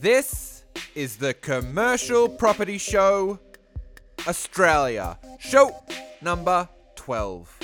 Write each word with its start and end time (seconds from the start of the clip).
This 0.00 0.62
is 0.94 1.16
the 1.16 1.34
Commercial 1.34 2.28
Property 2.28 2.78
Show 2.78 3.38
Australia, 4.26 5.18
show 5.38 5.82
number 6.20 6.68
12. 6.96 7.58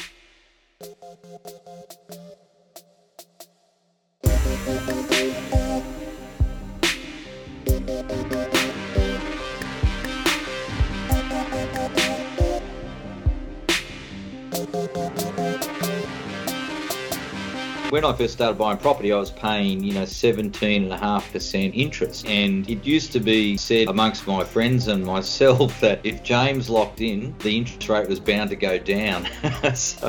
When 17.93 18.06
I 18.06 18.14
first 18.14 18.32
started 18.32 18.56
buying 18.56 18.79
property, 18.79 19.12
I 19.12 19.18
was 19.18 19.30
paying, 19.30 19.84
you 19.84 19.92
know, 19.92 20.04
17.5% 20.04 21.77
interest. 21.77 22.27
And 22.27 22.66
it 22.66 22.87
used 22.87 23.12
to 23.12 23.20
be 23.20 23.59
said 23.59 23.88
amongst 23.88 24.27
my 24.27 24.45
friends 24.45 24.88
and 24.88 25.05
myself 25.05 25.78
that 25.83 26.00
if 26.02 26.23
James 26.23 26.70
locked 26.70 27.02
in, 27.02 27.34
the 27.41 27.55
interest 27.55 27.86
rate 27.91 28.09
was 28.09 28.19
bound 28.19 28.48
to 28.48 28.56
go 28.56 28.78
down. 28.78 29.28
so, 29.74 30.06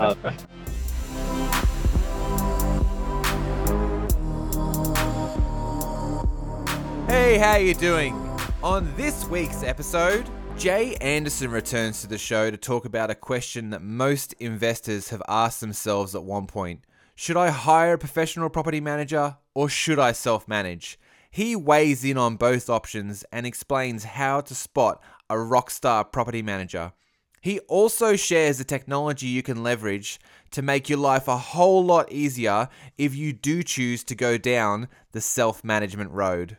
uh, 0.00 0.32
Hey, 7.06 7.38
how 7.38 7.54
you 7.54 7.74
doing? 7.74 8.16
On 8.64 8.92
this 8.96 9.28
week's 9.28 9.62
episode, 9.62 10.28
Jay 10.60 10.94
Anderson 10.96 11.50
returns 11.50 12.02
to 12.02 12.06
the 12.06 12.18
show 12.18 12.50
to 12.50 12.56
talk 12.58 12.84
about 12.84 13.08
a 13.08 13.14
question 13.14 13.70
that 13.70 13.80
most 13.80 14.34
investors 14.34 15.08
have 15.08 15.22
asked 15.26 15.62
themselves 15.62 16.14
at 16.14 16.22
one 16.22 16.46
point. 16.46 16.84
Should 17.14 17.38
I 17.38 17.48
hire 17.48 17.94
a 17.94 17.98
professional 17.98 18.50
property 18.50 18.78
manager 18.78 19.38
or 19.54 19.70
should 19.70 19.98
I 19.98 20.12
self-manage? 20.12 20.98
He 21.30 21.56
weighs 21.56 22.04
in 22.04 22.18
on 22.18 22.36
both 22.36 22.68
options 22.68 23.24
and 23.32 23.46
explains 23.46 24.04
how 24.04 24.42
to 24.42 24.54
spot 24.54 25.02
a 25.30 25.36
rockstar 25.36 26.12
property 26.12 26.42
manager. 26.42 26.92
He 27.40 27.60
also 27.60 28.14
shares 28.14 28.58
the 28.58 28.64
technology 28.64 29.28
you 29.28 29.42
can 29.42 29.62
leverage 29.62 30.20
to 30.50 30.60
make 30.60 30.90
your 30.90 30.98
life 30.98 31.26
a 31.26 31.38
whole 31.38 31.82
lot 31.82 32.12
easier 32.12 32.68
if 32.98 33.14
you 33.14 33.32
do 33.32 33.62
choose 33.62 34.04
to 34.04 34.14
go 34.14 34.36
down 34.36 34.88
the 35.12 35.22
self 35.22 35.64
management 35.64 36.10
road. 36.10 36.58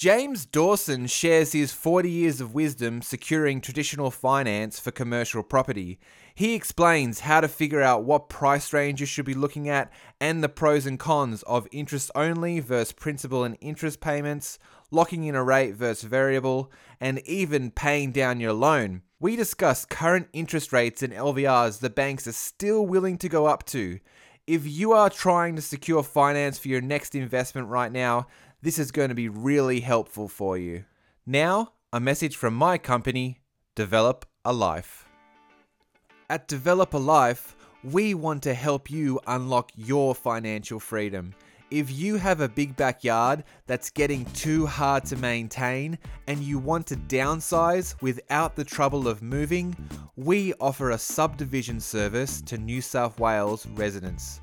James 0.00 0.46
Dawson 0.46 1.06
shares 1.06 1.52
his 1.52 1.74
40 1.74 2.08
years 2.08 2.40
of 2.40 2.54
wisdom 2.54 3.02
securing 3.02 3.60
traditional 3.60 4.10
finance 4.10 4.80
for 4.80 4.90
commercial 4.90 5.42
property. 5.42 6.00
He 6.34 6.54
explains 6.54 7.20
how 7.20 7.42
to 7.42 7.48
figure 7.48 7.82
out 7.82 8.04
what 8.04 8.30
price 8.30 8.72
range 8.72 9.00
you 9.00 9.06
should 9.06 9.26
be 9.26 9.34
looking 9.34 9.68
at 9.68 9.92
and 10.18 10.42
the 10.42 10.48
pros 10.48 10.86
and 10.86 10.98
cons 10.98 11.42
of 11.42 11.68
interest 11.70 12.10
only 12.14 12.60
versus 12.60 12.92
principal 12.92 13.44
and 13.44 13.58
interest 13.60 14.00
payments, 14.00 14.58
locking 14.90 15.24
in 15.24 15.34
a 15.34 15.44
rate 15.44 15.74
versus 15.74 16.08
variable, 16.08 16.72
and 16.98 17.18
even 17.26 17.70
paying 17.70 18.10
down 18.10 18.40
your 18.40 18.54
loan. 18.54 19.02
We 19.18 19.36
discuss 19.36 19.84
current 19.84 20.28
interest 20.32 20.72
rates 20.72 21.02
and 21.02 21.12
LVRs 21.12 21.80
the 21.80 21.90
banks 21.90 22.26
are 22.26 22.32
still 22.32 22.86
willing 22.86 23.18
to 23.18 23.28
go 23.28 23.44
up 23.44 23.66
to. 23.66 24.00
If 24.46 24.66
you 24.66 24.92
are 24.92 25.10
trying 25.10 25.56
to 25.56 25.62
secure 25.62 26.02
finance 26.02 26.58
for 26.58 26.68
your 26.68 26.80
next 26.80 27.14
investment 27.14 27.68
right 27.68 27.92
now, 27.92 28.26
this 28.62 28.78
is 28.78 28.92
going 28.92 29.08
to 29.08 29.14
be 29.14 29.28
really 29.28 29.80
helpful 29.80 30.28
for 30.28 30.58
you. 30.58 30.84
Now, 31.26 31.72
a 31.92 32.00
message 32.00 32.36
from 32.36 32.54
my 32.54 32.78
company, 32.78 33.40
Develop 33.74 34.26
a 34.44 34.52
Life. 34.52 35.08
At 36.28 36.46
Develop 36.46 36.94
a 36.94 36.98
Life, 36.98 37.56
we 37.82 38.14
want 38.14 38.42
to 38.42 38.54
help 38.54 38.90
you 38.90 39.18
unlock 39.26 39.72
your 39.74 40.14
financial 40.14 40.78
freedom. 40.78 41.34
If 41.70 41.92
you 41.92 42.16
have 42.16 42.40
a 42.40 42.48
big 42.48 42.74
backyard 42.74 43.44
that's 43.68 43.90
getting 43.90 44.24
too 44.32 44.66
hard 44.66 45.04
to 45.04 45.16
maintain 45.16 45.98
and 46.26 46.40
you 46.40 46.58
want 46.58 46.84
to 46.88 46.96
downsize 46.96 47.94
without 48.02 48.56
the 48.56 48.64
trouble 48.64 49.06
of 49.06 49.22
moving, 49.22 49.76
we 50.16 50.52
offer 50.54 50.90
a 50.90 50.98
subdivision 50.98 51.78
service 51.78 52.42
to 52.42 52.58
New 52.58 52.80
South 52.80 53.20
Wales 53.20 53.68
residents. 53.68 54.40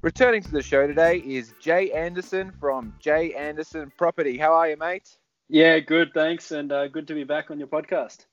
Returning 0.04 0.44
to 0.44 0.52
the 0.52 0.62
show 0.62 0.86
today 0.86 1.24
is 1.26 1.56
Jay 1.60 1.92
Anderson 1.92 2.52
from 2.60 2.94
Jay 3.00 3.34
Anderson 3.34 3.92
Property. 3.98 4.38
How 4.38 4.54
are 4.54 4.70
you, 4.70 4.78
mate? 4.78 5.18
Yeah, 5.50 5.80
good, 5.80 6.14
thanks, 6.14 6.52
and 6.52 6.72
uh, 6.72 6.88
good 6.88 7.08
to 7.08 7.14
be 7.14 7.24
back 7.24 7.52
on 7.52 7.60
your 7.60 7.70
podcast. 7.70 8.26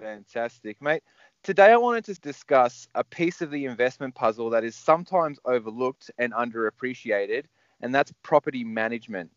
Fantastic, 0.00 0.80
mate. 0.80 1.02
Today, 1.42 1.72
I 1.72 1.76
wanted 1.76 2.04
to 2.06 2.14
discuss 2.14 2.86
a 2.94 3.02
piece 3.02 3.42
of 3.42 3.50
the 3.50 3.64
investment 3.64 4.14
puzzle 4.14 4.50
that 4.50 4.64
is 4.64 4.76
sometimes 4.76 5.38
overlooked 5.44 6.10
and 6.18 6.32
underappreciated, 6.32 7.44
and 7.80 7.92
that's 7.92 8.12
property 8.22 8.62
management. 8.62 9.30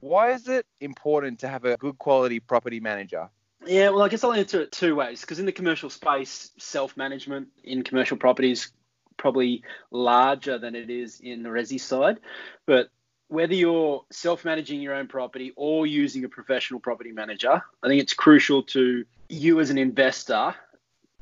Why 0.00 0.32
is 0.32 0.48
it 0.48 0.66
important 0.80 1.40
to 1.40 1.48
have 1.48 1.64
a 1.64 1.76
good 1.76 1.98
quality 1.98 2.40
property 2.40 2.80
manager? 2.80 3.28
Yeah, 3.66 3.90
well, 3.90 4.02
I 4.02 4.08
guess 4.08 4.24
I'll 4.24 4.32
answer 4.32 4.62
it 4.62 4.72
two 4.72 4.96
ways 4.96 5.20
because 5.20 5.38
in 5.38 5.46
the 5.46 5.52
commercial 5.52 5.90
space, 5.90 6.50
self 6.58 6.96
management 6.96 7.48
in 7.62 7.82
commercial 7.84 8.16
properties 8.16 8.72
probably 9.16 9.62
larger 9.90 10.58
than 10.58 10.74
it 10.74 10.90
is 10.90 11.20
in 11.20 11.42
the 11.42 11.48
resi 11.48 11.78
side. 11.78 12.18
But 12.66 12.88
whether 13.32 13.54
you're 13.54 14.04
self 14.10 14.44
managing 14.44 14.82
your 14.82 14.94
own 14.94 15.08
property 15.08 15.52
or 15.56 15.86
using 15.86 16.24
a 16.24 16.28
professional 16.28 16.80
property 16.80 17.12
manager, 17.12 17.62
I 17.82 17.88
think 17.88 18.02
it's 18.02 18.12
crucial 18.12 18.62
to 18.64 19.06
you 19.30 19.58
as 19.58 19.70
an 19.70 19.78
investor 19.78 20.54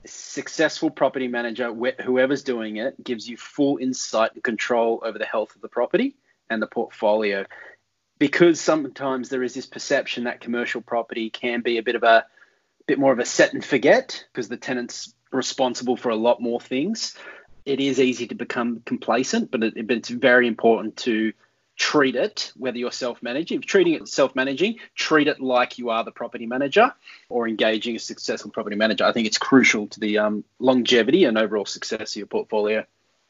successful 0.06 0.90
property 0.90 1.28
manager, 1.28 1.72
whoever's 2.02 2.42
doing 2.42 2.78
it, 2.78 3.02
gives 3.04 3.28
you 3.28 3.36
full 3.36 3.76
insight 3.76 4.32
and 4.34 4.42
control 4.42 5.00
over 5.04 5.18
the 5.18 5.24
health 5.24 5.54
of 5.54 5.60
the 5.60 5.68
property 5.68 6.16
and 6.48 6.60
the 6.60 6.66
portfolio. 6.66 7.44
Because 8.18 8.60
sometimes 8.60 9.28
there 9.28 9.42
is 9.42 9.54
this 9.54 9.66
perception 9.66 10.24
that 10.24 10.40
commercial 10.40 10.80
property 10.80 11.30
can 11.30 11.60
be 11.60 11.78
a 11.78 11.82
bit 11.82 11.94
of 11.94 12.02
a 12.02 12.26
bit 12.86 12.98
more 12.98 13.12
of 13.12 13.20
a 13.20 13.24
set 13.24 13.52
and 13.52 13.64
forget 13.64 14.24
because 14.32 14.48
the 14.48 14.56
tenant's 14.56 15.14
responsible 15.30 15.96
for 15.96 16.08
a 16.08 16.16
lot 16.16 16.42
more 16.42 16.60
things. 16.60 17.16
It 17.64 17.78
is 17.78 18.00
easy 18.00 18.26
to 18.28 18.34
become 18.34 18.82
complacent, 18.84 19.50
but, 19.50 19.62
it, 19.62 19.86
but 19.86 19.98
it's 19.98 20.08
very 20.08 20.48
important 20.48 20.96
to 20.98 21.32
treat 21.80 22.14
it, 22.14 22.52
whether 22.56 22.76
you're 22.76 22.92
self-managing, 22.92 23.58
if 23.58 23.64
treating 23.64 23.94
it 23.94 24.06
self-managing, 24.06 24.76
treat 24.94 25.26
it 25.26 25.40
like 25.40 25.78
you 25.78 25.88
are 25.88 26.04
the 26.04 26.10
property 26.10 26.44
manager 26.44 26.92
or 27.30 27.48
engaging 27.48 27.96
a 27.96 27.98
successful 27.98 28.50
property 28.50 28.76
manager. 28.76 29.04
I 29.04 29.12
think 29.12 29.26
it's 29.26 29.38
crucial 29.38 29.86
to 29.86 29.98
the 29.98 30.18
um, 30.18 30.44
longevity 30.58 31.24
and 31.24 31.38
overall 31.38 31.64
success 31.64 32.12
of 32.12 32.16
your 32.16 32.26
portfolio. 32.26 32.84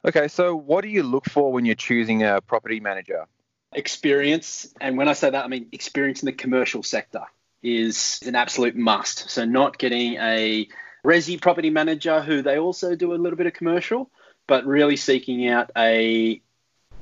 Okay, 0.05 0.27
so 0.27 0.56
what 0.56 0.83
do 0.83 0.89
you 0.89 1.05
look 1.05 1.27
for 1.27 1.53
when 1.53 1.65
you're 1.65 1.77
choosing 1.77 2.25
a 2.25 2.41
property 2.41 2.81
manager? 2.81 3.27
Experience, 3.72 4.75
and 4.81 4.99
when 4.99 5.09
I 5.09 5.12
say 5.12 5.31
that, 5.31 5.44
I 5.44 5.47
mean 5.47 5.69
experience 5.71 6.21
in 6.21 6.27
the 6.27 6.33
commercial 6.33 6.83
sector 6.83 7.22
is 7.62 8.21
an 8.27 8.34
absolute 8.34 8.75
must. 8.75 9.31
So 9.31 9.44
not 9.44 9.78
getting 9.78 10.15
a 10.15 10.66
resi 11.05 11.41
property 11.41 11.71
manager 11.71 12.21
who 12.21 12.43
they 12.43 12.59
also 12.59 12.97
do 12.97 13.15
a 13.15 13.15
little 13.15 13.37
bit 13.37 13.47
of 13.47 13.53
commercial, 13.53 14.10
but 14.49 14.66
really 14.66 14.97
seeking 14.97 15.47
out 15.47 15.71
a 15.77 16.43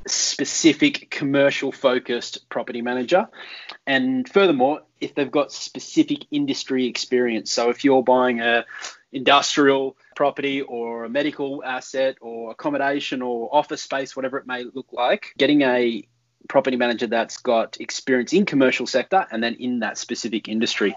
specific 0.08 1.10
commercial 1.10 1.72
focused 1.72 2.48
property 2.48 2.82
manager. 2.82 3.28
And 3.86 4.28
furthermore, 4.28 4.82
if 5.00 5.14
they've 5.14 5.30
got 5.30 5.52
specific 5.52 6.26
industry 6.30 6.86
experience. 6.86 7.52
So 7.52 7.70
if 7.70 7.84
you're 7.84 8.02
buying 8.02 8.40
a 8.40 8.64
industrial 9.12 9.96
property 10.16 10.60
or 10.60 11.04
a 11.04 11.08
medical 11.08 11.64
asset 11.64 12.16
or 12.20 12.50
accommodation 12.50 13.22
or 13.22 13.54
office 13.54 13.82
space, 13.82 14.14
whatever 14.14 14.38
it 14.38 14.46
may 14.46 14.64
look 14.64 14.92
like, 14.92 15.32
getting 15.38 15.62
a 15.62 16.06
property 16.48 16.76
manager 16.76 17.06
that's 17.06 17.38
got 17.38 17.80
experience 17.80 18.32
in 18.32 18.46
commercial 18.46 18.86
sector 18.86 19.26
and 19.30 19.42
then 19.42 19.54
in 19.54 19.80
that 19.80 19.98
specific 19.98 20.48
industry. 20.48 20.96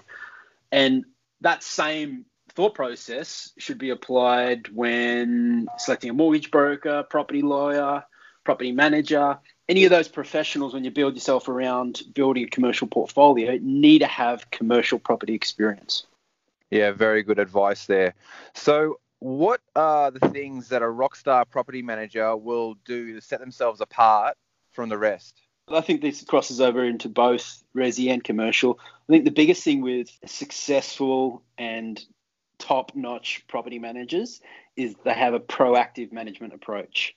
And 0.70 1.04
that 1.40 1.62
same 1.62 2.24
thought 2.54 2.74
process 2.74 3.52
should 3.58 3.78
be 3.78 3.90
applied 3.90 4.68
when 4.68 5.66
selecting 5.78 6.10
a 6.10 6.14
mortgage 6.14 6.50
broker, 6.50 7.02
property 7.02 7.42
lawyer, 7.42 8.04
property 8.44 8.72
manager, 8.72 9.38
any 9.68 9.84
of 9.84 9.90
those 9.90 10.08
professionals 10.08 10.74
when 10.74 10.84
you 10.84 10.90
build 10.90 11.14
yourself 11.14 11.48
around 11.48 12.02
building 12.14 12.44
a 12.44 12.48
commercial 12.48 12.86
portfolio 12.86 13.58
need 13.62 14.00
to 14.00 14.06
have 14.06 14.50
commercial 14.50 14.98
property 14.98 15.34
experience. 15.34 16.06
Yeah, 16.70 16.92
very 16.92 17.22
good 17.22 17.38
advice 17.38 17.86
there. 17.86 18.14
So, 18.54 18.98
what 19.18 19.60
are 19.76 20.10
the 20.10 20.28
things 20.30 20.68
that 20.68 20.82
a 20.82 20.86
rockstar 20.86 21.48
property 21.48 21.82
manager 21.82 22.36
will 22.36 22.74
do 22.84 23.14
to 23.14 23.20
set 23.20 23.38
themselves 23.40 23.80
apart 23.80 24.36
from 24.72 24.88
the 24.88 24.98
rest? 24.98 25.40
I 25.68 25.80
think 25.80 26.00
this 26.00 26.22
crosses 26.22 26.60
over 26.60 26.84
into 26.84 27.08
both 27.08 27.62
resi 27.76 28.10
and 28.12 28.22
commercial. 28.22 28.80
I 29.08 29.12
think 29.12 29.24
the 29.24 29.30
biggest 29.30 29.62
thing 29.62 29.80
with 29.80 30.10
successful 30.26 31.42
and 31.56 32.04
top 32.58 32.92
notch 32.94 33.44
property 33.48 33.78
managers 33.78 34.40
is 34.76 34.94
they 35.04 35.14
have 35.14 35.34
a 35.34 35.40
proactive 35.40 36.12
management 36.12 36.54
approach. 36.54 37.14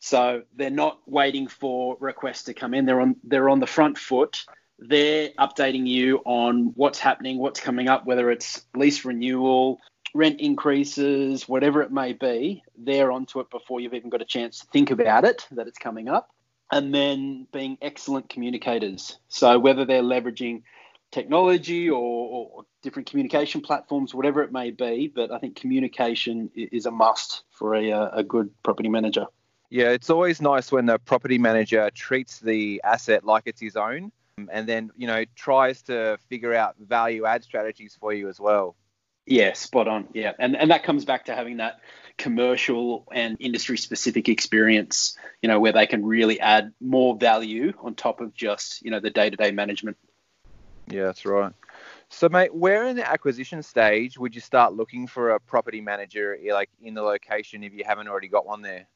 So 0.00 0.42
they're 0.54 0.70
not 0.70 0.98
waiting 1.06 1.48
for 1.48 1.96
requests 2.00 2.44
to 2.44 2.54
come 2.54 2.74
in. 2.74 2.86
They're 2.86 3.00
on 3.00 3.16
they're 3.24 3.48
on 3.48 3.60
the 3.60 3.66
front 3.66 3.98
foot. 3.98 4.44
They're 4.78 5.30
updating 5.38 5.86
you 5.86 6.18
on 6.24 6.72
what's 6.74 6.98
happening, 6.98 7.38
what's 7.38 7.60
coming 7.60 7.88
up, 7.88 8.06
whether 8.06 8.30
it's 8.30 8.62
lease 8.74 9.04
renewal, 9.04 9.78
rent 10.14 10.40
increases, 10.40 11.48
whatever 11.48 11.82
it 11.82 11.92
may 11.92 12.12
be. 12.12 12.62
They're 12.76 13.12
onto 13.12 13.40
it 13.40 13.50
before 13.50 13.80
you've 13.80 13.94
even 13.94 14.10
got 14.10 14.22
a 14.22 14.26
chance 14.26 14.60
to 14.60 14.66
think 14.66 14.90
about 14.90 15.24
it 15.24 15.46
that 15.52 15.68
it's 15.68 15.78
coming 15.78 16.08
up. 16.08 16.30
And 16.72 16.92
then 16.94 17.46
being 17.52 17.78
excellent 17.82 18.28
communicators. 18.28 19.18
So 19.28 19.58
whether 19.58 19.84
they're 19.84 20.02
leveraging 20.02 20.62
technology 21.14 21.88
or, 21.88 22.00
or, 22.00 22.64
different 22.82 23.08
communication 23.08 23.62
platforms, 23.62 24.14
whatever 24.14 24.42
it 24.42 24.52
may 24.52 24.70
be. 24.70 25.10
But 25.14 25.30
I 25.30 25.38
think 25.38 25.56
communication 25.56 26.50
is 26.54 26.84
a 26.84 26.90
must 26.90 27.44
for 27.50 27.74
a, 27.74 28.10
a 28.12 28.22
good 28.22 28.50
property 28.62 28.90
manager. 28.90 29.26
Yeah, 29.70 29.90
it's 29.90 30.10
always 30.10 30.40
nice 30.40 30.70
when 30.70 30.86
the 30.86 30.98
property 30.98 31.38
manager 31.38 31.90
treats 31.94 32.38
the 32.38 32.80
asset 32.84 33.24
like 33.24 33.44
it's 33.46 33.60
his 33.60 33.76
own 33.76 34.12
um, 34.38 34.48
and 34.52 34.68
then, 34.68 34.90
you 34.96 35.06
know, 35.06 35.24
tries 35.34 35.82
to 35.82 36.18
figure 36.28 36.54
out 36.54 36.76
value 36.78 37.24
add 37.26 37.44
strategies 37.44 37.96
for 37.98 38.12
you 38.12 38.28
as 38.28 38.38
well. 38.38 38.76
Yeah, 39.26 39.54
spot 39.54 39.88
on. 39.88 40.08
Yeah. 40.12 40.32
And 40.38 40.54
and 40.54 40.70
that 40.70 40.84
comes 40.84 41.04
back 41.04 41.24
to 41.26 41.34
having 41.34 41.56
that 41.56 41.80
commercial 42.18 43.06
and 43.10 43.36
industry 43.40 43.78
specific 43.78 44.28
experience, 44.28 45.16
you 45.40 45.48
know, 45.48 45.58
where 45.58 45.72
they 45.72 45.86
can 45.86 46.04
really 46.04 46.38
add 46.38 46.72
more 46.80 47.16
value 47.16 47.72
on 47.80 47.94
top 47.94 48.20
of 48.20 48.34
just, 48.34 48.84
you 48.84 48.90
know, 48.90 49.00
the 49.00 49.10
day-to-day 49.10 49.50
management 49.50 49.96
yeah, 50.90 51.04
that's 51.04 51.24
right. 51.24 51.52
So, 52.08 52.28
mate, 52.28 52.54
where 52.54 52.86
in 52.86 52.96
the 52.96 53.08
acquisition 53.08 53.62
stage 53.62 54.18
would 54.18 54.34
you 54.34 54.40
start 54.40 54.74
looking 54.74 55.06
for 55.06 55.30
a 55.30 55.40
property 55.40 55.80
manager, 55.80 56.36
eh, 56.36 56.52
like 56.52 56.68
in 56.82 56.94
the 56.94 57.02
location, 57.02 57.64
if 57.64 57.72
you 57.72 57.84
haven't 57.86 58.08
already 58.08 58.28
got 58.28 58.46
one 58.46 58.62
there? 58.62 58.86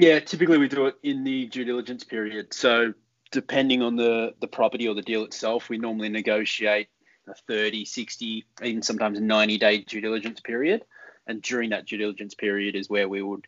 Yeah, 0.00 0.18
typically 0.18 0.56
we 0.56 0.66
do 0.66 0.86
it 0.86 0.94
in 1.02 1.24
the 1.24 1.44
due 1.44 1.66
diligence 1.66 2.04
period. 2.04 2.54
So, 2.54 2.94
depending 3.32 3.82
on 3.82 3.96
the 3.96 4.32
the 4.40 4.46
property 4.46 4.88
or 4.88 4.94
the 4.94 5.02
deal 5.02 5.24
itself, 5.24 5.68
we 5.68 5.76
normally 5.76 6.08
negotiate 6.08 6.88
a 7.28 7.34
30, 7.34 7.84
60, 7.84 8.46
even 8.62 8.80
sometimes 8.80 9.20
90 9.20 9.58
day 9.58 9.82
due 9.82 10.00
diligence 10.00 10.40
period. 10.40 10.86
And 11.26 11.42
during 11.42 11.68
that 11.70 11.84
due 11.86 11.98
diligence 11.98 12.34
period 12.34 12.76
is 12.76 12.88
where 12.88 13.10
we 13.10 13.20
would 13.20 13.46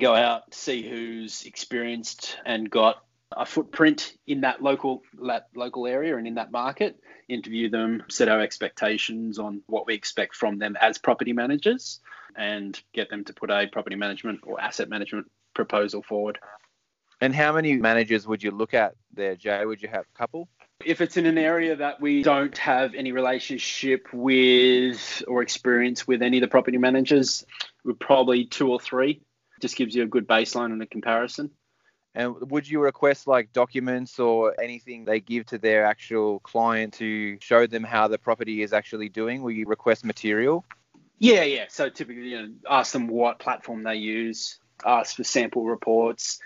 go 0.00 0.14
out, 0.14 0.54
see 0.54 0.88
who's 0.88 1.44
experienced 1.46 2.38
and 2.46 2.70
got 2.70 3.02
a 3.32 3.44
footprint 3.44 4.16
in 4.28 4.42
that 4.42 4.62
local 4.62 5.02
that 5.24 5.48
local 5.56 5.88
area 5.88 6.16
and 6.16 6.28
in 6.28 6.36
that 6.36 6.52
market, 6.52 7.00
interview 7.28 7.68
them, 7.68 8.04
set 8.08 8.28
our 8.28 8.40
expectations 8.40 9.36
on 9.36 9.62
what 9.66 9.88
we 9.88 9.94
expect 9.94 10.36
from 10.36 10.58
them 10.60 10.76
as 10.80 10.96
property 10.96 11.32
managers, 11.32 11.98
and 12.36 12.80
get 12.94 13.10
them 13.10 13.24
to 13.24 13.32
put 13.32 13.50
a 13.50 13.66
property 13.66 13.96
management 13.96 14.42
or 14.44 14.60
asset 14.60 14.88
management 14.88 15.26
proposal 15.54 16.02
forward. 16.02 16.38
And 17.20 17.34
how 17.34 17.52
many 17.52 17.76
managers 17.76 18.26
would 18.26 18.42
you 18.42 18.50
look 18.50 18.74
at 18.74 18.94
there, 19.14 19.36
Jay? 19.36 19.64
Would 19.64 19.80
you 19.80 19.88
have 19.88 20.04
a 20.12 20.18
couple? 20.18 20.48
If 20.84 21.00
it's 21.00 21.16
in 21.16 21.26
an 21.26 21.38
area 21.38 21.76
that 21.76 22.00
we 22.00 22.24
don't 22.24 22.58
have 22.58 22.94
any 22.94 23.12
relationship 23.12 24.08
with 24.12 25.22
or 25.28 25.42
experience 25.42 26.06
with 26.06 26.22
any 26.22 26.38
of 26.38 26.40
the 26.40 26.48
property 26.48 26.78
managers, 26.78 27.44
we're 27.84 27.94
probably 27.94 28.44
two 28.46 28.70
or 28.70 28.80
three. 28.80 29.22
Just 29.60 29.76
gives 29.76 29.94
you 29.94 30.02
a 30.02 30.06
good 30.06 30.26
baseline 30.26 30.72
and 30.72 30.82
a 30.82 30.86
comparison. 30.86 31.52
And 32.14 32.50
would 32.50 32.68
you 32.68 32.80
request 32.80 33.26
like 33.26 33.52
documents 33.52 34.18
or 34.18 34.60
anything 34.60 35.04
they 35.04 35.20
give 35.20 35.46
to 35.46 35.58
their 35.58 35.86
actual 35.86 36.40
client 36.40 36.94
to 36.94 37.38
show 37.40 37.66
them 37.66 37.84
how 37.84 38.08
the 38.08 38.18
property 38.18 38.62
is 38.62 38.72
actually 38.72 39.08
doing? 39.08 39.42
Will 39.42 39.52
you 39.52 39.66
request 39.66 40.04
material? 40.04 40.64
Yeah, 41.18 41.44
yeah. 41.44 41.66
So 41.68 41.88
typically, 41.88 42.30
you 42.30 42.42
know, 42.42 42.48
ask 42.68 42.92
them 42.92 43.06
what 43.06 43.38
platform 43.38 43.84
they 43.84 43.94
use, 43.94 44.58
ask 44.84 45.16
for 45.16 45.24
sample 45.24 45.64
reports, 45.64 46.40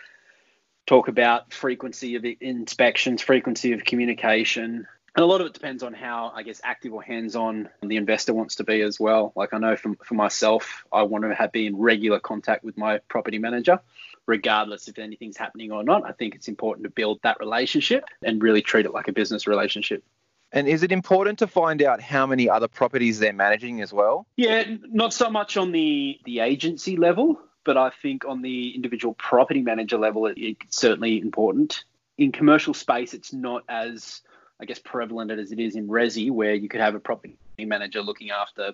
talk 0.87 1.08
about 1.08 1.52
frequency 1.52 2.17
of 2.17 2.25
inspections, 2.40 3.23
frequency 3.23 3.73
of 3.73 3.84
communication. 3.84 4.87
And 5.14 5.23
a 5.23 5.26
lot 5.26 5.40
of 5.40 5.46
it 5.46 5.55
depends 5.55 5.82
on 5.82 5.94
how, 5.94 6.31
I 6.34 6.43
guess, 6.43 6.61
active 6.62 6.93
or 6.93 7.02
hands-on 7.02 7.70
the 7.82 7.96
investor 7.96 8.34
wants 8.34 8.56
to 8.56 8.64
be 8.64 8.82
as 8.82 9.00
well. 9.00 9.32
Like 9.34 9.55
I 9.55 9.58
know 9.58 9.76
for, 9.76 9.94
for 10.05 10.14
myself, 10.14 10.84
I 10.93 11.02
want 11.05 11.25
to 11.25 11.34
have 11.34 11.52
be 11.52 11.67
in 11.67 11.76
regular 11.76 12.20
contact 12.20 12.64
with 12.64 12.76
my 12.76 12.99
property 13.08 13.38
manager 13.38 13.81
regardless 14.26 14.88
if 14.88 14.99
anything's 14.99 15.37
happening 15.37 15.73
or 15.73 15.82
not. 15.82 16.05
I 16.05 16.12
think 16.12 16.34
it's 16.34 16.49
important 16.49 16.84
to 16.84 16.90
build 16.90 17.20
that 17.23 17.38
relationship 17.40 18.05
and 18.23 18.43
really 18.43 18.62
treat 18.62 18.87
it 18.87 18.93
like 18.93 19.08
a 19.08 19.12
business 19.12 19.46
relationship. 19.46 20.05
And 20.52 20.69
is 20.69 20.82
it 20.82 20.93
important 20.93 21.40
to 21.40 21.46
find 21.46 21.82
out 21.82 22.00
how 22.00 22.26
many 22.26 22.49
other 22.49 22.69
properties 22.69 23.19
they're 23.19 23.32
managing 23.32 23.81
as 23.81 23.93
well? 23.93 24.26
Yeah, 24.37 24.64
not 24.82 25.12
so 25.12 25.28
much 25.28 25.56
on 25.56 25.73
the, 25.73 26.19
the 26.25 26.40
agency 26.40 26.96
level, 26.96 27.40
but 27.66 27.76
I 27.76 27.90
think 27.90 28.24
on 28.24 28.40
the 28.40 28.74
individual 28.74 29.12
property 29.14 29.60
manager 29.60 29.98
level, 29.98 30.26
it, 30.26 30.38
it's 30.38 30.78
certainly 30.78 31.20
important. 31.20 31.84
In 32.16 32.32
commercial 32.32 32.72
space, 32.72 33.12
it's 33.12 33.32
not 33.32 33.64
as, 33.68 34.22
I 34.58 34.64
guess, 34.64 34.78
prevalent 34.78 35.32
as 35.32 35.52
it 35.52 35.58
is 35.58 35.74
in 35.74 35.88
Resi, 35.88 36.30
where 36.30 36.54
you 36.54 36.68
could 36.68 36.80
have 36.80 36.94
a 36.94 37.00
property 37.00 37.36
manager 37.58 38.00
looking 38.00 38.30
after 38.30 38.72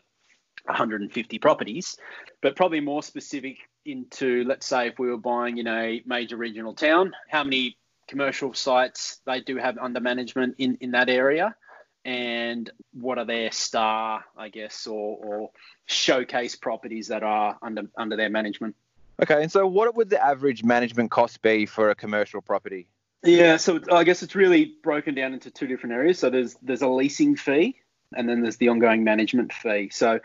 150 0.67 1.39
properties, 1.39 1.97
but 2.43 2.55
probably 2.55 2.81
more 2.81 3.03
specific 3.03 3.56
into, 3.85 4.44
let's 4.44 4.67
say, 4.67 4.89
if 4.89 4.99
we 4.99 5.09
were 5.09 5.17
buying 5.17 5.56
in 5.59 5.67
a 5.67 6.03
major 6.06 6.37
regional 6.37 6.75
town, 6.75 7.15
how 7.29 7.43
many 7.43 7.79
commercial 8.06 8.53
sites 8.53 9.21
they 9.25 9.41
do 9.41 9.56
have 9.56 9.79
under 9.79 10.00
management 10.00 10.56
in, 10.59 10.77
in 10.81 10.91
that 10.93 11.09
area, 11.09 11.56
and 12.05 12.71
what 12.93 13.19
are 13.19 13.25
their 13.25 13.53
star, 13.53 14.25
I 14.37 14.49
guess, 14.49 14.87
or, 14.87 15.17
or 15.25 15.50
showcase 15.87 16.56
properties 16.56 17.09
that 17.09 17.23
are 17.23 17.59
under 17.62 17.83
under 17.97 18.17
their 18.17 18.31
management. 18.31 18.75
Okay, 19.23 19.41
and 19.41 19.53
so 19.53 19.67
what 19.67 19.95
would 19.95 20.11
the 20.11 20.23
average 20.23 20.65
management 20.65 21.11
cost 21.11 21.41
be 21.43 21.65
for 21.65 21.91
a 21.91 21.95
commercial 21.95 22.43
property? 22.43 22.89
Yeah, 23.23 23.57
so 23.57 23.79
I 23.93 24.03
guess 24.03 24.25
it's 24.25 24.35
really 24.35 24.75
broken 24.83 25.15
down 25.15 25.33
into 25.33 25.51
two 25.51 25.69
different 25.69 25.95
areas. 25.95 26.19
So 26.19 26.29
there's 26.29 26.57
there's 26.61 26.83
a 26.83 26.89
leasing 26.89 27.37
fee, 27.37 27.77
and 28.17 28.29
then 28.29 28.43
there's 28.43 28.57
the 28.57 28.69
ongoing 28.69 29.05
management 29.05 29.53
fee. 29.53 29.91
So 29.93 30.19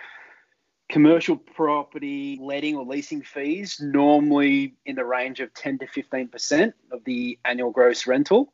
commercial 0.89 1.37
property 1.37 2.39
letting 2.41 2.75
or 2.75 2.85
leasing 2.85 3.21
fees 3.21 3.77
normally 3.79 4.75
in 4.85 4.95
the 4.95 5.05
range 5.05 5.41
of 5.41 5.53
10 5.53 5.79
to 5.79 5.85
15% 5.85 6.73
of 6.91 7.03
the 7.03 7.37
annual 7.43 7.71
gross 7.71 8.07
rental 8.07 8.53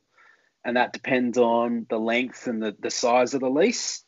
and 0.66 0.78
that 0.78 0.94
depends 0.94 1.38
on 1.38 1.86
the 1.90 2.00
length 2.00 2.48
and 2.48 2.62
the, 2.62 2.76
the 2.80 2.90
size 2.90 3.36
of 3.36 3.42
the 3.42 3.50
lease 3.50 4.04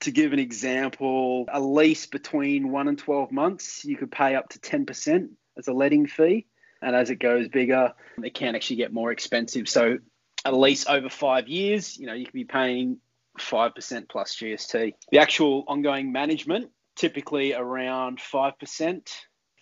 to 0.00 0.10
give 0.10 0.34
an 0.34 0.38
example 0.38 1.46
a 1.50 1.60
lease 1.60 2.06
between 2.06 2.70
1 2.70 2.88
and 2.88 2.98
12 2.98 3.32
months 3.32 3.82
you 3.84 3.96
could 3.96 4.12
pay 4.12 4.34
up 4.34 4.50
to 4.50 4.58
10% 4.58 5.30
as 5.60 5.68
a 5.68 5.72
letting 5.72 6.06
fee 6.06 6.46
and 6.82 6.96
as 6.96 7.10
it 7.10 7.16
goes 7.16 7.46
bigger 7.48 7.92
it 8.22 8.34
can 8.34 8.56
actually 8.56 8.76
get 8.76 8.92
more 8.92 9.12
expensive 9.12 9.68
so 9.68 9.98
a 10.44 10.52
lease 10.52 10.86
over 10.88 11.08
five 11.08 11.46
years 11.46 11.96
you 11.96 12.06
know 12.06 12.14
you 12.14 12.24
could 12.24 12.34
be 12.34 12.44
paying 12.44 12.98
5% 13.38 14.08
plus 14.08 14.36
gst 14.36 14.92
the 15.12 15.18
actual 15.18 15.64
ongoing 15.68 16.10
management 16.10 16.70
typically 16.96 17.54
around 17.54 18.18
5% 18.18 19.08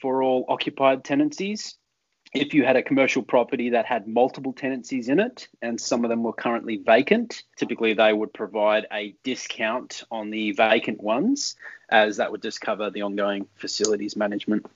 for 0.00 0.22
all 0.22 0.44
occupied 0.48 1.04
tenancies. 1.04 1.76
If 2.34 2.52
you 2.52 2.64
had 2.64 2.76
a 2.76 2.82
commercial 2.82 3.22
property 3.22 3.70
that 3.70 3.86
had 3.86 4.06
multiple 4.06 4.52
tenancies 4.52 5.08
in 5.08 5.18
it 5.18 5.48
and 5.62 5.80
some 5.80 6.04
of 6.04 6.10
them 6.10 6.22
were 6.22 6.34
currently 6.34 6.76
vacant, 6.76 7.42
typically 7.56 7.94
they 7.94 8.12
would 8.12 8.34
provide 8.34 8.86
a 8.92 9.14
discount 9.24 10.04
on 10.10 10.30
the 10.30 10.52
vacant 10.52 11.02
ones, 11.02 11.56
as 11.88 12.18
that 12.18 12.30
would 12.30 12.42
just 12.42 12.60
cover 12.60 12.90
the 12.90 13.02
ongoing 13.02 13.46
facilities 13.54 14.14
management. 14.14 14.66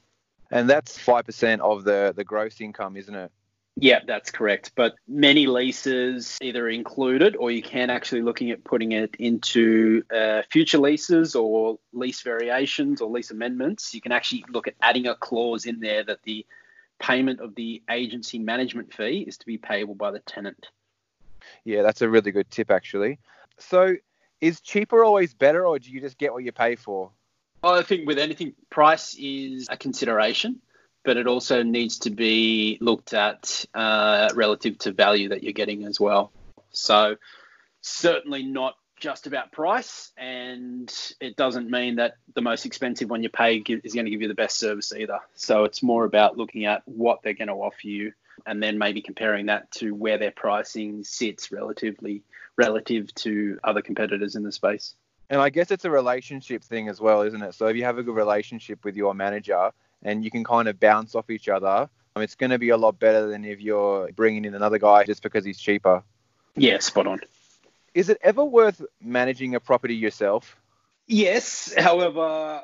And 0.52 0.68
that's 0.68 0.98
5% 0.98 1.60
of 1.60 1.84
the, 1.84 2.12
the 2.14 2.24
gross 2.24 2.60
income, 2.60 2.96
isn't 2.96 3.14
it? 3.14 3.32
Yeah, 3.76 4.00
that's 4.06 4.30
correct. 4.30 4.72
But 4.74 4.94
many 5.08 5.46
leases 5.46 6.36
either 6.42 6.68
included 6.68 7.36
or 7.36 7.50
you 7.50 7.62
can 7.62 7.88
actually 7.88 8.20
looking 8.20 8.50
at 8.50 8.62
putting 8.62 8.92
it 8.92 9.16
into 9.18 10.02
uh, 10.14 10.42
future 10.50 10.76
leases 10.76 11.34
or 11.34 11.78
lease 11.94 12.20
variations 12.20 13.00
or 13.00 13.10
lease 13.10 13.30
amendments. 13.30 13.94
You 13.94 14.02
can 14.02 14.12
actually 14.12 14.44
look 14.50 14.68
at 14.68 14.74
adding 14.82 15.06
a 15.06 15.14
clause 15.14 15.64
in 15.64 15.80
there 15.80 16.04
that 16.04 16.22
the 16.24 16.44
payment 16.98 17.40
of 17.40 17.54
the 17.54 17.82
agency 17.90 18.38
management 18.38 18.92
fee 18.92 19.24
is 19.26 19.38
to 19.38 19.46
be 19.46 19.56
payable 19.56 19.94
by 19.94 20.10
the 20.10 20.20
tenant. 20.20 20.68
Yeah, 21.64 21.80
that's 21.80 22.02
a 22.02 22.08
really 22.10 22.30
good 22.30 22.50
tip 22.50 22.70
actually. 22.70 23.18
So, 23.58 23.96
is 24.42 24.60
cheaper 24.60 25.02
always 25.02 25.32
better 25.32 25.66
or 25.66 25.78
do 25.78 25.90
you 25.90 26.00
just 26.00 26.18
get 26.18 26.32
what 26.32 26.44
you 26.44 26.52
pay 26.52 26.76
for? 26.76 27.10
I 27.62 27.82
think 27.82 28.06
with 28.06 28.18
anything, 28.18 28.54
price 28.70 29.16
is 29.18 29.68
a 29.70 29.76
consideration 29.76 30.60
but 31.04 31.16
it 31.16 31.26
also 31.26 31.62
needs 31.62 31.98
to 32.00 32.10
be 32.10 32.78
looked 32.80 33.12
at 33.12 33.64
uh, 33.74 34.28
relative 34.34 34.78
to 34.78 34.92
value 34.92 35.30
that 35.30 35.42
you're 35.42 35.52
getting 35.52 35.84
as 35.84 35.98
well. 35.98 36.32
So 36.70 37.16
certainly 37.80 38.44
not 38.44 38.76
just 39.00 39.26
about 39.26 39.50
price, 39.50 40.12
and 40.16 40.92
it 41.20 41.36
doesn't 41.36 41.68
mean 41.68 41.96
that 41.96 42.14
the 42.34 42.40
most 42.40 42.66
expensive 42.66 43.10
one 43.10 43.22
you 43.22 43.28
pay 43.28 43.56
is 43.56 43.94
going 43.94 44.04
to 44.04 44.10
give 44.10 44.22
you 44.22 44.28
the 44.28 44.34
best 44.34 44.58
service 44.58 44.92
either. 44.92 45.18
So 45.34 45.64
it's 45.64 45.82
more 45.82 46.04
about 46.04 46.36
looking 46.36 46.66
at 46.66 46.82
what 46.86 47.22
they're 47.22 47.34
going 47.34 47.48
to 47.48 47.54
offer 47.54 47.88
you 47.88 48.12
and 48.46 48.62
then 48.62 48.78
maybe 48.78 49.02
comparing 49.02 49.46
that 49.46 49.70
to 49.72 49.92
where 49.94 50.18
their 50.18 50.30
pricing 50.30 51.04
sits 51.04 51.50
relatively 51.50 52.22
relative 52.56 53.12
to 53.14 53.58
other 53.64 53.82
competitors 53.82 54.36
in 54.36 54.44
the 54.44 54.52
space. 54.52 54.94
And 55.32 55.40
I 55.40 55.48
guess 55.48 55.70
it's 55.70 55.86
a 55.86 55.90
relationship 55.90 56.62
thing 56.62 56.90
as 56.90 57.00
well, 57.00 57.22
isn't 57.22 57.42
it? 57.42 57.54
So 57.54 57.66
if 57.68 57.74
you 57.74 57.84
have 57.84 57.96
a 57.96 58.02
good 58.02 58.14
relationship 58.14 58.84
with 58.84 58.96
your 58.96 59.14
manager 59.14 59.70
and 60.02 60.22
you 60.22 60.30
can 60.30 60.44
kind 60.44 60.68
of 60.68 60.78
bounce 60.78 61.14
off 61.14 61.30
each 61.30 61.48
other, 61.48 61.88
um, 62.14 62.22
it's 62.22 62.34
going 62.34 62.50
to 62.50 62.58
be 62.58 62.68
a 62.68 62.76
lot 62.76 62.98
better 62.98 63.26
than 63.28 63.42
if 63.42 63.58
you're 63.58 64.12
bringing 64.12 64.44
in 64.44 64.54
another 64.54 64.76
guy 64.76 65.04
just 65.04 65.22
because 65.22 65.42
he's 65.42 65.58
cheaper. 65.58 66.02
Yeah, 66.54 66.80
spot 66.80 67.06
on. 67.06 67.20
Is 67.94 68.10
it 68.10 68.18
ever 68.20 68.44
worth 68.44 68.82
managing 69.00 69.54
a 69.54 69.60
property 69.60 69.96
yourself? 69.96 70.54
Yes. 71.06 71.72
However, 71.78 72.60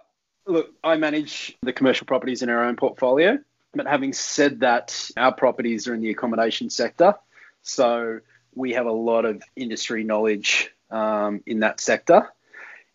look, 0.46 0.70
I 0.84 0.98
manage 0.98 1.56
the 1.62 1.72
commercial 1.72 2.06
properties 2.06 2.42
in 2.42 2.50
our 2.50 2.64
own 2.64 2.76
portfolio. 2.76 3.38
But 3.72 3.86
having 3.86 4.12
said 4.12 4.60
that, 4.60 5.10
our 5.16 5.32
properties 5.32 5.88
are 5.88 5.94
in 5.94 6.02
the 6.02 6.10
accommodation 6.10 6.68
sector. 6.68 7.14
So 7.62 8.20
we 8.54 8.74
have 8.74 8.84
a 8.84 8.92
lot 8.92 9.24
of 9.24 9.42
industry 9.56 10.04
knowledge 10.04 10.70
um, 10.90 11.42
in 11.46 11.60
that 11.60 11.80
sector. 11.80 12.28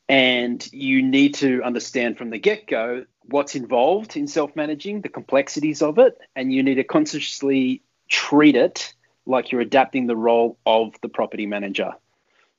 And 0.10 0.66
you 0.72 1.02
need 1.02 1.36
to 1.36 1.64
understand 1.64 2.18
from 2.18 2.30
the 2.30 2.38
get 2.38 2.68
go 2.68 3.06
what's 3.22 3.56
involved 3.56 4.18
in 4.18 4.28
self 4.28 4.56
managing, 4.56 5.02
the 5.02 5.10
complexities 5.10 5.82
of 5.82 5.98
it, 5.98 6.18
and 6.36 6.52
you 6.52 6.64
need 6.64 6.76
to 6.76 6.84
consciously 6.84 7.82
treat 8.10 8.56
it 8.56 8.94
like 9.26 9.52
you're 9.52 9.62
adapting 9.62 10.08
the 10.08 10.16
role 10.16 10.58
of 10.66 10.94
the 11.02 11.10
property 11.10 11.46
manager. 11.46 11.92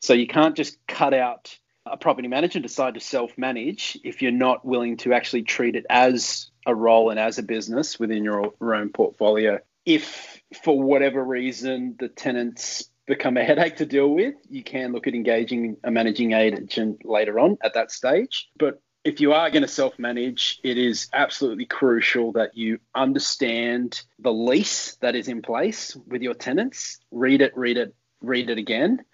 So 0.00 0.14
you 0.14 0.26
can't 0.26 0.56
just 0.56 0.78
cut 0.86 1.14
out 1.14 1.58
a 1.86 1.96
property 1.96 2.28
manager 2.28 2.58
and 2.58 2.62
decide 2.62 2.94
to 2.94 3.00
self 3.00 3.36
manage 3.36 3.98
if 4.04 4.22
you're 4.22 4.32
not 4.32 4.64
willing 4.64 4.96
to 4.98 5.12
actually 5.12 5.42
treat 5.42 5.76
it 5.76 5.86
as 5.90 6.50
a 6.66 6.74
role 6.74 7.10
and 7.10 7.20
as 7.20 7.38
a 7.38 7.42
business 7.42 7.98
within 7.98 8.24
your 8.24 8.52
own 8.60 8.88
portfolio. 8.88 9.58
If 9.84 10.40
for 10.62 10.80
whatever 10.80 11.22
reason 11.22 11.96
the 11.98 12.08
tenants 12.08 12.88
become 13.06 13.36
a 13.36 13.44
headache 13.44 13.76
to 13.76 13.86
deal 13.86 14.08
with, 14.08 14.34
you 14.48 14.62
can 14.62 14.92
look 14.92 15.06
at 15.06 15.14
engaging 15.14 15.76
a 15.84 15.90
managing 15.90 16.32
agent 16.32 17.04
later 17.04 17.38
on 17.38 17.58
at 17.62 17.74
that 17.74 17.90
stage. 17.90 18.48
But 18.58 18.80
if 19.04 19.20
you 19.20 19.34
are 19.34 19.50
going 19.50 19.62
to 19.62 19.68
self 19.68 19.98
manage, 19.98 20.58
it 20.64 20.78
is 20.78 21.08
absolutely 21.12 21.66
crucial 21.66 22.32
that 22.32 22.56
you 22.56 22.78
understand 22.94 24.00
the 24.18 24.32
lease 24.32 24.96
that 25.02 25.14
is 25.14 25.28
in 25.28 25.42
place 25.42 25.96
with 26.06 26.22
your 26.22 26.34
tenants, 26.34 26.98
read 27.10 27.42
it, 27.42 27.52
read 27.56 27.76
it, 27.76 27.94
read 28.22 28.48
it 28.48 28.58
again, 28.58 29.04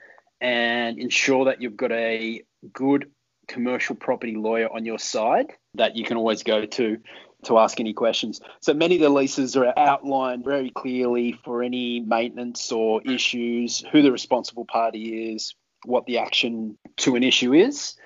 and 0.40 0.98
ensure 0.98 1.46
that 1.46 1.60
you've 1.60 1.76
got 1.76 1.92
a 1.92 2.42
good 2.72 3.10
commercial 3.48 3.96
property 3.96 4.36
lawyer 4.36 4.68
on 4.72 4.84
your 4.84 4.98
side 4.98 5.52
that 5.74 5.96
you 5.96 6.04
can 6.04 6.16
always 6.16 6.44
go 6.44 6.66
to 6.66 6.98
to 7.44 7.58
ask 7.58 7.80
any 7.80 7.92
questions. 7.92 8.40
So 8.60 8.74
many 8.74 8.96
of 8.96 9.00
the 9.02 9.08
leases 9.08 9.56
are 9.56 9.72
outlined 9.76 10.44
very 10.44 10.70
clearly 10.70 11.38
for 11.44 11.62
any 11.62 12.00
maintenance 12.00 12.72
or 12.72 13.02
issues, 13.02 13.84
who 13.92 14.02
the 14.02 14.12
responsible 14.12 14.64
party 14.64 15.32
is, 15.34 15.54
what 15.84 16.06
the 16.06 16.18
action 16.18 16.76
to 16.98 17.16
an 17.16 17.22
issue 17.22 17.54
is. 17.54 17.96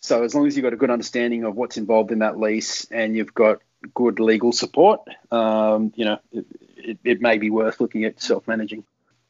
So 0.00 0.22
as 0.22 0.34
long 0.34 0.46
as 0.46 0.56
you've 0.56 0.62
got 0.62 0.72
a 0.72 0.76
good 0.76 0.90
understanding 0.90 1.44
of 1.44 1.56
what's 1.56 1.76
involved 1.76 2.12
in 2.12 2.20
that 2.20 2.38
lease 2.38 2.86
and 2.90 3.16
you've 3.16 3.34
got 3.34 3.60
good 3.94 4.20
legal 4.20 4.52
support, 4.52 5.00
um, 5.30 5.92
you 5.96 6.04
know, 6.04 6.18
it, 6.30 6.46
it, 6.76 6.98
it 7.02 7.20
may 7.20 7.38
be 7.38 7.50
worth 7.50 7.80
looking 7.80 8.04
at 8.04 8.20
self-managing. 8.20 8.84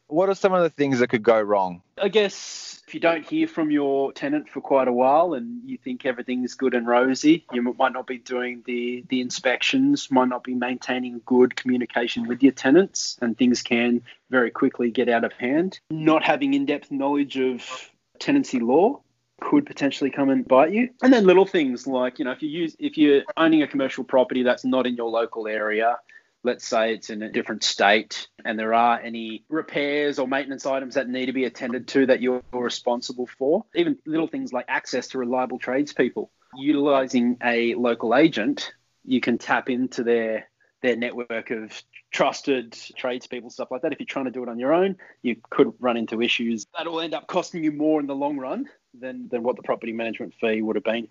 What 0.09 0.29
are 0.29 0.35
some 0.35 0.53
of 0.53 0.63
the 0.63 0.71
things 0.71 1.01
that 1.01 1.09
could 1.09 1.23
go 1.23 1.41
wrong? 1.41 1.83
I 2.01 2.09
guess 2.09 2.83
if 2.87 2.95
you 2.95 3.01
don't 3.01 3.27
hear 3.27 3.49
from 3.49 3.71
your 3.71 4.13
tenant 4.13 4.49
for 4.49 4.61
quite 4.61 4.87
a 4.87 4.93
while 4.93 5.35
and 5.35 5.69
you 5.69 5.77
think 5.77 6.07
everything's 6.07 6.55
good 6.55 6.75
and 6.75 6.87
rosy, 6.87 7.45
you 7.53 7.63
might 7.63 7.93
not 7.93 8.07
be 8.07 8.19
doing 8.19 8.63
the, 8.67 9.05
the 9.09 9.21
inspections, 9.21 10.09
might 10.11 10.29
not 10.29 10.45
be 10.45 10.55
maintaining 10.55 11.21
good 11.27 11.57
communication 11.57 12.29
with 12.29 12.43
your 12.43 12.53
tenants, 12.53 13.19
and 13.21 13.37
things 13.37 13.63
can 13.63 14.03
very 14.31 14.51
quickly 14.51 14.91
get 14.91 15.09
out 15.09 15.25
of 15.25 15.33
hand. 15.33 15.81
Not 15.91 16.23
having 16.23 16.55
in 16.55 16.67
depth 16.67 16.93
knowledge 16.93 17.37
of 17.39 17.91
tenancy 18.21 18.61
law 18.61 19.01
could 19.41 19.67
potentially 19.67 20.11
come 20.11 20.31
and 20.31 20.47
bite 20.47 20.73
you. 20.73 20.89
And 21.03 21.13
then 21.13 21.27
little 21.27 21.45
things 21.45 21.87
like, 21.87 22.19
you 22.19 22.25
know, 22.25 22.31
if 22.31 22.43
you 22.43 22.49
use 22.49 22.77
if 22.79 22.97
you're 22.97 23.23
owning 23.37 23.63
a 23.63 23.67
commercial 23.67 24.05
property 24.05 24.43
that's 24.43 24.65
not 24.65 24.87
in 24.87 24.95
your 24.95 25.11
local 25.11 25.47
area, 25.47 25.99
let's 26.47 26.67
say 26.67 26.95
it's 26.95 27.11
in 27.11 27.23
a 27.23 27.31
different 27.31 27.65
state 27.65 28.29
and 28.45 28.59
there 28.59 28.73
are 28.73 29.01
any 29.01 29.45
repairs 29.49 30.19
or 30.19 30.29
maintenance 30.29 30.65
items 30.65 30.95
that 30.95 31.09
need 31.09 31.27
to 31.27 31.33
be 31.33 31.45
attended 31.45 31.89
to 31.89 32.07
that 32.07 32.23
you're 32.23 32.43
responsible 32.53 33.27
for, 33.27 33.65
even 33.75 33.99
little 34.07 34.29
things 34.29 34.53
like 34.53 34.65
access 34.69 35.09
to 35.09 35.19
reliable 35.19 35.59
tradespeople. 35.59 36.31
Utilizing 36.57 37.37
a 37.43 37.75
local 37.75 38.15
agent, 38.15 38.73
you 39.05 39.21
can 39.21 39.37
tap 39.37 39.69
into 39.69 40.03
their 40.05 40.49
their 40.83 40.97
network 40.97 41.51
of 41.51 41.83
trusted 42.13 42.73
tradespeople, 42.97 43.51
stuff 43.51 43.71
like 43.71 43.83
that. 43.83 43.93
If 43.93 43.99
you're 43.99 44.07
trying 44.07 44.27
to 44.27 44.31
do 44.31 44.43
it 44.43 44.49
on 44.49 44.59
your 44.59 44.73
own, 44.73 44.97
you 45.23 45.37
could 45.51 45.73
run 45.81 45.97
into 45.97 46.23
issues 46.23 46.67
that 46.77 46.87
will 46.87 47.01
end 47.01 47.15
up 47.15 47.27
costing 47.27 47.65
you 47.65 47.73
more 47.73 47.99
in 47.99 48.07
the 48.07 48.15
long 48.15 48.37
run 48.37 48.69
than, 48.99 49.29
than 49.29 49.43
what 49.43 49.57
the 49.57 49.63
property 49.63 49.93
management 49.93 50.35
fee 50.41 50.63
would 50.63 50.77
have 50.77 50.85
been. 50.85 51.09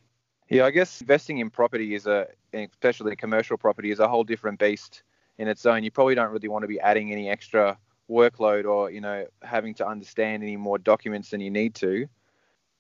Yeah, 0.49 0.65
I 0.65 0.71
guess 0.71 1.01
investing 1.01 1.39
in 1.39 1.49
property 1.49 1.95
is 1.95 2.05
a, 2.05 2.27
especially 2.53 3.15
commercial 3.15 3.57
property, 3.57 3.91
is 3.91 3.99
a 3.99 4.07
whole 4.07 4.23
different 4.23 4.59
beast 4.59 5.01
in 5.37 5.47
its 5.47 5.65
own. 5.65 5.83
You 5.83 5.91
probably 5.91 6.15
don't 6.15 6.31
really 6.31 6.47
want 6.47 6.63
to 6.63 6.67
be 6.67 6.79
adding 6.79 7.11
any 7.11 7.29
extra 7.29 7.77
workload 8.09 8.65
or 8.65 8.91
you 8.91 9.01
know 9.01 9.25
having 9.41 9.73
to 9.75 9.87
understand 9.87 10.43
any 10.43 10.57
more 10.57 10.77
documents 10.77 11.29
than 11.29 11.41
you 11.41 11.51
need 11.51 11.75
to. 11.75 12.07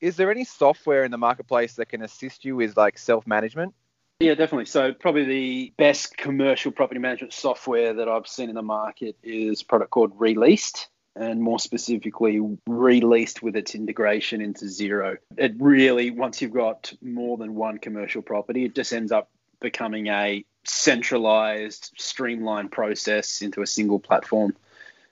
Is 0.01 0.17
there 0.17 0.29
any 0.29 0.43
software 0.43 1.03
in 1.03 1.11
the 1.11 1.17
marketplace 1.17 1.73
that 1.75 1.87
can 1.87 2.01
assist 2.01 2.45
you 2.45 2.55
with 2.55 2.77
like 2.77 2.97
self 2.97 3.25
management? 3.25 3.73
Yeah, 4.19 4.35
definitely. 4.35 4.65
So 4.65 4.93
probably 4.93 5.25
the 5.25 5.73
best 5.77 6.15
commercial 6.15 6.71
property 6.71 6.99
management 6.99 7.33
software 7.33 7.93
that 7.95 8.07
I've 8.07 8.27
seen 8.27 8.49
in 8.49 8.55
the 8.55 8.61
market 8.61 9.17
is 9.23 9.61
a 9.61 9.65
product 9.65 9.91
called 9.91 10.13
Re-Leased 10.15 10.87
and 11.17 11.41
more 11.41 11.59
specifically 11.59 12.39
Re-Leased 12.65 13.43
with 13.43 13.57
its 13.57 13.75
integration 13.75 14.41
into 14.41 14.65
Xero 14.65 15.17
It 15.37 15.55
really, 15.59 16.11
once 16.11 16.41
you've 16.41 16.53
got 16.53 16.93
more 17.01 17.37
than 17.37 17.55
one 17.55 17.77
commercial 17.77 18.21
property, 18.21 18.65
it 18.65 18.75
just 18.75 18.93
ends 18.93 19.11
up 19.11 19.29
becoming 19.65 20.07
a 20.07 20.45
centralized, 20.63 21.91
streamlined 21.97 22.71
process 22.71 23.41
into 23.41 23.61
a 23.61 23.67
single 23.67 23.99
platform 23.99 24.55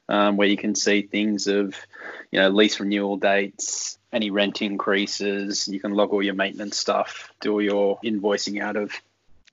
um, 0.07 0.38
where 0.38 0.48
you 0.48 0.57
can 0.57 0.75
see 0.75 1.01
things 1.01 1.48
of, 1.48 1.75
you 2.31 2.39
know, 2.39 2.50
lease 2.50 2.79
renewal 2.79 3.17
dates, 3.17 3.98
any 4.12 4.29
rent 4.29 4.62
increases. 4.62 5.67
You 5.67 5.79
can 5.79 5.93
log 5.93 6.12
all 6.13 6.22
your 6.22 6.36
maintenance 6.36 6.77
stuff, 6.77 7.31
do 7.41 7.53
all 7.53 7.62
your 7.62 8.00
invoicing 8.03 8.62
out 8.62 8.75
of. 8.75 8.93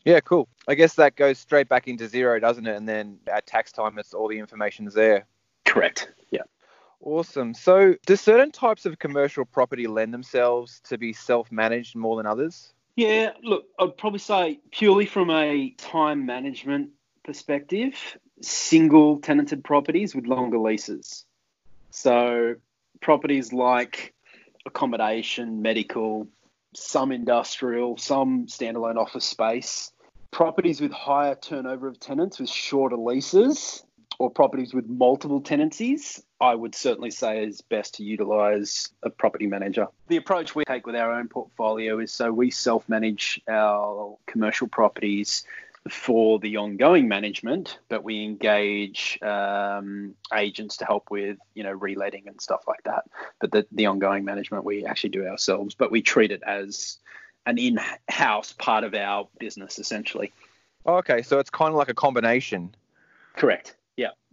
Yeah, 0.05 0.21
cool. 0.21 0.49
I 0.69 0.75
guess 0.75 0.95
that 0.95 1.17
goes 1.17 1.39
straight 1.39 1.69
back 1.69 1.89
into 1.89 2.05
Xero, 2.05 2.41
doesn't 2.41 2.67
it? 2.67 2.77
And 2.77 2.89
then 2.89 3.19
at 3.27 3.47
tax 3.47 3.73
time, 3.73 3.99
it's 3.99 4.15
all 4.15 4.29
the 4.29 4.39
information's 4.39 4.95
there. 4.95 5.27
Correct. 5.65 6.11
Yeah. 6.31 6.43
Awesome. 7.01 7.55
So, 7.55 7.95
do 8.07 8.17
certain 8.17 8.51
types 8.51 8.85
of 8.85 8.99
commercial 8.99 9.45
property 9.45 9.87
lend 9.87 10.13
themselves 10.13 10.81
to 10.89 10.99
be 10.99 11.13
self-managed 11.13 11.97
more 11.97 12.17
than 12.17 12.27
others? 12.27 12.73
Yeah, 13.01 13.31
look, 13.43 13.65
I'd 13.79 13.97
probably 13.97 14.19
say 14.19 14.61
purely 14.73 15.07
from 15.07 15.31
a 15.31 15.71
time 15.79 16.27
management 16.27 16.91
perspective, 17.25 17.95
single 18.43 19.21
tenanted 19.21 19.65
properties 19.65 20.15
with 20.15 20.27
longer 20.27 20.59
leases. 20.59 21.25
So 21.93 22.57
properties 23.01 23.55
like 23.55 24.13
accommodation, 24.67 25.63
medical, 25.63 26.29
some 26.75 27.11
industrial, 27.11 27.97
some 27.97 28.45
standalone 28.49 28.99
office 28.99 29.25
space, 29.25 29.93
properties 30.31 30.83
with 30.83 30.93
higher 30.93 31.37
turnover 31.37 31.89
of 31.89 31.99
tenants 31.99 32.39
with 32.39 32.51
shorter 32.51 32.99
leases, 32.99 33.83
or 34.19 34.31
properties 34.31 34.75
with 34.75 34.87
multiple 34.89 35.41
tenancies, 35.41 36.23
I 36.41 36.55
would 36.55 36.75
certainly 36.75 37.11
say 37.11 37.45
is 37.45 37.61
best 37.61 37.95
to 37.95 38.05
utilize 38.05 38.91
a 39.03 39.11
property 39.11 39.47
manager. 39.47 39.87
The 40.09 40.17
approach 40.17 40.55
we 40.55 40.65
take 40.65 40.87
with 40.87 40.97
our 40.97 41.13
own 41.13 41.29
portfolio 41.29 41.99
is 41.99 42.13
so 42.13 42.33
we 42.33 42.51
self 42.51 42.89
manage 42.89 43.41
our 43.49 44.17
commercial 44.27 44.69
properties 44.69 45.45
for 45.89 46.39
the 46.39 46.59
ongoing 46.59 47.09
management, 47.09 47.79
but 47.89 48.05
we 48.05 48.23
engage 48.23 49.19
um, 49.23 50.15
agents 50.35 50.77
to 50.79 50.85
help 50.85 51.11
with, 51.11 51.39
you 51.55 51.63
know, 51.63 51.73
reletting 51.73 52.27
and 52.27 52.41
stuff 52.41 52.65
like 52.69 52.83
that. 52.85 53.05
But 53.41 53.51
the, 53.51 53.67
the 53.73 53.87
ongoing 53.87 54.25
management 54.25 54.65
we 54.65 54.85
actually 54.85 55.11
do 55.11 55.27
ourselves, 55.27 55.75
but 55.75 55.91
we 55.91 56.03
treat 56.03 56.33
it 56.33 56.43
as 56.47 56.99
an 57.47 57.57
in-house 57.57 58.53
part 58.53 58.85
of 58.85 58.95
our 58.95 59.29
business 59.39 59.79
essentially. 59.79 60.33
Okay, 60.87 61.23
so 61.23 61.39
it's 61.39 61.51
kind 61.51 61.71
of 61.71 61.77
like 61.77 61.89
a 61.89 61.95
combination. 61.95 62.75
Correct. 63.37 63.75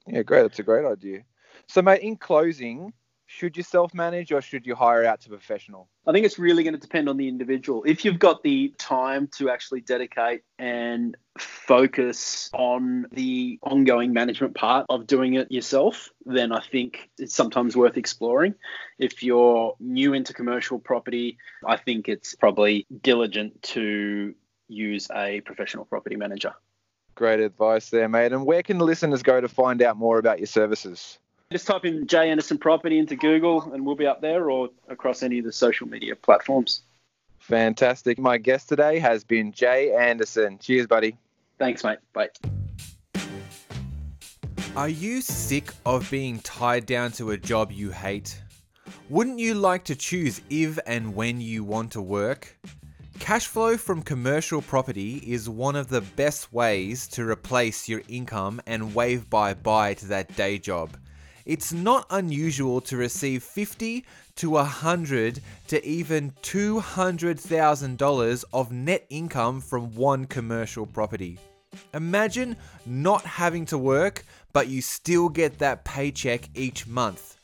Yeah, 0.07 0.23
great. 0.23 0.43
That's 0.43 0.59
a 0.59 0.63
great 0.63 0.85
idea. 0.85 1.23
So, 1.67 1.81
mate, 1.81 2.01
in 2.01 2.15
closing, 2.15 2.93
should 3.27 3.57
you 3.57 3.63
self 3.63 3.93
manage 3.93 4.31
or 4.31 4.41
should 4.41 4.65
you 4.65 4.73
hire 4.73 5.05
out 5.05 5.21
to 5.21 5.27
a 5.27 5.31
professional? 5.31 5.89
I 6.07 6.13
think 6.13 6.25
it's 6.25 6.39
really 6.39 6.63
going 6.63 6.73
to 6.73 6.79
depend 6.79 7.09
on 7.09 7.17
the 7.17 7.27
individual. 7.27 7.83
If 7.85 8.05
you've 8.05 8.19
got 8.19 8.41
the 8.41 8.73
time 8.77 9.27
to 9.37 9.49
actually 9.49 9.81
dedicate 9.81 10.43
and 10.57 11.15
focus 11.37 12.49
on 12.53 13.05
the 13.11 13.59
ongoing 13.61 14.13
management 14.13 14.55
part 14.55 14.85
of 14.89 15.05
doing 15.05 15.33
it 15.33 15.51
yourself, 15.51 16.09
then 16.25 16.53
I 16.53 16.61
think 16.61 17.09
it's 17.17 17.35
sometimes 17.35 17.75
worth 17.75 17.97
exploring. 17.97 18.55
If 18.97 19.21
you're 19.21 19.75
new 19.79 20.13
into 20.13 20.33
commercial 20.33 20.79
property, 20.79 21.37
I 21.65 21.75
think 21.75 22.07
it's 22.07 22.33
probably 22.33 22.87
diligent 23.03 23.61
to 23.73 24.33
use 24.69 25.09
a 25.13 25.41
professional 25.41 25.83
property 25.83 26.15
manager. 26.15 26.53
Great 27.17 27.39
advice 27.39 27.89
there, 27.89 28.07
mate. 28.07 28.31
And 28.31 28.45
where 28.45 28.61
can 28.61 28.77
the 28.77 28.85
listeners 28.85 29.23
go 29.23 29.41
to 29.41 29.47
find 29.47 29.81
out 29.81 29.97
more 29.97 30.19
about 30.19 30.37
your 30.37 30.45
services? 30.45 31.17
Just 31.51 31.65
type 31.65 31.83
in 31.83 32.05
Jay 32.05 32.29
Anderson 32.29 32.59
Property 32.59 32.99
into 32.99 33.15
Google 33.15 33.73
and 33.73 33.83
we'll 33.83 33.95
be 33.95 34.05
up 34.05 34.21
there 34.21 34.51
or 34.51 34.69
across 34.87 35.23
any 35.23 35.39
of 35.39 35.45
the 35.45 35.51
social 35.51 35.87
media 35.87 36.15
platforms. 36.15 36.83
Fantastic. 37.39 38.19
My 38.19 38.37
guest 38.37 38.69
today 38.69 38.99
has 38.99 39.23
been 39.23 39.51
Jay 39.51 39.95
Anderson. 39.95 40.59
Cheers, 40.59 40.85
buddy. 40.85 41.17
Thanks, 41.57 41.83
mate. 41.83 41.97
Bye. 42.13 42.29
Are 44.75 44.89
you 44.89 45.21
sick 45.21 45.73
of 45.87 46.11
being 46.11 46.37
tied 46.41 46.85
down 46.85 47.13
to 47.13 47.31
a 47.31 47.37
job 47.37 47.71
you 47.71 47.89
hate? 47.89 48.39
Wouldn't 49.09 49.39
you 49.39 49.55
like 49.55 49.85
to 49.85 49.95
choose 49.95 50.39
if 50.51 50.77
and 50.85 51.15
when 51.15 51.41
you 51.41 51.63
want 51.63 51.93
to 51.93 52.01
work? 52.03 52.59
Cash 53.19 53.47
flow 53.47 53.77
from 53.77 54.03
commercial 54.03 54.61
property 54.61 55.15
is 55.25 55.49
one 55.49 55.75
of 55.75 55.89
the 55.89 56.01
best 56.01 56.53
ways 56.53 57.07
to 57.09 57.27
replace 57.27 57.89
your 57.89 58.01
income 58.07 58.61
and 58.65 58.95
wave 58.95 59.29
bye 59.29 59.53
bye 59.53 59.93
to 59.95 60.05
that 60.07 60.33
day 60.35 60.57
job. 60.57 60.95
It's 61.45 61.73
not 61.73 62.07
unusual 62.09 62.81
to 62.81 62.97
receive 62.97 63.43
50 63.43 64.05
to 64.35 64.49
100 64.51 65.41
to 65.67 65.85
even 65.85 66.31
$200,000 66.43 68.43
of 68.53 68.71
net 68.71 69.05
income 69.09 69.61
from 69.61 69.95
one 69.95 70.25
commercial 70.25 70.85
property. 70.85 71.39
Imagine 71.93 72.55
not 72.85 73.23
having 73.23 73.65
to 73.67 73.77
work, 73.77 74.25
but 74.53 74.67
you 74.67 74.81
still 74.81 75.29
get 75.29 75.59
that 75.59 75.83
paycheck 75.83 76.49
each 76.55 76.87
month. 76.87 77.37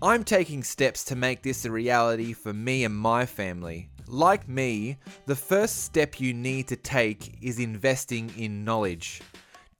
I'm 0.00 0.22
taking 0.22 0.62
steps 0.62 1.02
to 1.06 1.16
make 1.16 1.42
this 1.42 1.64
a 1.64 1.72
reality 1.72 2.32
for 2.32 2.52
me 2.52 2.84
and 2.84 2.94
my 2.94 3.26
family. 3.26 3.90
Like 4.06 4.48
me, 4.48 4.96
the 5.26 5.34
first 5.34 5.82
step 5.82 6.20
you 6.20 6.32
need 6.32 6.68
to 6.68 6.76
take 6.76 7.36
is 7.42 7.58
investing 7.58 8.30
in 8.38 8.64
knowledge. 8.64 9.20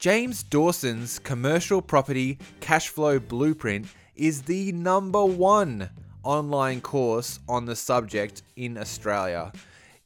James 0.00 0.42
Dawson's 0.42 1.20
commercial 1.20 1.80
property 1.80 2.36
cash 2.58 2.88
flow 2.88 3.20
blueprint 3.20 3.86
is 4.16 4.42
the 4.42 4.72
number 4.72 5.24
one 5.24 5.88
online 6.24 6.80
course 6.80 7.38
on 7.48 7.64
the 7.64 7.76
subject 7.76 8.42
in 8.56 8.76
Australia. 8.76 9.52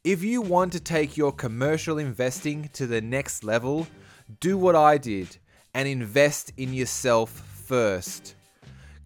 If 0.03 0.23
you 0.23 0.43
want 0.43 0.73
to 0.73 0.79
take 0.79 1.17
your 1.17 1.31
commercial 1.31 1.97
investing 1.97 2.69
to 2.73 2.85
the 2.85 3.01
next 3.01 3.43
level, 3.43 3.87
do 4.39 4.59
what 4.59 4.75
I 4.75 4.99
did 4.99 5.37
and 5.73 5.87
invest 5.87 6.53
in 6.55 6.71
yourself 6.71 7.31
first. 7.31 8.35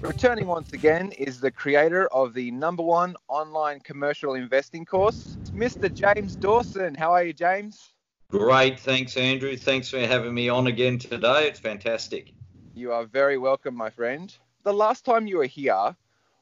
Returning 0.00 0.46
once 0.46 0.72
again 0.72 1.12
is 1.12 1.38
the 1.38 1.50
creator 1.50 2.06
of 2.06 2.32
the 2.32 2.50
number 2.50 2.82
one 2.82 3.14
online 3.28 3.80
commercial 3.80 4.32
investing 4.32 4.86
course, 4.86 5.36
Mr. 5.52 5.92
James 5.92 6.34
Dawson. 6.34 6.94
How 6.94 7.12
are 7.12 7.24
you, 7.24 7.34
James? 7.34 7.93
Great. 8.38 8.80
Thanks, 8.80 9.16
Andrew. 9.16 9.56
Thanks 9.56 9.88
for 9.88 10.00
having 10.00 10.34
me 10.34 10.48
on 10.48 10.66
again 10.66 10.98
today. 10.98 11.46
It's 11.46 11.60
fantastic. 11.60 12.32
You 12.74 12.90
are 12.90 13.04
very 13.04 13.38
welcome, 13.38 13.76
my 13.76 13.90
friend. 13.90 14.36
The 14.64 14.72
last 14.72 15.04
time 15.04 15.28
you 15.28 15.36
were 15.36 15.46
here, 15.46 15.94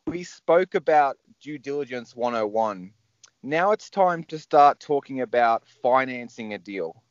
we 0.06 0.24
spoke 0.24 0.74
about 0.74 1.18
due 1.42 1.58
diligence 1.58 2.16
101. 2.16 2.94
Now 3.42 3.72
it's 3.72 3.90
time 3.90 4.24
to 4.24 4.38
start 4.38 4.80
talking 4.80 5.20
about 5.20 5.68
financing 5.82 6.54
a 6.54 6.58
deal. 6.58 7.02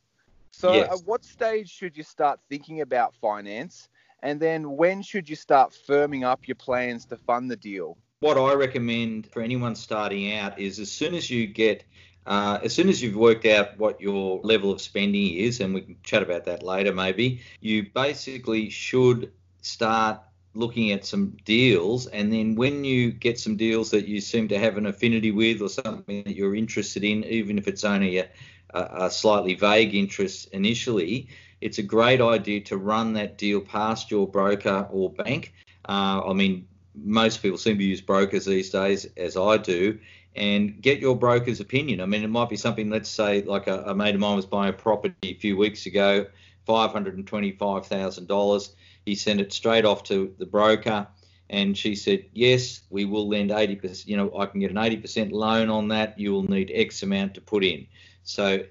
So, 0.50 0.74
Yes. 0.74 0.92
at 0.92 1.06
what 1.06 1.24
stage 1.24 1.70
should 1.70 1.96
you 1.96 2.02
start 2.02 2.40
thinking 2.50 2.82
about 2.82 3.14
finance? 3.18 3.88
And 4.24 4.40
then 4.40 4.78
when 4.78 5.04
should 5.04 5.30
you 5.30 5.36
start 5.36 5.78
firming 5.88 6.24
up 6.24 6.48
your 6.48 6.56
plans 6.56 7.06
to 7.06 7.17
fund 7.17 7.52
the 7.52 7.56
deal? 7.56 8.00
What 8.22 8.38
I 8.39 8.56
recommend 8.56 9.28
for 9.28 9.44
anyone 9.44 9.76
starting 9.76 10.34
out 10.34 10.58
is 10.58 10.80
as 10.80 10.91
soon 10.91 11.13
as 11.13 11.30
you 11.30 11.46
get, 11.46 11.84
uh, 12.25 12.60
as 12.63 12.73
soon 12.73 12.89
as 12.89 13.01
you've 13.01 13.15
worked 13.15 13.45
out 13.45 13.77
what 13.77 13.99
your 13.99 14.39
level 14.43 14.71
of 14.71 14.81
spending 14.81 15.34
is, 15.36 15.60
and 15.60 15.73
we 15.73 15.81
can 15.81 15.95
chat 16.03 16.21
about 16.21 16.45
that 16.45 16.63
later 16.63 16.93
maybe, 16.93 17.41
you 17.60 17.89
basically 17.93 18.69
should 18.69 19.31
start 19.62 20.21
looking 20.53 20.91
at 20.91 21.05
some 21.05 21.38
deals. 21.45 22.07
And 22.07 22.31
then 22.31 22.55
when 22.55 22.84
you 22.84 23.12
get 23.12 23.39
some 23.39 23.55
deals 23.55 23.91
that 23.91 24.07
you 24.07 24.19
seem 24.21 24.47
to 24.49 24.60
have 24.60 24.77
an 24.77 24.86
affinity 24.86 25.31
with 25.31 25.62
or 25.62 25.69
something 25.69 26.23
that 26.23 26.36
you're 26.36 26.55
interested 26.55 27.03
in, 27.03 27.23
even 27.23 27.57
if 27.57 27.67
it's 27.67 27.84
only 27.84 28.17
a, 28.17 28.27
a 28.73 29.10
slightly 29.10 29.55
vague 29.55 29.95
interest 29.95 30.49
initially, 30.51 31.29
it's 31.62 31.77
a 31.77 31.84
great 31.84 32.21
idea 32.21 32.60
to 32.62 32.77
run 32.77 33.13
that 33.13 33.38
deal 33.38 33.62
past 33.62 34.12
your 34.12 34.27
broker 34.27 34.88
or 34.91 35.12
bank. 35.12 35.53
Uh, 35.88 36.21
I 36.27 36.34
mean, 36.34 36.67
most 36.95 37.41
people 37.41 37.57
seem 37.57 37.77
to 37.77 37.84
use 37.84 38.01
brokers 38.01 38.45
these 38.45 38.69
days, 38.69 39.05
as 39.15 39.38
I 39.38 39.57
do, 39.57 39.99
and 40.36 40.82
get 40.82 41.00
your 41.00 41.15
broker's 41.15 41.60
opinion. 41.60 42.02
I 42.02 42.06
mean, 42.06 42.24
it 42.24 42.30
might 42.30 42.50
be 42.50 42.56
something, 42.56 42.89
let's 42.89 43.10
say, 43.10 43.44
like 43.44 43.67
a, 43.67 43.84
a 43.84 43.96
mate 43.96 44.15
of 44.15 44.22
mine 44.22 44.36
was 44.36 44.46
buying 44.46 44.70
a 44.70 44.74
property 44.74 45.15
a 45.24 45.34
few 45.34 45.58
weeks 45.58 45.86
ago, 45.86 46.26
$525,000. 46.67 48.70
He 49.06 49.15
sent 49.15 49.41
it 49.41 49.52
straight 49.52 49.84
off 49.84 50.04
to 50.04 50.34
the 50.38 50.46
broker, 50.46 51.08
and 51.50 51.78
she 51.78 51.96
said, 51.96 52.26
Yes, 52.34 52.82
we 52.89 53.06
will 53.06 53.28
lend 53.28 53.50
80%. 53.50 54.08
You 54.08 54.17
know, 54.17 54.38
I 54.38 54.46
can 54.46 54.62
get 54.62 54.72
an 54.72 54.78
80% 54.78 55.32
loan 55.32 55.70
on 55.70 55.89
that. 55.89 56.17
You 56.17 56.32
will 56.32 56.44
need 56.44 56.72
X 56.74 57.04
amount 57.04 57.34
to 57.36 57.41
put 57.41 57.63
in. 57.63 57.88
So, 58.24 58.63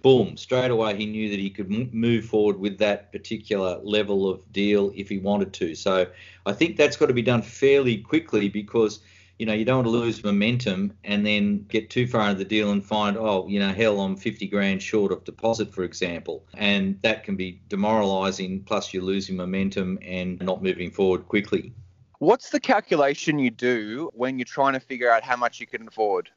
boom, 0.00 0.36
straight 0.36 0.70
away 0.70 0.96
he 0.96 1.06
knew 1.06 1.30
that 1.30 1.38
he 1.38 1.50
could 1.50 1.70
move 1.92 2.24
forward 2.24 2.58
with 2.58 2.78
that 2.78 3.12
particular 3.12 3.78
level 3.82 4.28
of 4.28 4.50
deal 4.52 4.92
if 4.96 5.10
he 5.10 5.18
wanted 5.18 5.52
to. 5.54 5.74
So, 5.74 6.06
I 6.46 6.52
think 6.52 6.78
that's 6.78 6.96
got 6.96 7.06
to 7.06 7.12
be 7.12 7.22
done 7.22 7.42
fairly 7.42 7.98
quickly 7.98 8.48
because 8.48 9.00
you 9.38 9.46
know 9.46 9.52
you 9.52 9.64
don't 9.64 9.84
want 9.84 9.86
to 9.86 9.90
lose 9.90 10.22
momentum 10.22 10.92
and 11.04 11.26
then 11.26 11.64
get 11.64 11.90
too 11.90 12.06
far 12.06 12.30
into 12.30 12.38
the 12.38 12.44
deal 12.44 12.70
and 12.70 12.84
find 12.84 13.16
oh 13.16 13.46
you 13.48 13.58
know 13.58 13.72
hell 13.72 14.00
I'm 14.00 14.16
50 14.16 14.46
grand 14.48 14.82
short 14.82 15.12
of 15.12 15.24
deposit 15.24 15.74
for 15.74 15.84
example 15.84 16.46
and 16.54 17.00
that 17.02 17.24
can 17.24 17.36
be 17.36 17.60
demoralizing 17.68 18.64
plus 18.64 18.92
you're 18.92 19.02
losing 19.02 19.36
momentum 19.36 19.98
and 20.02 20.40
not 20.40 20.62
moving 20.62 20.90
forward 20.90 21.28
quickly. 21.28 21.72
What's 22.22 22.50
the 22.50 22.60
calculation 22.60 23.40
you 23.40 23.50
do 23.50 24.08
when 24.14 24.38
you're 24.38 24.44
trying 24.44 24.74
to 24.74 24.80
figure 24.80 25.10
out 25.10 25.24
how 25.24 25.34
much 25.34 25.58
you 25.58 25.66
can 25.66 25.88
afford? 25.88 26.30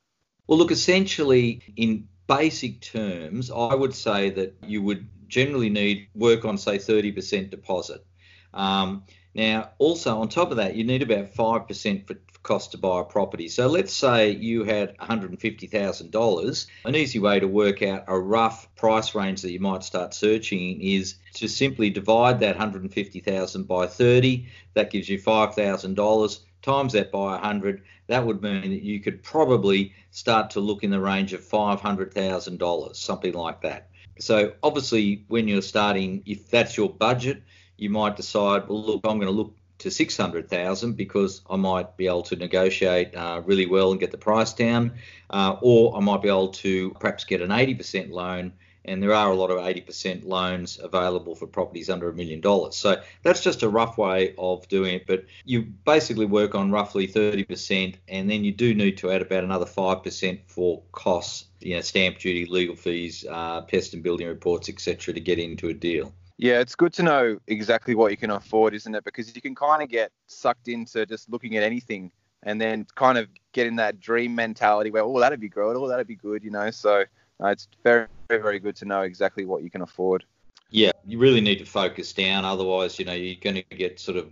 Well, 0.48 0.58
look, 0.58 0.72
essentially, 0.72 1.62
in 1.78 2.08
basic 2.28 2.82
terms, 2.82 3.52
I 3.52 3.76
would 3.76 3.94
say 3.94 4.32
that 4.32 4.56
you 4.66 4.82
would 4.82 5.08
generally 5.28 5.70
need 5.70 6.08
work 6.16 6.44
on, 6.44 6.58
say, 6.58 6.78
30% 6.78 7.52
deposit. 7.52 8.04
Um, 8.52 9.04
now, 9.36 9.72
also 9.78 10.20
on 10.22 10.30
top 10.30 10.50
of 10.50 10.58
that, 10.58 10.76
you 10.76 10.86
need 10.86 11.04
about 11.04 11.36
5% 11.36 12.08
for 12.08 12.16
cost 12.46 12.72
to 12.72 12.78
buy 12.78 13.02
a 13.02 13.04
property. 13.04 13.50
So 13.50 13.68
let's 13.68 13.92
say 13.92 14.30
you 14.30 14.64
had 14.64 14.98
$150,000. 15.00 16.68
An 16.86 16.96
easy 16.96 17.20
way 17.20 17.40
to 17.42 17.48
work 17.48 17.82
out 17.82 18.06
a 18.08 18.18
rough 18.18 18.74
price 18.76 19.14
range 19.14 19.42
that 19.42 19.52
you 19.52 19.60
might 19.60 19.84
start 19.84 20.14
searching 20.14 20.80
is 20.80 21.16
to 21.34 21.50
simply 21.50 21.90
divide 21.90 22.40
that 22.40 22.56
150,000 22.56 23.68
by 23.68 23.88
30. 23.88 24.48
That 24.76 24.92
gives 24.92 25.10
you 25.10 25.20
$5,000. 25.20 26.40
Times 26.62 26.94
that 26.94 27.12
by 27.12 27.32
100, 27.32 27.84
that 28.08 28.26
would 28.26 28.42
mean 28.42 28.70
that 28.70 28.82
you 28.82 29.00
could 29.02 29.22
probably 29.22 29.94
start 30.12 30.52
to 30.52 30.60
look 30.60 30.84
in 30.84 30.92
the 30.92 31.00
range 31.00 31.34
of 31.34 31.42
$500,000, 31.42 32.96
something 32.96 33.34
like 33.34 33.62
that. 33.62 33.90
So 34.20 34.54
obviously, 34.64 35.26
when 35.28 35.48
you're 35.48 35.62
starting, 35.62 36.24
if 36.26 36.50
that's 36.50 36.78
your 36.78 36.90
budget, 36.90 37.44
you 37.78 37.90
might 37.90 38.16
decide, 38.16 38.68
well, 38.70 38.82
look, 38.84 39.02
I'm 39.04 39.20
going 39.20 39.28
to 39.28 39.32
look 39.32 39.56
to 39.80 39.92
600,000 39.92 40.94
because 40.94 41.42
I 41.50 41.56
might 41.58 41.98
be 41.98 42.08
able 42.08 42.24
to 42.24 42.36
negotiate 42.36 43.16
uh, 43.16 43.42
really 43.46 43.66
well 43.66 43.92
and 43.92 44.00
get 44.00 44.12
the 44.12 44.18
price 44.18 44.54
down, 44.54 44.94
uh, 45.30 45.58
or 45.62 45.98
I 45.98 46.00
might 46.00 46.22
be 46.22 46.30
able 46.30 46.50
to 46.50 46.92
perhaps 47.00 47.24
get 47.24 47.42
an 47.42 47.50
80% 47.50 48.10
loan. 48.10 48.54
And 48.88 49.02
there 49.02 49.16
are 49.16 49.32
a 49.32 49.36
lot 49.36 49.50
of 49.50 49.58
80% 49.58 50.26
loans 50.26 50.80
available 50.82 51.34
for 51.34 51.48
properties 51.48 51.90
under 51.90 52.08
a 52.08 52.14
million 52.14 52.40
dollars. 52.40 52.76
So 52.76 53.02
that's 53.24 53.42
just 53.42 53.64
a 53.64 53.70
rough 53.70 53.98
way 53.98 54.36
of 54.38 54.68
doing 54.68 54.94
it. 54.94 55.08
But 55.08 55.26
you 55.44 55.64
basically 55.64 56.28
work 56.28 56.54
on 56.54 56.70
roughly 56.70 57.08
30%, 57.08 57.96
and 58.08 58.30
then 58.30 58.44
you 58.44 58.52
do 58.52 58.76
need 58.76 58.98
to 59.00 59.12
add 59.12 59.24
about 59.24 59.44
another 59.44 59.66
5% 59.66 60.40
for 60.46 60.84
costs, 60.92 61.46
you 61.62 61.74
know, 61.74 61.82
stamp 61.82 62.20
duty, 62.20 62.46
legal 62.46 62.76
fees, 62.76 63.26
uh, 63.28 63.62
pest 63.62 63.96
and 63.96 64.04
building 64.04 64.28
reports, 64.28 64.70
etc., 64.70 65.16
to 65.16 65.20
get 65.20 65.40
into 65.40 65.70
a 65.70 65.74
deal. 65.74 66.14
Yeah, 66.38 66.60
it's 66.60 66.76
good 66.76 66.94
to 66.94 67.04
know 67.04 67.40
exactly 67.48 67.96
what 67.96 68.12
you 68.12 68.18
can 68.18 68.32
afford, 68.32 68.74
isn't 68.74 68.94
it? 68.94 69.04
Because 69.06 69.34
you 69.34 69.42
can 69.42 69.56
kind 69.56 69.82
of 69.82 69.90
get 69.90 70.12
sucked 70.28 70.68
into 70.68 71.06
just 71.06 71.30
looking 71.30 71.56
at 71.56 71.64
anything 71.64 72.12
and 72.44 72.60
then 72.60 72.86
kind 72.96 73.18
of 73.18 73.28
get 73.54 73.68
in 73.68 73.78
that 73.78 74.00
dream 74.00 74.36
mentality 74.36 74.92
where, 74.92 75.04
oh, 75.04 75.20
that'd 75.20 75.40
be 75.40 75.50
good, 75.50 75.78
oh, 75.78 75.88
that'd 75.88 76.08
be 76.08 76.16
good, 76.16 76.44
you 76.44 76.52
know. 76.52 76.70
So 76.72 77.06
uh, 77.42 77.48
it's 77.48 77.68
very, 77.84 78.08
very, 78.30 78.42
very 78.42 78.60
good 78.60 78.76
to 78.78 78.86
know 78.86 79.02
exactly 79.02 79.46
what 79.46 79.64
you 79.64 79.70
can 79.70 79.82
afford. 79.82 80.26
Yeah, 80.70 80.92
you 81.06 81.20
really 81.20 81.42
need 81.42 81.60
to 81.60 81.66
focus 81.66 82.12
down. 82.12 82.44
Otherwise, 82.44 83.00
you 83.00 83.06
know, 83.06 83.14
you're 83.14 83.36
going 83.42 83.64
to 83.70 83.76
get 83.76 84.00
sort 84.00 84.18
of 84.18 84.30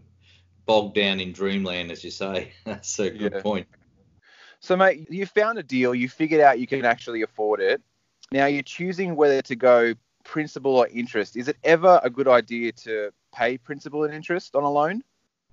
bogged 0.65 0.95
down 0.95 1.21
in 1.21 1.31
dreamland, 1.31 1.89
as 1.89 2.03
you 2.03 2.11
say. 2.11 2.51
That's 2.65 2.99
a 2.99 3.11
good 3.11 3.33
Yeah. 3.33 3.41
point. 3.41 3.67
So, 4.59 4.75
mate, 4.75 5.07
you 5.09 5.25
found 5.25 5.57
a 5.57 5.63
deal. 5.63 5.95
You 5.95 6.09
figured 6.09 6.41
out 6.41 6.59
you 6.59 6.67
can 6.67 6.85
actually 6.85 7.21
afford 7.21 7.61
it. 7.61 7.81
Now 8.31 8.45
you're 8.45 8.63
choosing 8.63 9.15
whether 9.15 9.41
to 9.43 9.55
go 9.55 9.93
principal 10.23 10.75
or 10.75 10.87
interest. 10.87 11.35
Is 11.37 11.47
it 11.47 11.57
ever 11.63 11.99
a 12.03 12.09
good 12.09 12.27
idea 12.27 12.71
to 12.71 13.11
pay 13.33 13.57
principal 13.57 14.03
and 14.03 14.13
interest 14.13 14.55
on 14.55 14.63
a 14.63 14.69
loan? 14.69 15.03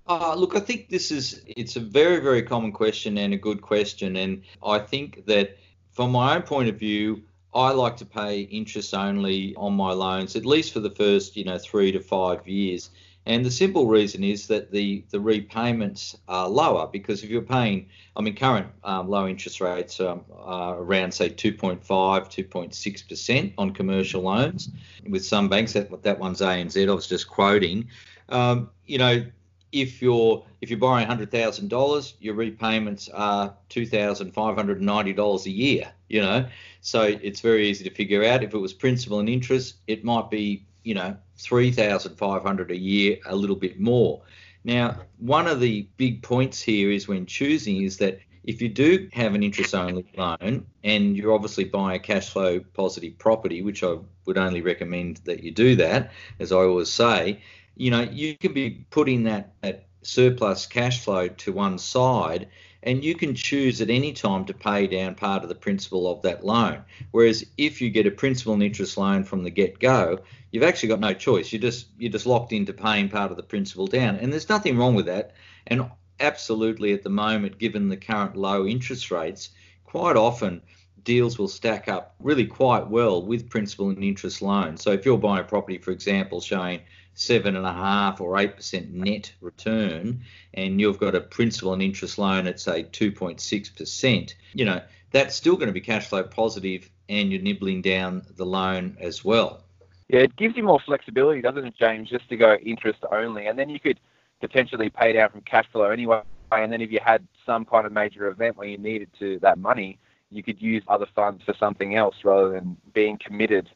Uh, 0.07 0.35
look, 0.35 0.55
I 0.55 0.59
think 0.59 0.89
this 0.89 1.11
is 1.11 1.41
it's 1.45 1.75
a 1.75 1.79
very 1.79 2.19
very 2.19 2.41
common 2.41 2.71
question 2.71 3.17
and 3.17 3.33
a 3.33 3.37
good 3.37 3.61
question, 3.61 4.15
and 4.15 4.41
I 4.65 4.79
think 4.79 5.25
that 5.27 5.57
from 5.91 6.11
my 6.11 6.35
own 6.35 6.41
point 6.41 6.69
of 6.69 6.77
view, 6.77 7.23
I 7.53 7.71
like 7.71 7.97
to 7.97 8.05
pay 8.05 8.41
interest 8.41 8.93
only 8.93 9.55
on 9.55 9.73
my 9.73 9.91
loans, 9.91 10.35
at 10.35 10.45
least 10.45 10.73
for 10.73 10.79
the 10.79 10.89
first 10.89 11.37
you 11.37 11.43
know 11.43 11.57
three 11.57 11.91
to 11.91 11.99
five 11.99 12.47
years. 12.47 12.89
And 13.25 13.45
the 13.45 13.51
simple 13.51 13.85
reason 13.87 14.23
is 14.23 14.47
that 14.47 14.71
the, 14.71 15.03
the 15.11 15.19
repayments 15.19 16.17
are 16.27 16.49
lower 16.49 16.87
because 16.87 17.23
if 17.23 17.29
you're 17.29 17.41
paying, 17.43 17.87
I 18.15 18.21
mean, 18.21 18.35
current 18.35 18.67
um, 18.83 19.09
low 19.09 19.27
interest 19.27 19.61
rates 19.61 19.99
um, 19.99 20.25
are 20.35 20.79
around, 20.79 21.13
say, 21.13 21.29
2.5, 21.29 21.81
2.6% 21.85 23.53
on 23.57 23.71
commercial 23.71 24.23
loans. 24.23 24.69
With 25.07 25.23
some 25.23 25.49
banks, 25.49 25.73
that, 25.73 26.01
that 26.01 26.19
one's 26.19 26.41
ANZ, 26.41 26.89
I 26.89 26.93
was 26.93 27.07
just 27.07 27.27
quoting. 27.27 27.89
Um, 28.29 28.71
you 28.85 28.97
know, 28.97 29.23
if 29.71 30.01
you're 30.01 30.43
if 30.59 30.69
you're 30.69 30.79
borrowing 30.79 31.07
hundred 31.07 31.31
thousand 31.31 31.69
dollars, 31.69 32.15
your 32.19 32.35
repayments 32.35 33.07
are 33.09 33.55
two 33.69 33.85
thousand 33.85 34.33
five 34.33 34.55
hundred 34.55 34.77
and 34.77 34.85
ninety 34.85 35.13
dollars 35.13 35.45
a 35.45 35.51
year. 35.51 35.91
You 36.09 36.21
know, 36.21 36.47
so 36.81 37.03
it's 37.03 37.39
very 37.39 37.69
easy 37.69 37.85
to 37.85 37.89
figure 37.89 38.23
out. 38.25 38.43
If 38.43 38.53
it 38.53 38.57
was 38.57 38.73
principal 38.73 39.19
and 39.19 39.29
interest, 39.29 39.75
it 39.87 40.03
might 40.03 40.29
be 40.29 40.65
you 40.83 40.93
know 40.93 41.15
3,500 41.37 42.71
a 42.71 42.77
year, 42.77 43.17
a 43.25 43.35
little 43.35 43.55
bit 43.55 43.79
more. 43.79 44.21
Now, 44.63 45.01
one 45.17 45.47
of 45.47 45.59
the 45.59 45.87
big 45.97 46.21
points 46.21 46.61
here 46.61 46.91
is 46.91 47.07
when 47.07 47.25
choosing 47.25 47.81
is 47.81 47.97
that 47.97 48.19
if 48.43 48.61
you 48.61 48.69
do 48.69 49.07
have 49.13 49.35
an 49.35 49.43
interest 49.43 49.75
only 49.75 50.05
loan 50.17 50.65
and 50.83 51.15
you're 51.15 51.33
obviously 51.33 51.63
buying 51.63 51.95
a 51.95 51.99
cash 51.99 52.29
flow 52.29 52.59
positive 52.59 53.17
property, 53.17 53.61
which 53.61 53.83
I 53.83 53.97
would 54.25 54.37
only 54.37 54.61
recommend 54.61 55.17
that 55.25 55.43
you 55.43 55.51
do 55.51 55.75
that, 55.77 56.11
as 56.39 56.51
I 56.51 56.57
always 56.57 56.89
say, 56.89 57.41
you 57.75 57.91
know, 57.91 58.01
you 58.01 58.37
can 58.37 58.53
be 58.53 58.85
putting 58.89 59.23
that, 59.23 59.53
that 59.61 59.85
surplus 60.01 60.65
cash 60.65 61.03
flow 61.03 61.27
to 61.27 61.53
one 61.53 61.77
side 61.77 62.47
and 62.83 63.03
you 63.03 63.15
can 63.15 63.35
choose 63.35 63.81
at 63.81 63.89
any 63.89 64.11
time 64.11 64.45
to 64.45 64.53
pay 64.53 64.87
down 64.87 65.15
part 65.15 65.43
of 65.43 65.49
the 65.49 65.55
principal 65.55 66.11
of 66.11 66.21
that 66.23 66.43
loan. 66.43 66.83
Whereas 67.11 67.45
if 67.57 67.81
you 67.81 67.89
get 67.89 68.07
a 68.07 68.11
principal 68.11 68.53
and 68.53 68.63
interest 68.63 68.97
loan 68.97 69.23
from 69.23 69.43
the 69.43 69.51
get 69.51 69.79
go, 69.79 70.19
you've 70.51 70.63
actually 70.63 70.89
got 70.89 70.99
no 70.99 71.13
choice. 71.13 71.53
You 71.53 71.59
just 71.59 71.87
you're 71.97 72.11
just 72.11 72.25
locked 72.25 72.53
into 72.53 72.73
paying 72.73 73.09
part 73.09 73.31
of 73.31 73.37
the 73.37 73.43
principal 73.43 73.87
down, 73.87 74.15
and 74.17 74.31
there's 74.31 74.49
nothing 74.49 74.77
wrong 74.77 74.95
with 74.95 75.05
that. 75.05 75.33
And 75.67 75.89
absolutely, 76.19 76.93
at 76.93 77.03
the 77.03 77.09
moment, 77.09 77.59
given 77.59 77.89
the 77.89 77.97
current 77.97 78.35
low 78.35 78.65
interest 78.65 79.11
rates, 79.11 79.49
quite 79.83 80.15
often 80.15 80.61
deals 81.03 81.39
will 81.39 81.47
stack 81.47 81.87
up 81.87 82.15
really 82.19 82.45
quite 82.45 82.87
well 82.87 83.23
with 83.25 83.49
principal 83.49 83.89
and 83.89 84.03
interest 84.03 84.41
loans. 84.41 84.83
So 84.83 84.91
if 84.91 85.05
you're 85.05 85.17
buying 85.17 85.41
a 85.41 85.47
property, 85.47 85.77
for 85.77 85.91
example, 85.91 86.41
showing 86.41 86.81
seven 87.13 87.55
and 87.55 87.65
a 87.65 87.73
half 87.73 88.21
or 88.21 88.37
eight 88.37 88.55
percent 88.55 88.91
net 88.93 89.33
return, 89.41 90.21
and 90.53 90.79
you've 90.79 90.99
got 90.99 91.15
a 91.15 91.21
principal 91.21 91.73
and 91.73 91.81
interest 91.81 92.17
loan 92.17 92.47
at 92.47 92.59
say 92.59 92.83
2.6 92.83 93.75
percent, 93.75 94.35
you 94.53 94.65
know 94.65 94.81
that's 95.11 95.35
still 95.35 95.55
going 95.55 95.67
to 95.67 95.73
be 95.73 95.81
cash 95.81 96.07
flow 96.07 96.23
positive, 96.23 96.89
and 97.09 97.31
you're 97.31 97.41
nibbling 97.41 97.81
down 97.81 98.23
the 98.37 98.45
loan 98.45 98.97
as 98.99 99.23
well. 99.23 99.63
Yeah, 100.07 100.21
it 100.21 100.35
gives 100.35 100.57
you 100.57 100.63
more 100.63 100.79
flexibility, 100.79 101.41
doesn't 101.41 101.65
it, 101.65 101.75
James, 101.77 102.09
just 102.09 102.27
to 102.29 102.37
go 102.37 102.55
interest 102.55 102.99
only, 103.11 103.47
and 103.47 103.57
then 103.57 103.69
you 103.69 103.79
could 103.79 103.99
potentially 104.41 104.89
pay 104.89 105.13
down 105.13 105.29
from 105.29 105.41
cash 105.41 105.65
flow 105.71 105.89
anyway. 105.89 106.21
And 106.51 106.71
then 106.71 106.81
if 106.81 106.91
you 106.91 106.99
had 107.03 107.25
some 107.45 107.63
kind 107.63 107.85
of 107.85 107.93
major 107.93 108.27
event 108.27 108.57
where 108.57 108.67
you 108.67 108.77
needed 108.77 109.09
to 109.19 109.39
that 109.39 109.57
money, 109.57 109.99
you 110.29 110.43
could 110.43 110.61
use 110.61 110.83
other 110.87 111.05
funds 111.15 111.43
for 111.43 111.53
something 111.53 111.95
else 111.95 112.15
rather 112.23 112.49
than 112.49 112.75
being 112.93 113.17
committed 113.17 113.69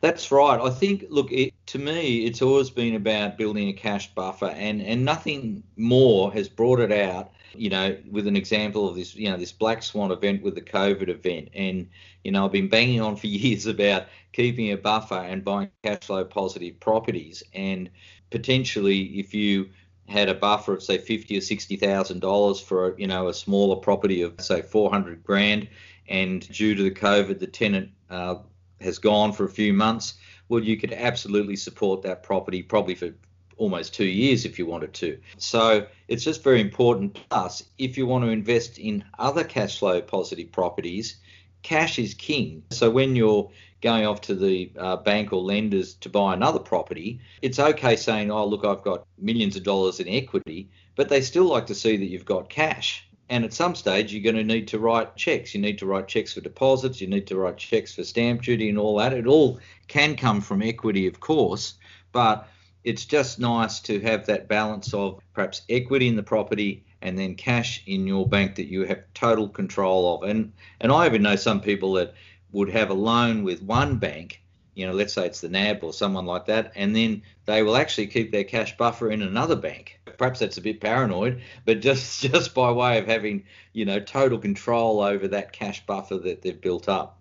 that's 0.00 0.32
right. 0.32 0.58
I 0.58 0.70
think, 0.70 1.04
look, 1.10 1.30
it, 1.30 1.52
to 1.66 1.78
me, 1.78 2.24
it's 2.24 2.40
always 2.40 2.70
been 2.70 2.94
about 2.94 3.36
building 3.36 3.68
a 3.68 3.72
cash 3.72 4.14
buffer, 4.14 4.46
and, 4.46 4.80
and 4.80 5.04
nothing 5.04 5.62
more 5.76 6.32
has 6.32 6.48
brought 6.48 6.80
it 6.80 6.92
out. 6.92 7.32
You 7.52 7.68
know, 7.68 7.96
with 8.10 8.26
an 8.28 8.36
example 8.36 8.88
of 8.88 8.94
this, 8.94 9.14
you 9.14 9.28
know, 9.28 9.36
this 9.36 9.52
black 9.52 9.82
swan 9.82 10.12
event 10.12 10.42
with 10.42 10.54
the 10.54 10.62
COVID 10.62 11.08
event, 11.08 11.48
and 11.52 11.88
you 12.22 12.30
know, 12.30 12.44
I've 12.44 12.52
been 12.52 12.68
banging 12.68 13.00
on 13.00 13.16
for 13.16 13.26
years 13.26 13.66
about 13.66 14.06
keeping 14.32 14.70
a 14.70 14.76
buffer 14.76 15.16
and 15.16 15.44
buying 15.44 15.70
cash 15.82 16.04
flow 16.04 16.24
positive 16.24 16.78
properties, 16.78 17.42
and 17.52 17.90
potentially, 18.30 19.18
if 19.18 19.34
you 19.34 19.68
had 20.06 20.28
a 20.28 20.34
buffer 20.34 20.74
of 20.74 20.82
say 20.82 20.98
fifty 20.98 21.36
or 21.36 21.40
sixty 21.40 21.76
thousand 21.76 22.20
dollars 22.20 22.60
for 22.60 22.96
you 22.98 23.06
know 23.08 23.28
a 23.28 23.34
smaller 23.34 23.76
property 23.76 24.22
of 24.22 24.40
say 24.40 24.62
four 24.62 24.88
hundred 24.88 25.24
grand, 25.24 25.68
and 26.08 26.48
due 26.52 26.76
to 26.76 26.84
the 26.84 26.90
COVID, 26.90 27.40
the 27.40 27.46
tenant 27.48 27.90
uh, 28.10 28.36
has 28.80 28.98
gone 28.98 29.32
for 29.32 29.44
a 29.44 29.50
few 29.50 29.72
months, 29.72 30.14
well, 30.48 30.62
you 30.62 30.76
could 30.76 30.92
absolutely 30.92 31.56
support 31.56 32.02
that 32.02 32.22
property 32.22 32.62
probably 32.62 32.94
for 32.94 33.14
almost 33.56 33.94
two 33.94 34.06
years 34.06 34.44
if 34.44 34.58
you 34.58 34.66
wanted 34.66 34.92
to. 34.94 35.18
So 35.36 35.86
it's 36.08 36.24
just 36.24 36.42
very 36.42 36.60
important. 36.60 37.18
Plus, 37.28 37.62
if 37.78 37.96
you 37.98 38.06
want 38.06 38.24
to 38.24 38.30
invest 38.30 38.78
in 38.78 39.04
other 39.18 39.44
cash 39.44 39.78
flow 39.78 40.00
positive 40.00 40.50
properties, 40.50 41.16
cash 41.62 41.98
is 41.98 42.14
king. 42.14 42.62
So 42.70 42.90
when 42.90 43.14
you're 43.14 43.50
going 43.82 44.06
off 44.06 44.22
to 44.22 44.34
the 44.34 44.72
uh, 44.78 44.96
bank 44.96 45.32
or 45.32 45.42
lenders 45.42 45.94
to 45.94 46.08
buy 46.08 46.34
another 46.34 46.58
property, 46.58 47.20
it's 47.42 47.58
okay 47.58 47.96
saying, 47.96 48.30
oh, 48.30 48.46
look, 48.46 48.64
I've 48.64 48.82
got 48.82 49.06
millions 49.18 49.56
of 49.56 49.62
dollars 49.62 50.00
in 50.00 50.08
equity, 50.08 50.70
but 50.96 51.08
they 51.08 51.20
still 51.20 51.44
like 51.44 51.66
to 51.66 51.74
see 51.74 51.96
that 51.96 52.06
you've 52.06 52.24
got 52.24 52.48
cash. 52.48 53.06
And 53.30 53.44
at 53.44 53.54
some 53.54 53.76
stage, 53.76 54.12
you're 54.12 54.24
going 54.24 54.44
to 54.44 54.54
need 54.54 54.66
to 54.68 54.80
write 54.80 55.14
checks. 55.14 55.54
You 55.54 55.60
need 55.60 55.78
to 55.78 55.86
write 55.86 56.08
checks 56.08 56.34
for 56.34 56.40
deposits. 56.40 57.00
You 57.00 57.06
need 57.06 57.28
to 57.28 57.36
write 57.36 57.58
checks 57.58 57.94
for 57.94 58.02
stamp 58.02 58.42
duty 58.42 58.68
and 58.68 58.76
all 58.76 58.98
that. 58.98 59.12
It 59.12 59.28
all 59.28 59.60
can 59.86 60.16
come 60.16 60.40
from 60.40 60.62
equity, 60.62 61.06
of 61.06 61.20
course, 61.20 61.74
but 62.10 62.48
it's 62.82 63.04
just 63.04 63.38
nice 63.38 63.78
to 63.80 64.00
have 64.00 64.26
that 64.26 64.48
balance 64.48 64.92
of 64.92 65.20
perhaps 65.32 65.62
equity 65.68 66.08
in 66.08 66.16
the 66.16 66.24
property 66.24 66.84
and 67.02 67.16
then 67.16 67.36
cash 67.36 67.84
in 67.86 68.06
your 68.06 68.28
bank 68.28 68.56
that 68.56 68.66
you 68.66 68.84
have 68.84 69.04
total 69.14 69.48
control 69.48 70.16
of. 70.16 70.28
And 70.28 70.52
and 70.80 70.90
I 70.90 71.06
even 71.06 71.22
know 71.22 71.36
some 71.36 71.60
people 71.60 71.92
that 71.94 72.14
would 72.50 72.70
have 72.70 72.90
a 72.90 72.94
loan 72.94 73.44
with 73.44 73.62
one 73.62 73.98
bank 73.98 74.40
you 74.74 74.86
know, 74.86 74.92
let's 74.92 75.12
say 75.12 75.26
it's 75.26 75.40
the 75.40 75.48
NAB 75.48 75.82
or 75.82 75.92
someone 75.92 76.26
like 76.26 76.46
that, 76.46 76.72
and 76.74 76.96
then 76.96 77.22
they 77.44 77.62
will 77.62 77.76
actually 77.76 78.06
keep 78.06 78.32
their 78.32 78.44
cash 78.44 78.76
buffer 78.76 79.10
in 79.10 79.20
another 79.20 79.56
bank. 79.56 79.99
Perhaps 80.20 80.40
that's 80.40 80.58
a 80.58 80.60
bit 80.60 80.82
paranoid, 80.82 81.40
but 81.64 81.80
just 81.80 82.20
just 82.30 82.54
by 82.54 82.70
way 82.70 82.98
of 82.98 83.06
having, 83.06 83.42
you 83.72 83.86
know, 83.86 83.98
total 83.98 84.36
control 84.36 85.00
over 85.00 85.26
that 85.28 85.54
cash 85.54 85.86
buffer 85.86 86.18
that 86.18 86.42
they've 86.42 86.60
built 86.60 86.90
up. 86.90 87.18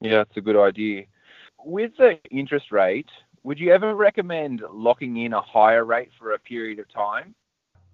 Yeah, 0.00 0.22
it's 0.22 0.36
a 0.38 0.40
good 0.40 0.56
idea. 0.56 1.04
With 1.62 1.98
the 1.98 2.18
interest 2.30 2.72
rate, 2.72 3.10
would 3.42 3.60
you 3.60 3.72
ever 3.74 3.94
recommend 3.94 4.62
locking 4.72 5.18
in 5.18 5.34
a 5.34 5.42
higher 5.42 5.84
rate 5.84 6.08
for 6.18 6.32
a 6.32 6.38
period 6.38 6.78
of 6.78 6.90
time? 6.90 7.34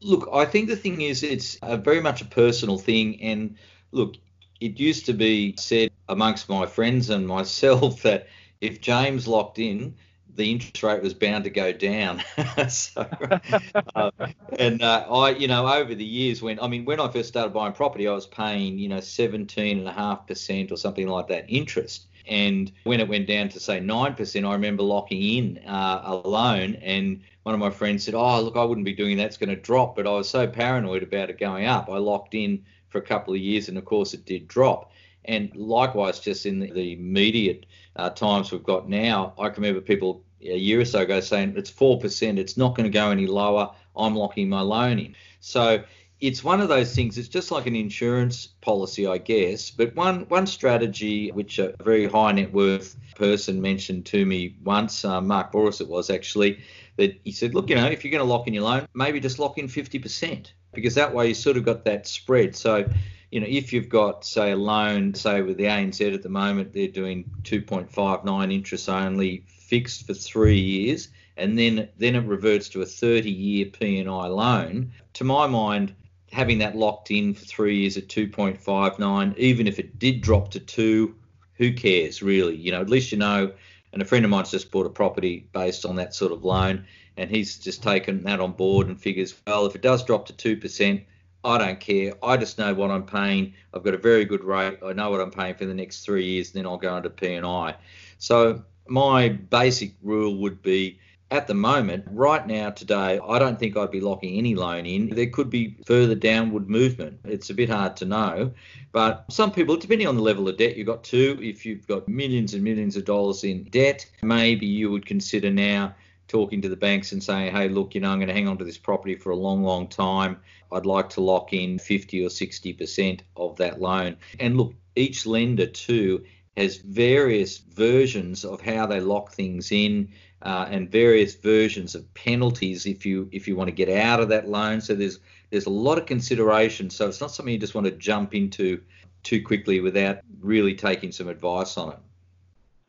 Look, 0.00 0.29
I 0.33 0.44
think 0.44 0.68
the 0.68 0.77
thing 0.77 1.00
is 1.00 1.24
it's 1.24 1.59
a 1.61 1.77
very 1.77 2.00
much 2.00 2.22
a 2.22 2.27
personal 2.27 2.79
thing 2.79 3.20
and 3.20 3.57
look, 3.90 4.14
it 4.61 4.79
used 4.79 5.07
to 5.07 5.12
be 5.12 5.57
said 5.59 5.90
amongst 6.09 6.48
my 6.48 6.66
friends 6.66 7.11
and 7.11 7.27
myself 7.27 8.03
that 8.05 8.29
if 8.61 8.81
James 8.81 9.27
locked 9.27 9.59
in, 9.59 9.96
the 10.37 10.51
interest 10.51 10.83
rate 10.83 11.03
was 11.03 11.14
bound 11.14 11.44
to 11.44 11.51
go 11.51 11.73
down. 11.73 12.23
so, 12.68 13.07
uh, 13.94 14.11
and 14.59 14.83
uh, 14.83 15.07
I, 15.11 15.31
you 15.31 15.49
know, 15.49 15.66
over 15.66 15.94
the 15.94 16.05
years 16.05 16.42
when 16.42 16.59
I 16.61 16.66
mean, 16.68 16.85
when 16.85 17.01
I 17.01 17.09
first 17.09 17.29
started 17.29 17.53
buying 17.53 17.73
property, 17.73 18.09
I 18.09 18.12
was 18.12 18.27
paying, 18.27 18.79
you 18.79 18.88
know, 18.88 19.01
seventeen 19.01 19.79
and 19.79 19.88
a 19.88 19.92
half 19.92 20.27
percent 20.27 20.73
or 20.73 20.77
something 20.77 21.07
like 21.07 21.29
that 21.29 21.47
interest. 21.49 22.07
And 22.27 22.73
when 22.85 23.01
it 23.01 23.09
went 23.09 23.27
down 23.27 23.51
to 23.51 23.61
say 23.61 23.81
nine 23.81 24.14
percent, 24.14 24.47
I 24.47 24.53
remember 24.53 24.83
locking 24.83 25.23
in 25.23 25.59
uh, 25.66 26.03
a 26.05 26.14
loan, 26.29 26.77
and 26.77 27.20
one 27.42 27.55
of 27.55 27.61
my 27.61 27.70
friends 27.70 28.05
said, 28.05 28.14
"Oh, 28.14 28.40
look, 28.40 28.57
I 28.57 28.64
wouldn't 28.64 28.87
be 28.87 28.94
doing 28.94 29.18
that; 29.18 29.27
it's 29.27 29.37
going 29.37 29.51
to 29.51 29.57
drop." 29.57 29.97
But 29.97 30.07
I 30.07 30.12
was 30.12 30.29
so 30.29 30.47
paranoid 30.47 31.03
about 31.03 31.31
it 31.31 31.38
going 31.38 31.66
up, 31.66 31.88
I 31.88 31.99
locked 31.99 32.35
in 32.35 32.64
for 32.88 32.99
a 32.99 33.03
couple 33.03 33.35
of 33.35 33.40
years, 33.40 33.68
and 33.68 33.77
of 33.77 33.85
course, 33.85 34.14
it 34.14 34.25
did 34.25 34.49
drop. 34.49 34.90
And 35.27 35.55
likewise, 35.57 36.20
just 36.20 36.47
in 36.47 36.61
the 36.61 36.92
immediate 36.92 37.66
uh, 37.96 38.11
times 38.11 38.52
we've 38.52 38.64
got 38.64 38.88
now, 38.88 39.35
I 39.38 39.48
can 39.48 39.62
remember 39.62 39.80
people 39.80 40.24
a 40.42 40.57
year 40.57 40.80
or 40.80 40.85
so 40.85 41.00
ago 41.00 41.20
saying 41.20 41.54
it's 41.57 41.70
4%, 41.70 42.38
it's 42.38 42.57
not 42.57 42.74
going 42.74 42.85
to 42.85 42.90
go 42.90 43.11
any 43.11 43.26
lower, 43.26 43.70
I'm 43.96 44.14
locking 44.14 44.48
my 44.48 44.61
loan 44.61 44.98
in. 44.98 45.16
So 45.40 45.83
it's 46.20 46.42
one 46.42 46.61
of 46.61 46.68
those 46.68 46.94
things, 46.94 47.18
it's 47.18 47.28
just 47.28 47.50
like 47.50 47.66
an 47.66 47.76
insurance 47.76 48.46
policy, 48.46 49.07
I 49.07 49.18
guess. 49.18 49.70
But 49.70 49.94
one, 49.94 50.20
one 50.28 50.46
strategy 50.46 51.30
which 51.30 51.59
a 51.59 51.74
very 51.83 52.07
high 52.07 52.33
net 52.33 52.52
worth 52.52 52.96
person 53.14 53.61
mentioned 53.61 54.07
to 54.07 54.24
me 54.24 54.57
once, 54.64 55.04
uh, 55.04 55.20
Mark 55.20 55.52
Bouris 55.52 55.80
it 55.80 55.88
was 55.88 56.11
actually, 56.11 56.61
that 56.96 57.18
he 57.24 57.33
said, 57.33 57.54
look, 57.54 57.68
you 57.68 57.76
know, 57.76 57.87
if 57.87 58.04
you're 58.04 58.11
going 58.11 58.26
to 58.26 58.30
lock 58.30 58.46
in 58.46 58.54
your 58.54 58.64
loan, 58.64 58.87
maybe 58.94 59.20
just 59.20 59.38
lock 59.38 59.59
in 59.59 59.66
50% 59.66 60.50
because 60.72 60.94
that 60.94 61.14
way 61.14 61.28
you 61.28 61.35
sort 61.35 61.57
of 61.57 61.64
got 61.64 61.85
that 61.85 62.07
spread. 62.07 62.57
So 62.57 62.88
you 63.35 63.40
know, 63.40 63.49
if 63.51 63.73
you've 63.73 63.88
got, 63.88 64.25
say, 64.25 64.53
a 64.53 64.57
loan, 64.57 65.12
say 65.12 65.42
with 65.42 65.57
the 65.57 65.64
ANZ 65.64 66.14
at 66.14 66.23
the 66.23 66.29
moment, 66.29 66.73
they're 66.73 66.87
doing 66.87 67.29
2.59 67.42 68.53
interest 68.53 68.88
only, 68.88 69.42
fixed 69.49 70.07
for 70.07 70.14
three 70.14 70.61
years, 70.61 71.09
and 71.37 71.59
then 71.59 71.88
then 71.99 72.14
it 72.14 72.25
reverts 72.27 72.68
to 72.68 72.83
a 72.83 72.85
30-year 72.85 73.66
P&I 73.66 74.27
loan. 74.29 74.92
To 75.14 75.25
my 75.25 75.49
mind, 75.49 75.97
having 76.31 76.59
that 76.59 76.77
locked 76.77 77.11
in 77.11 77.35
for 77.35 77.44
three 77.44 77.79
years 77.79 77.97
at 77.97 78.07
2.59, 78.07 79.37
even 79.37 79.66
if 79.66 79.81
it 79.81 79.99
did 79.99 80.20
drop 80.20 80.53
to 80.53 80.61
two, 80.61 81.16
who 81.55 81.73
cares 81.73 82.23
really? 82.23 82.55
You 82.55 82.70
know, 82.70 82.83
at 82.83 82.88
least 82.88 83.11
you 83.11 83.18
know. 83.18 83.53
And 83.92 84.01
a 84.01 84.05
friend 84.05 84.25
of 84.25 84.31
mine's 84.31 84.53
just 84.53 84.70
bought 84.70 84.87
a 84.87 84.90
property 84.90 85.49
based 85.53 85.85
on 85.85 85.97
that 85.97 86.14
sort 86.14 86.31
of 86.31 86.44
loan, 86.44 86.87
and 87.16 87.29
he's 87.29 87.59
just 87.59 87.83
taken 87.83 88.23
that 88.23 88.38
on 88.38 88.53
board 88.53 88.87
and 88.87 89.01
figures, 89.01 89.35
well, 89.44 89.66
if 89.66 89.75
it 89.75 89.83
does 89.83 90.05
drop 90.05 90.27
to 90.27 90.33
two 90.33 90.57
percent, 90.57 91.03
I 91.44 91.59
don't 91.59 91.78
care. 91.78 92.14
I 92.22 92.37
just 92.37 92.59
know 92.59 92.72
what 92.74 92.90
I'm 92.90 93.04
paying. 93.04 93.54
I've 93.72 93.83
got 93.85 93.94
a 93.94 93.98
very 93.98 94.24
good 94.24 94.42
rate. 94.42 94.78
I 94.85 94.92
know 94.92 95.11
what 95.11 95.20
I'm 95.20 95.30
paying 95.30 95.54
for 95.54 95.66
the 95.66 95.74
next 95.74 96.04
three 96.04 96.24
years, 96.24 96.48
and 96.48 96.57
then 96.57 96.66
I'll 96.66 96.78
go 96.78 96.96
into 96.96 97.11
P 97.11 97.35
and 97.35 97.46
I. 97.46 97.76
So 98.18 98.64
my 98.88 99.28
basic 99.28 99.94
rule 100.02 100.37
would 100.38 100.62
be 100.62 100.98
at 101.30 101.48
the 101.48 101.54
moment, 101.54 102.04
right 102.11 102.46
now, 102.46 102.70
today, 102.70 103.18
I 103.18 103.38
don't 103.38 103.59
think 103.59 103.76
I'd 103.76 103.90
be 103.90 104.00
locking 104.00 104.38
any 104.38 104.54
loan 104.54 104.87
in. 104.87 105.09
There 105.09 105.26
could 105.26 105.50
be 105.50 105.76
further 105.85 106.14
downward 106.14 106.68
movement. 106.68 107.18
It's 107.24 107.50
a 107.50 107.54
bit 107.54 107.68
hard 107.68 107.96
to 107.96 108.04
know. 108.04 108.52
But 108.92 109.24
some 109.30 109.50
people, 109.50 109.76
depending 109.76 110.07
on 110.07 110.14
the 110.14 110.22
level 110.22 110.48
of 110.48 110.57
debt 110.59 110.76
you've 110.76 110.87
got 110.87 111.02
too, 111.02 111.38
if 111.42 111.66
you've 111.66 111.87
got 111.88 112.07
millions 112.07 112.54
and 112.54 112.62
millions 112.62 112.96
of 112.96 113.04
dollars 113.04 113.42
in 113.42 113.64
debt, 113.64 114.07
maybe 114.22 114.66
you 114.66 114.90
would 114.92 115.07
consider 115.07 115.50
now 115.50 115.94
talking 116.28 116.62
to 116.62 116.68
the 116.68 116.76
banks 116.76 117.12
and 117.12 117.22
saying, 117.22 117.54
hey, 117.54 117.68
look, 117.68 117.94
you 117.94 118.00
know, 118.00 118.10
I'm 118.10 118.18
going 118.18 118.28
to 118.28 118.34
hang 118.34 118.48
on 118.48 118.58
to 118.58 118.64
this 118.64 118.78
property 118.78 119.14
for 119.14 119.30
a 119.30 119.37
long, 119.37 119.62
long 119.62 119.88
time. 119.88 120.38
I'd 120.72 120.87
like 120.87 121.10
to 121.10 121.20
lock 121.20 121.52
in 121.52 121.78
50 121.78 122.24
or 122.24 122.28
60% 122.28 123.20
of 123.37 123.56
that 123.56 123.80
loan. 123.80 124.16
And 124.40 124.56
look, 124.56 124.74
each 124.96 125.26
lender 125.26 125.66
too 125.66 126.24
has 126.56 126.76
various 126.76 127.58
versions 127.58 128.44
of 128.44 128.60
how 128.60 128.87
they 128.87 129.00
lock 129.00 129.32
things 129.32 129.72
in 129.72 130.08
uh, 130.42 130.66
and 130.70 130.90
various 130.90 131.34
versions 131.34 131.94
of 131.94 132.12
penalties 132.14 132.87
if 132.87 133.06
you 133.06 133.28
if 133.32 133.48
you 133.48 133.56
want 133.56 133.68
to 133.68 133.74
get 133.74 133.88
out 133.88 134.20
of 134.20 134.28
that 134.28 134.48
loan. 134.48 134.80
So 134.80 134.94
there's 134.94 135.18
there's 135.50 135.66
a 135.66 135.70
lot 135.70 135.98
of 135.98 136.06
consideration. 136.06 136.90
So 136.90 137.08
it's 137.08 137.20
not 137.20 137.30
something 137.30 137.52
you 137.52 137.58
just 137.58 137.74
want 137.74 137.87
to 137.87 137.92
jump 137.92 138.34
into 138.34 138.80
too 139.22 139.42
quickly 139.42 139.80
without 139.80 140.18
really 140.40 140.74
taking 140.74 141.12
some 141.12 141.28
advice 141.28 141.76
on 141.78 141.92
it. 141.92 141.98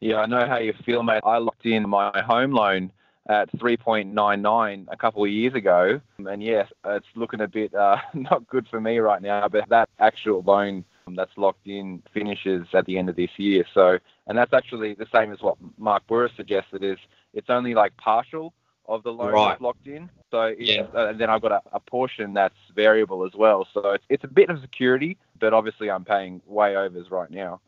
Yeah, 0.02 0.18
I 0.18 0.26
know 0.26 0.46
how 0.46 0.58
you 0.58 0.74
feel, 0.86 1.02
mate. 1.02 1.22
I 1.24 1.38
locked 1.38 1.66
in 1.66 1.90
my 1.90 2.12
home 2.22 2.52
loan 2.52 2.92
at 3.28 3.52
3.99 3.58 4.86
a 4.88 4.98
couple 4.98 5.24
of 5.24 5.30
years 5.30 5.54
ago, 5.54 6.00
and 6.20 6.44
yes, 6.44 6.72
it's 6.86 7.08
looking 7.16 7.42
a 7.42 7.48
bit 7.48 7.74
uh, 7.74 7.98
not 8.14 8.48
good 8.48 8.68
for 8.68 8.80
me 8.80 9.00
right 9.00 9.22
now. 9.22 9.48
But 9.48 9.70
that 9.70 9.90
actual 10.00 10.42
loan 10.42 10.86
that's 11.16 11.38
locked 11.38 11.68
in 11.68 12.02
finishes 12.14 12.68
at 12.74 12.86
the 12.86 12.98
end 12.98 13.10
of 13.10 13.16
this 13.16 13.30
year. 13.38 13.64
So, 13.74 14.00
and 14.28 14.38
that's 14.38 14.54
actually 14.54 14.94
the 14.96 15.08
same 15.14 15.32
as 15.32 15.42
what 15.42 15.58
Mark 15.78 16.04
Bouris 16.08 16.36
suggested 16.36 16.84
is 16.84 16.98
it's 17.34 17.50
only 17.50 17.74
like 17.74 17.96
partial 17.98 18.54
of 18.88 19.04
the 19.04 19.12
loan 19.12 19.34
right. 19.34 19.62
locked 19.62 19.88
in. 19.88 20.10
So 20.32 20.54
yeah. 20.58 20.86
Uh, 20.94 21.08
and 21.08 21.20
then 21.20 21.30
I've 21.30 21.42
got 21.42 21.52
a, 21.52 21.62
a, 21.74 21.80
portion 21.80 22.34
that's 22.34 22.56
variable 22.76 23.26
as 23.26 23.34
well. 23.34 23.68
So 23.74 23.92
it's, 23.92 24.04
it's 24.10 24.24
a 24.24 24.28
bit 24.28 24.50
of 24.50 24.62
security, 24.62 25.18
but 25.40 25.54
obviously 25.54 25.90
I'm 25.90 26.06
paying 26.06 26.42
way 26.46 26.76
overs 26.76 27.10
right 27.10 27.30
now. 27.30 27.62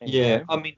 Yeah, 0.00 0.44
I 0.48 0.56
mean, 0.56 0.76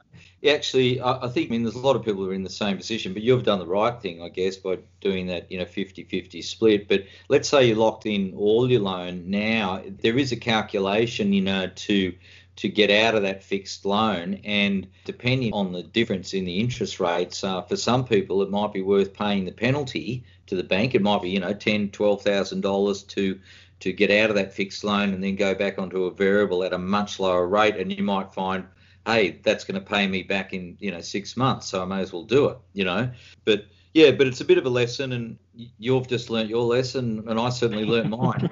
actually, 0.49 1.01
I, 1.01 1.27
I 1.27 1.29
think, 1.29 1.49
I 1.49 1.53
mean, 1.53 1.63
there's 1.63 1.75
a 1.75 1.79
lot 1.81 1.95
of 1.97 2.05
people 2.05 2.25
who 2.25 2.31
are 2.31 2.35
in 2.35 2.43
the 2.43 2.49
same 2.51 2.77
position, 2.79 3.13
but 3.13 3.23
you've 3.23 3.45
done 3.45 3.59
the 3.59 3.67
right 3.67 4.01
thing, 4.01 4.23
I 4.23 4.29
guess, 4.31 4.57
by 4.57 4.79
doing 5.01 5.27
that, 5.27 5.51
you 5.53 5.59
know, 5.59 5.67
50 5.67 6.05
50 6.05 6.41
split. 6.43 6.89
But 6.89 7.05
let's 7.29 7.49
say 7.49 7.67
you 7.69 7.75
locked 7.75 8.07
in 8.07 8.35
all 8.35 8.71
your 8.71 8.81
loan 8.81 9.29
now, 9.31 9.83
there 10.03 10.19
is 10.19 10.33
a 10.33 10.37
calculation, 10.37 11.33
you 11.35 11.43
know, 11.43 11.67
to 11.69 12.15
to 12.57 12.69
get 12.69 12.91
out 12.91 13.15
of 13.15 13.23
that 13.23 13.43
fixed 13.43 13.85
loan. 13.87 14.35
And 14.45 14.87
depending 15.05 15.53
on 15.53 15.73
the 15.73 15.83
difference 15.83 16.35
in 16.35 16.45
the 16.45 16.59
interest 16.61 16.99
rates, 17.01 17.43
uh, 17.45 17.63
for 17.63 17.77
some 17.77 18.05
people, 18.05 18.43
it 18.43 18.51
might 18.51 18.73
be 18.73 18.83
worth 18.83 19.15
paying 19.15 19.45
the 19.45 19.53
penalty 19.53 20.25
to 20.47 20.57
the 20.57 20.65
bank. 20.65 20.95
It 20.95 21.03
might 21.03 21.23
be, 21.23 21.31
you 21.31 21.41
know, 21.41 21.53
ten, 21.55 21.91
twelve 21.91 22.23
thousand 22.23 22.63
dollars 22.63 23.03
to 23.05 23.39
to 23.81 23.93
get 23.93 24.11
out 24.11 24.31
of 24.31 24.37
that 24.37 24.53
fixed 24.55 24.83
loan 24.83 25.13
and 25.13 25.23
then 25.23 25.37
go 25.37 25.55
back 25.55 25.79
onto 25.79 26.05
a 26.05 26.11
variable 26.11 26.65
at 26.65 26.73
a 26.73 26.79
much 26.79 27.21
lower 27.21 27.47
rate. 27.47 27.77
And 27.77 27.93
you 27.93 28.03
might 28.03 28.33
find, 28.33 28.65
hey, 29.07 29.41
that's 29.43 29.65
going 29.65 29.81
to 29.81 29.87
pay 29.87 30.07
me 30.07 30.23
back 30.23 30.53
in, 30.53 30.77
you 30.81 30.91
know, 30.91 31.01
six 31.01 31.37
months, 31.37 31.67
so 31.67 31.83
I 31.83 31.85
may 31.85 32.01
as 32.01 32.13
well 32.13 32.25
do 32.25 32.49
it, 32.49 32.59
you 32.73 32.85
know. 32.85 33.11
But 33.45 33.67
yeah, 33.95 34.13
but 34.13 34.27
it's 34.27 34.41
a 34.41 34.45
bit 34.45 34.59
of 34.59 34.67
a 34.67 34.71
lesson, 34.71 35.13
and 35.13 35.39
you've 35.79 36.07
just 36.07 36.31
learnt 36.31 36.49
your 36.49 36.65
lesson, 36.65 37.25
and 37.29 37.41
I 37.41 37.49
certainly 37.51 37.85
learnt 37.85 38.11
mine. 38.19 38.51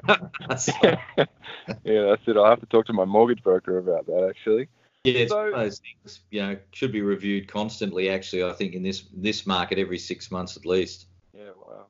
so. 0.57 0.73
yeah, 0.83 0.97
that's 1.85 2.23
it. 2.27 2.37
I'll 2.37 2.51
have 2.51 2.61
to 2.61 2.67
talk 2.67 2.87
to 2.87 2.93
my 2.93 3.05
mortgage 3.05 3.43
broker 3.43 3.79
about 3.79 4.07
that, 4.07 4.27
actually. 4.29 4.69
Yeah, 5.05 5.27
so, 5.29 5.53
those 5.55 5.81
things, 5.81 6.21
you 6.31 6.41
know, 6.41 6.57
should 6.73 6.93
be 6.93 7.03
reviewed 7.03 7.51
constantly. 7.51 8.11
Actually, 8.11 8.45
I 8.45 8.53
think 8.53 8.75
in 8.75 8.83
this 8.83 9.05
this 9.15 9.47
market, 9.47 9.79
every 9.79 9.99
six 9.99 10.31
months 10.31 10.57
at 10.57 10.67
least. 10.67 11.07
Yeah, 11.33 11.51
wow. 11.57 11.87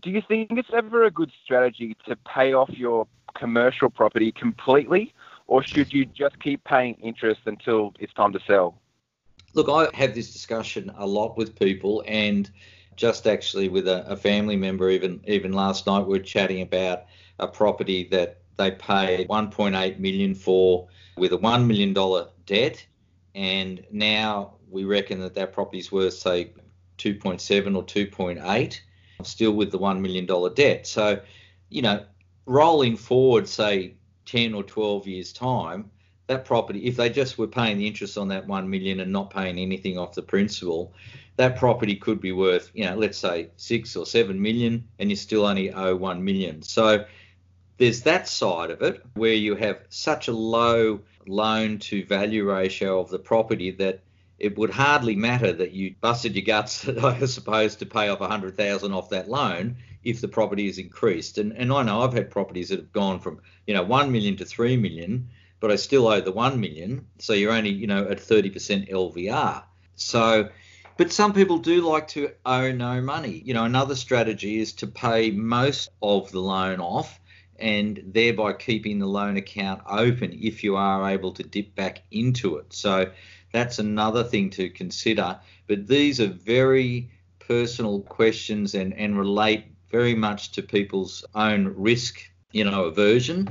Do 0.00 0.10
you 0.10 0.22
think 0.26 0.52
it's 0.52 0.68
ever 0.72 1.04
a 1.04 1.10
good 1.10 1.32
strategy 1.44 1.96
to 2.06 2.16
pay 2.16 2.52
off 2.52 2.70
your 2.70 3.08
commercial 3.36 3.90
property 3.90 4.32
completely, 4.32 5.14
or 5.48 5.62
should 5.64 5.92
you 5.92 6.04
just 6.04 6.38
keep 6.38 6.62
paying 6.62 6.94
interest 7.02 7.40
until 7.46 7.92
it's 7.98 8.12
time 8.12 8.32
to 8.32 8.40
sell? 8.46 8.80
Look, 9.54 9.68
I 9.68 9.88
have 9.96 10.14
this 10.14 10.32
discussion 10.32 10.92
a 10.96 11.06
lot 11.06 11.36
with 11.36 11.58
people, 11.58 12.04
and 12.06 12.48
just 12.96 13.26
actually 13.26 13.68
with 13.68 13.88
a, 13.88 14.06
a 14.06 14.16
family 14.16 14.56
member, 14.56 14.90
even 14.90 15.20
even 15.26 15.52
last 15.52 15.86
night, 15.86 16.06
we 16.06 16.18
are 16.18 16.22
chatting 16.22 16.60
about 16.62 17.04
a 17.40 17.48
property 17.48 18.06
that 18.10 18.42
they 18.56 18.70
paid 18.72 19.28
1.8 19.28 19.98
million 19.98 20.34
for 20.34 20.88
with 21.16 21.32
a 21.32 21.38
one 21.38 21.66
million 21.66 21.92
dollar 21.94 22.28
debt, 22.44 22.86
and 23.34 23.84
now 23.90 24.54
we 24.70 24.84
reckon 24.84 25.20
that 25.20 25.34
that 25.34 25.52
property's 25.52 25.90
worth 25.90 26.12
say 26.12 26.52
2.7 26.98 27.76
or 27.76 27.84
2.8, 27.84 28.80
still 29.22 29.52
with 29.52 29.70
the 29.70 29.78
one 29.78 30.02
million 30.02 30.26
dollar 30.26 30.50
debt. 30.50 30.86
So, 30.86 31.20
you 31.70 31.80
know, 31.80 32.04
rolling 32.44 32.96
forward, 32.96 33.48
say 33.48 33.94
10 34.28 34.54
or 34.54 34.62
12 34.62 35.06
years 35.06 35.32
time, 35.32 35.90
that 36.26 36.44
property, 36.44 36.84
if 36.86 36.96
they 36.96 37.08
just 37.08 37.38
were 37.38 37.46
paying 37.46 37.78
the 37.78 37.86
interest 37.86 38.18
on 38.18 38.28
that 38.28 38.46
one 38.46 38.68
million 38.68 39.00
and 39.00 39.10
not 39.10 39.30
paying 39.30 39.58
anything 39.58 39.96
off 39.96 40.14
the 40.14 40.22
principal, 40.22 40.92
that 41.36 41.56
property 41.56 41.96
could 41.96 42.20
be 42.20 42.32
worth, 42.32 42.70
you 42.74 42.84
know, 42.84 42.94
let's 42.94 43.16
say 43.16 43.48
six 43.56 43.96
or 43.96 44.04
seven 44.04 44.40
million, 44.40 44.86
and 44.98 45.08
you 45.08 45.16
still 45.16 45.46
only 45.46 45.72
owe 45.72 45.96
one 45.96 46.22
million. 46.22 46.60
So 46.62 47.06
there's 47.78 48.02
that 48.02 48.28
side 48.28 48.70
of 48.70 48.82
it 48.82 49.02
where 49.14 49.32
you 49.32 49.54
have 49.54 49.80
such 49.88 50.28
a 50.28 50.32
low 50.32 51.00
loan 51.26 51.78
to 51.78 52.04
value 52.04 52.44
ratio 52.50 53.00
of 53.00 53.08
the 53.08 53.18
property 53.18 53.70
that 53.70 54.00
it 54.38 54.58
would 54.58 54.70
hardly 54.70 55.16
matter 55.16 55.52
that 55.52 55.72
you 55.72 55.94
busted 56.00 56.36
your 56.36 56.44
guts, 56.44 56.86
I 56.88 57.24
suppose, 57.24 57.76
to 57.76 57.86
pay 57.86 58.08
off 58.08 58.20
a 58.20 58.28
hundred 58.28 58.56
thousand 58.56 58.92
off 58.92 59.10
that 59.10 59.30
loan 59.30 59.76
if 60.08 60.20
the 60.20 60.28
property 60.28 60.66
is 60.68 60.78
increased. 60.78 61.38
And 61.38 61.52
and 61.52 61.72
I 61.72 61.82
know 61.82 62.02
I've 62.02 62.12
had 62.12 62.30
properties 62.30 62.68
that 62.70 62.78
have 62.78 62.92
gone 62.92 63.20
from 63.20 63.40
you 63.66 63.74
know 63.74 63.82
one 63.82 64.10
million 64.12 64.36
to 64.36 64.44
three 64.44 64.76
million 64.76 65.28
but 65.60 65.70
I 65.70 65.76
still 65.76 66.06
owe 66.06 66.20
the 66.20 66.32
1 66.32 66.60
million. 66.60 67.06
So 67.18 67.32
you're 67.32 67.52
only, 67.52 67.70
you 67.70 67.86
know, 67.86 68.08
at 68.08 68.18
30% 68.18 68.90
LVR. 68.90 69.64
So, 69.96 70.48
but 70.96 71.12
some 71.12 71.32
people 71.32 71.58
do 71.58 71.82
like 71.82 72.08
to 72.08 72.30
owe 72.46 72.72
no 72.72 73.00
money. 73.00 73.42
You 73.44 73.54
know, 73.54 73.64
another 73.64 73.94
strategy 73.94 74.60
is 74.60 74.72
to 74.74 74.86
pay 74.86 75.30
most 75.30 75.90
of 76.02 76.30
the 76.30 76.40
loan 76.40 76.80
off 76.80 77.20
and 77.58 78.00
thereby 78.06 78.52
keeping 78.52 79.00
the 79.00 79.06
loan 79.06 79.36
account 79.36 79.82
open 79.88 80.38
if 80.40 80.62
you 80.62 80.76
are 80.76 81.10
able 81.10 81.32
to 81.32 81.42
dip 81.42 81.74
back 81.74 82.02
into 82.12 82.56
it. 82.56 82.72
So 82.72 83.10
that's 83.52 83.80
another 83.80 84.22
thing 84.22 84.50
to 84.50 84.70
consider. 84.70 85.40
But 85.66 85.88
these 85.88 86.20
are 86.20 86.28
very 86.28 87.10
personal 87.40 88.00
questions 88.02 88.74
and, 88.74 88.94
and 88.94 89.18
relate 89.18 89.64
very 89.90 90.14
much 90.14 90.52
to 90.52 90.62
people's 90.62 91.24
own 91.34 91.74
risk, 91.76 92.20
you 92.52 92.64
know, 92.64 92.84
aversion 92.84 93.48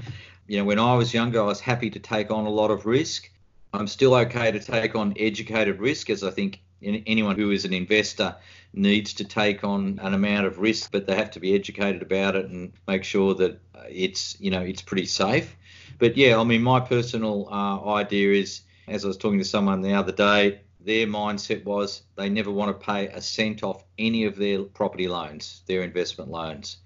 you 0.47 0.58
know, 0.58 0.63
when 0.63 0.80
I 0.80 0.95
was 0.95 1.13
younger, 1.13 1.41
I 1.41 1.45
was 1.45 1.60
happy 1.60 1.89
to 1.89 2.00
take 2.00 2.32
on 2.32 2.45
a 2.45 2.50
lot 2.50 2.71
of 2.71 2.86
risk. 2.86 3.30
I'm 3.73 3.88
still 3.88 4.15
okay 4.15 4.52
to 4.52 4.60
take 4.60 4.95
on 4.95 5.13
educated 5.19 5.80
risk, 5.80 6.10
as 6.10 6.23
I 6.23 6.32
think 6.32 6.62
anyone 6.82 7.36
who 7.36 7.52
is 7.52 7.65
an 7.65 7.73
investor 7.73 8.36
needs 8.73 9.13
to 9.15 9.26
take 9.26 9.63
on 9.63 10.00
an 10.02 10.13
amount 10.13 10.47
of 10.47 10.60
risk, 10.60 10.91
but 10.91 11.06
they 11.06 11.15
have 11.15 11.32
to 11.32 11.39
be 11.39 11.54
educated 11.54 12.02
about 12.02 12.36
it 12.36 12.45
and 12.45 12.71
make 12.88 13.04
sure 13.04 13.34
that 13.36 13.60
it's, 13.89 14.39
you 14.39 14.52
know, 14.52 14.62
it's 14.62 14.82
pretty 14.82 15.06
safe. 15.06 15.56
But 16.00 16.15
yeah, 16.15 16.39
I 16.39 16.43
mean, 16.43 16.63
my 16.63 16.80
personal 16.80 17.50
uh, 17.52 17.93
idea 17.95 18.39
is, 18.39 18.62
as 18.88 19.04
I 19.04 19.10
was 19.10 19.17
talking 19.17 19.39
to 19.39 19.45
someone 19.45 19.82
the 19.82 19.93
other 19.93 20.13
day, 20.13 20.62
their 20.88 21.06
mindset 21.06 21.63
was 21.65 22.02
they 22.15 22.30
never 22.30 22.52
want 22.52 22.69
to 22.71 22.86
pay 22.86 23.08
a 23.08 23.21
cent 23.21 23.62
off 23.62 23.84
any 24.00 24.23
of 24.23 24.36
their 24.36 24.63
property 24.63 25.08
loans, 25.08 25.62
their 25.67 25.84
investment 25.84 26.32
loans. 26.32 26.78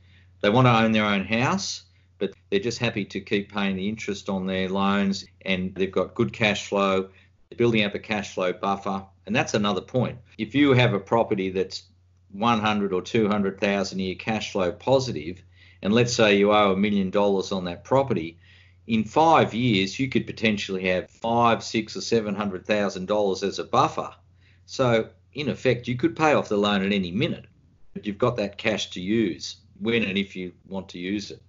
They 0.41 0.49
want 0.49 0.67
to 0.67 0.75
own 0.75 0.91
their 0.91 1.05
own 1.05 1.23
house 1.23 1.83
but 2.21 2.33
they're 2.51 2.59
just 2.59 2.77
happy 2.77 3.03
to 3.03 3.19
keep 3.19 3.51
paying 3.51 3.75
the 3.75 3.89
interest 3.89 4.29
on 4.29 4.45
their 4.45 4.69
loans 4.69 5.25
and 5.43 5.73
they've 5.73 5.91
got 5.91 6.13
good 6.13 6.31
cash 6.31 6.67
flow, 6.67 7.09
building 7.57 7.83
up 7.83 7.95
a 7.95 7.99
cash 7.99 8.35
flow 8.35 8.53
buffer. 8.53 9.03
And 9.25 9.35
that's 9.35 9.55
another 9.55 9.81
point. 9.81 10.19
If 10.37 10.53
you 10.53 10.73
have 10.73 10.93
a 10.93 10.99
property 10.99 11.49
that's 11.49 11.83
100 12.33 12.93
or 12.93 13.01
200,000 13.01 13.99
a 13.99 14.03
year 14.03 14.15
cash 14.15 14.51
flow 14.51 14.71
positive, 14.71 15.41
and 15.81 15.93
let's 15.93 16.13
say 16.13 16.37
you 16.37 16.51
owe 16.51 16.73
a 16.73 16.77
million 16.77 17.09
dollars 17.09 17.51
on 17.51 17.65
that 17.65 17.83
property, 17.83 18.37
in 18.91 19.05
five 19.05 19.53
years 19.53 19.97
you 19.97 20.09
could 20.09 20.27
potentially 20.27 20.85
have 20.89 21.09
five, 21.09 21.63
six, 21.63 21.95
or 21.95 22.01
seven 22.01 22.35
hundred 22.35 22.65
thousand 22.65 23.05
dollars 23.05 23.41
as 23.41 23.57
a 23.57 23.63
buffer. 23.63 24.13
So 24.65 25.07
in 25.33 25.47
effect, 25.47 25.87
you 25.87 25.95
could 25.95 26.13
pay 26.13 26.33
off 26.33 26.49
the 26.49 26.57
loan 26.57 26.83
at 26.85 26.91
any 26.91 27.09
minute, 27.09 27.45
but 27.93 28.05
you've 28.05 28.17
got 28.17 28.35
that 28.35 28.57
cash 28.57 28.89
to 28.89 28.99
use 28.99 29.55
when 29.79 30.03
and 30.03 30.17
if 30.17 30.35
you 30.35 30.51
want 30.67 30.89
to 30.89 30.99
use 30.99 31.31
it. 31.31 31.41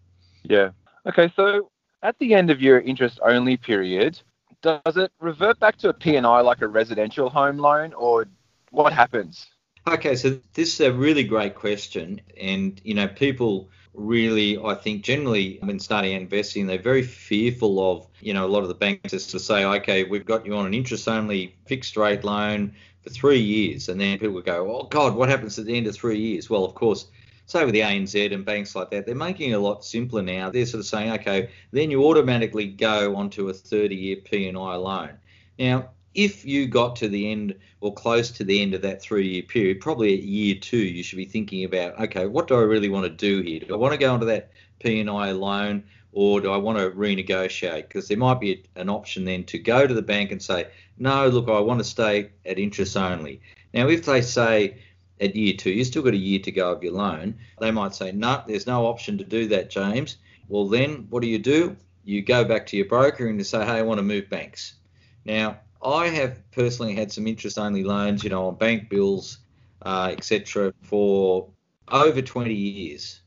Yeah. 0.44 0.70
Okay, 1.04 1.32
so 1.34 1.72
at 2.04 2.16
the 2.20 2.32
end 2.32 2.48
of 2.50 2.62
your 2.62 2.78
interest 2.80 3.18
only 3.24 3.56
period, 3.56 4.20
does 4.62 4.96
it 4.96 5.10
revert 5.18 5.58
back 5.58 5.76
to 5.78 5.88
a 5.88 5.92
P&I 5.92 6.40
like 6.42 6.62
a 6.62 6.68
residential 6.68 7.28
home 7.28 7.58
loan 7.58 7.92
or 7.94 8.28
what 8.70 8.92
happens? 8.92 9.48
Okay, 9.88 10.14
so 10.14 10.38
this 10.54 10.74
is 10.74 10.80
a 10.80 10.92
really 10.92 11.24
great 11.24 11.56
question. 11.56 12.20
And, 12.40 12.80
you 12.84 12.94
know, 12.94 13.08
people 13.08 13.68
really, 13.94 14.58
I 14.58 14.74
think, 14.74 15.02
generally 15.02 15.58
when 15.62 15.78
starting 15.78 16.12
investing, 16.12 16.66
they're 16.66 16.78
very 16.78 17.02
fearful 17.02 17.92
of, 17.92 18.06
you 18.20 18.32
know, 18.32 18.46
a 18.46 18.48
lot 18.48 18.62
of 18.62 18.68
the 18.68 18.74
banks 18.74 19.12
is 19.12 19.26
to 19.28 19.38
say, 19.38 19.64
okay, 19.64 20.04
we've 20.04 20.24
got 20.24 20.46
you 20.46 20.54
on 20.56 20.66
an 20.66 20.74
interest 20.74 21.08
only 21.08 21.54
fixed 21.66 21.96
rate 21.96 22.24
loan 22.24 22.74
for 23.02 23.10
three 23.10 23.40
years. 23.40 23.88
And 23.88 24.00
then 24.00 24.18
people 24.18 24.40
go, 24.40 24.70
oh, 24.74 24.84
God, 24.84 25.14
what 25.14 25.28
happens 25.28 25.58
at 25.58 25.66
the 25.66 25.76
end 25.76 25.86
of 25.86 25.94
three 25.94 26.18
years? 26.18 26.48
Well, 26.48 26.64
of 26.64 26.74
course, 26.74 27.06
say 27.46 27.64
with 27.64 27.74
the 27.74 27.80
ANZ 27.80 28.32
and 28.32 28.44
banks 28.44 28.74
like 28.74 28.90
that, 28.90 29.04
they're 29.04 29.14
making 29.14 29.50
it 29.50 29.54
a 29.54 29.58
lot 29.58 29.84
simpler 29.84 30.22
now. 30.22 30.50
They're 30.50 30.66
sort 30.66 30.80
of 30.80 30.86
saying, 30.86 31.12
okay, 31.12 31.50
then 31.70 31.90
you 31.90 32.04
automatically 32.04 32.68
go 32.68 33.14
onto 33.16 33.48
a 33.48 33.52
30 33.52 33.94
year 33.94 34.16
P&I 34.16 34.50
loan. 34.52 35.10
Now, 35.58 35.90
if 36.14 36.44
you 36.44 36.66
got 36.66 36.96
to 36.96 37.08
the 37.08 37.30
end 37.30 37.54
or 37.80 37.92
close 37.94 38.30
to 38.30 38.44
the 38.44 38.60
end 38.60 38.74
of 38.74 38.82
that 38.82 39.00
three 39.00 39.28
year 39.28 39.42
period, 39.42 39.80
probably 39.80 40.14
at 40.14 40.22
year 40.22 40.54
two, 40.54 40.76
you 40.76 41.02
should 41.02 41.16
be 41.16 41.24
thinking 41.24 41.64
about, 41.64 41.98
okay, 42.00 42.26
what 42.26 42.48
do 42.48 42.54
I 42.54 42.62
really 42.62 42.88
want 42.88 43.04
to 43.04 43.10
do 43.10 43.40
here? 43.42 43.60
Do 43.60 43.74
I 43.74 43.78
want 43.78 43.92
to 43.92 43.98
go 43.98 44.14
into 44.14 44.26
that 44.26 44.50
P&I 44.80 45.32
loan 45.32 45.84
or 46.12 46.40
do 46.40 46.52
I 46.52 46.58
want 46.58 46.78
to 46.78 46.90
renegotiate? 46.90 47.88
Because 47.88 48.08
there 48.08 48.18
might 48.18 48.40
be 48.40 48.64
an 48.76 48.90
option 48.90 49.24
then 49.24 49.44
to 49.44 49.58
go 49.58 49.86
to 49.86 49.94
the 49.94 50.02
bank 50.02 50.30
and 50.30 50.42
say, 50.42 50.68
no, 50.98 51.28
look, 51.28 51.48
I 51.48 51.60
want 51.60 51.80
to 51.80 51.84
stay 51.84 52.30
at 52.44 52.58
interest 52.58 52.96
only. 52.96 53.40
Now, 53.72 53.88
if 53.88 54.04
they 54.04 54.20
say 54.20 54.78
at 55.20 55.34
year 55.34 55.54
two, 55.54 55.70
you've 55.70 55.86
still 55.86 56.02
got 56.02 56.14
a 56.14 56.18
year 56.18 56.40
to 56.40 56.52
go 56.52 56.72
of 56.72 56.82
your 56.82 56.92
loan, 56.92 57.38
they 57.60 57.70
might 57.70 57.94
say, 57.94 58.12
no, 58.12 58.42
there's 58.46 58.66
no 58.66 58.86
option 58.86 59.16
to 59.18 59.24
do 59.24 59.48
that, 59.48 59.70
James. 59.70 60.18
Well, 60.48 60.68
then 60.68 61.06
what 61.08 61.22
do 61.22 61.28
you 61.28 61.38
do? 61.38 61.76
You 62.04 62.20
go 62.20 62.44
back 62.44 62.66
to 62.66 62.76
your 62.76 62.86
broker 62.86 63.26
and 63.28 63.38
you 63.38 63.44
say, 63.44 63.64
hey, 63.64 63.78
I 63.78 63.82
want 63.82 63.98
to 63.98 64.02
move 64.02 64.28
banks. 64.28 64.74
Now, 65.24 65.58
I 65.84 66.08
have 66.08 66.50
personally 66.52 66.94
had 66.94 67.10
some 67.12 67.26
interest 67.26 67.58
only 67.58 67.84
loans, 67.84 68.22
you 68.22 68.30
know, 68.30 68.46
on 68.46 68.56
bank 68.56 68.88
bills, 68.88 69.38
uh, 69.82 70.14
etc., 70.16 70.72
for 70.82 71.48
over 71.88 72.22
20 72.22 72.54
years. 72.54 73.20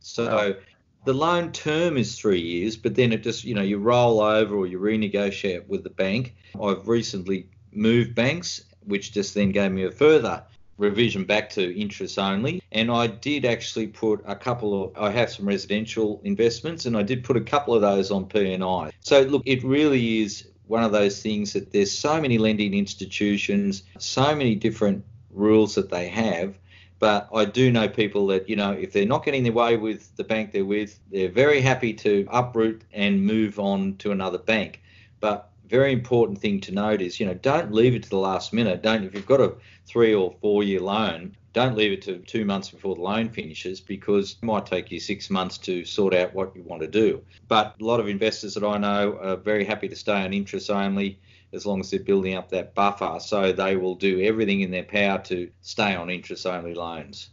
So 0.00 0.56
the 1.04 1.14
loan 1.14 1.52
term 1.52 1.96
is 1.96 2.18
three 2.18 2.40
years, 2.40 2.76
but 2.76 2.94
then 2.94 3.12
it 3.12 3.22
just, 3.22 3.44
you 3.44 3.54
know, 3.54 3.62
you 3.62 3.78
roll 3.78 4.20
over 4.20 4.54
or 4.54 4.66
you 4.66 4.78
renegotiate 4.78 5.66
with 5.68 5.84
the 5.84 5.90
bank. 5.90 6.34
I've 6.60 6.86
recently 6.86 7.48
moved 7.72 8.14
banks, 8.14 8.62
which 8.84 9.12
just 9.12 9.34
then 9.34 9.52
gave 9.52 9.72
me 9.72 9.84
a 9.84 9.90
further 9.90 10.42
revision 10.78 11.24
back 11.24 11.48
to 11.50 11.78
interest 11.78 12.18
only. 12.18 12.62
And 12.72 12.90
I 12.90 13.06
did 13.06 13.44
actually 13.44 13.86
put 13.86 14.22
a 14.26 14.36
couple 14.36 14.84
of, 14.84 14.98
I 14.98 15.10
have 15.10 15.30
some 15.30 15.46
residential 15.46 16.20
investments 16.24 16.86
and 16.86 16.96
I 16.96 17.02
did 17.02 17.24
put 17.24 17.36
a 17.36 17.40
couple 17.40 17.74
of 17.74 17.80
those 17.80 18.10
on 18.10 18.26
P&I. 18.26 18.90
So 19.00 19.22
look, 19.22 19.42
it 19.46 19.64
really 19.64 20.22
is 20.22 20.48
one 20.66 20.82
of 20.82 20.92
those 20.92 21.22
things 21.22 21.52
that 21.52 21.72
there's 21.72 21.96
so 21.96 22.20
many 22.20 22.38
lending 22.38 22.74
institutions, 22.74 23.82
so 23.98 24.34
many 24.34 24.54
different 24.54 25.04
rules 25.30 25.74
that 25.74 25.90
they 25.90 26.08
have. 26.08 26.58
But 26.98 27.28
I 27.34 27.44
do 27.44 27.70
know 27.70 27.88
people 27.88 28.26
that, 28.28 28.48
you 28.48 28.56
know, 28.56 28.72
if 28.72 28.92
they're 28.92 29.06
not 29.06 29.24
getting 29.24 29.42
their 29.42 29.52
way 29.52 29.76
with 29.76 30.14
the 30.16 30.24
bank 30.24 30.52
they're 30.52 30.64
with, 30.64 30.98
they're 31.10 31.28
very 31.28 31.60
happy 31.60 31.92
to 31.94 32.26
uproot 32.30 32.82
and 32.92 33.24
move 33.24 33.58
on 33.58 33.96
to 33.98 34.12
another 34.12 34.38
bank. 34.38 34.82
But 35.20 35.50
very 35.68 35.92
important 35.92 36.38
thing 36.38 36.60
to 36.62 36.72
note 36.72 37.02
is, 37.02 37.20
you 37.20 37.26
know, 37.26 37.34
don't 37.34 37.72
leave 37.72 37.94
it 37.94 38.04
to 38.04 38.08
the 38.08 38.18
last 38.18 38.52
minute. 38.52 38.82
Don't 38.82 39.04
if 39.04 39.14
you've 39.14 39.26
got 39.26 39.40
a 39.40 39.54
three 39.86 40.14
or 40.14 40.34
four 40.40 40.62
year 40.62 40.80
loan, 40.80 41.36
don't 41.56 41.74
leave 41.74 41.90
it 41.92 42.02
to 42.02 42.18
two 42.18 42.44
months 42.44 42.68
before 42.68 42.94
the 42.94 43.00
loan 43.00 43.30
finishes 43.30 43.80
because 43.80 44.32
it 44.32 44.44
might 44.44 44.66
take 44.66 44.90
you 44.90 45.00
six 45.00 45.30
months 45.30 45.56
to 45.56 45.86
sort 45.86 46.12
out 46.12 46.34
what 46.34 46.54
you 46.54 46.62
want 46.62 46.82
to 46.82 46.86
do. 46.86 47.22
But 47.48 47.76
a 47.80 47.84
lot 47.84 47.98
of 47.98 48.08
investors 48.08 48.52
that 48.54 48.62
I 48.62 48.76
know 48.76 49.18
are 49.22 49.36
very 49.36 49.64
happy 49.64 49.88
to 49.88 49.96
stay 49.96 50.22
on 50.22 50.34
interest 50.34 50.68
only 50.68 51.18
as 51.54 51.64
long 51.64 51.80
as 51.80 51.90
they're 51.90 52.00
building 52.00 52.34
up 52.34 52.50
that 52.50 52.74
buffer. 52.74 53.16
So 53.20 53.52
they 53.52 53.76
will 53.76 53.94
do 53.94 54.20
everything 54.20 54.60
in 54.60 54.70
their 54.70 54.84
power 54.84 55.18
to 55.24 55.50
stay 55.62 55.96
on 55.96 56.10
interest 56.10 56.46
only 56.46 56.74
loans. 56.74 57.30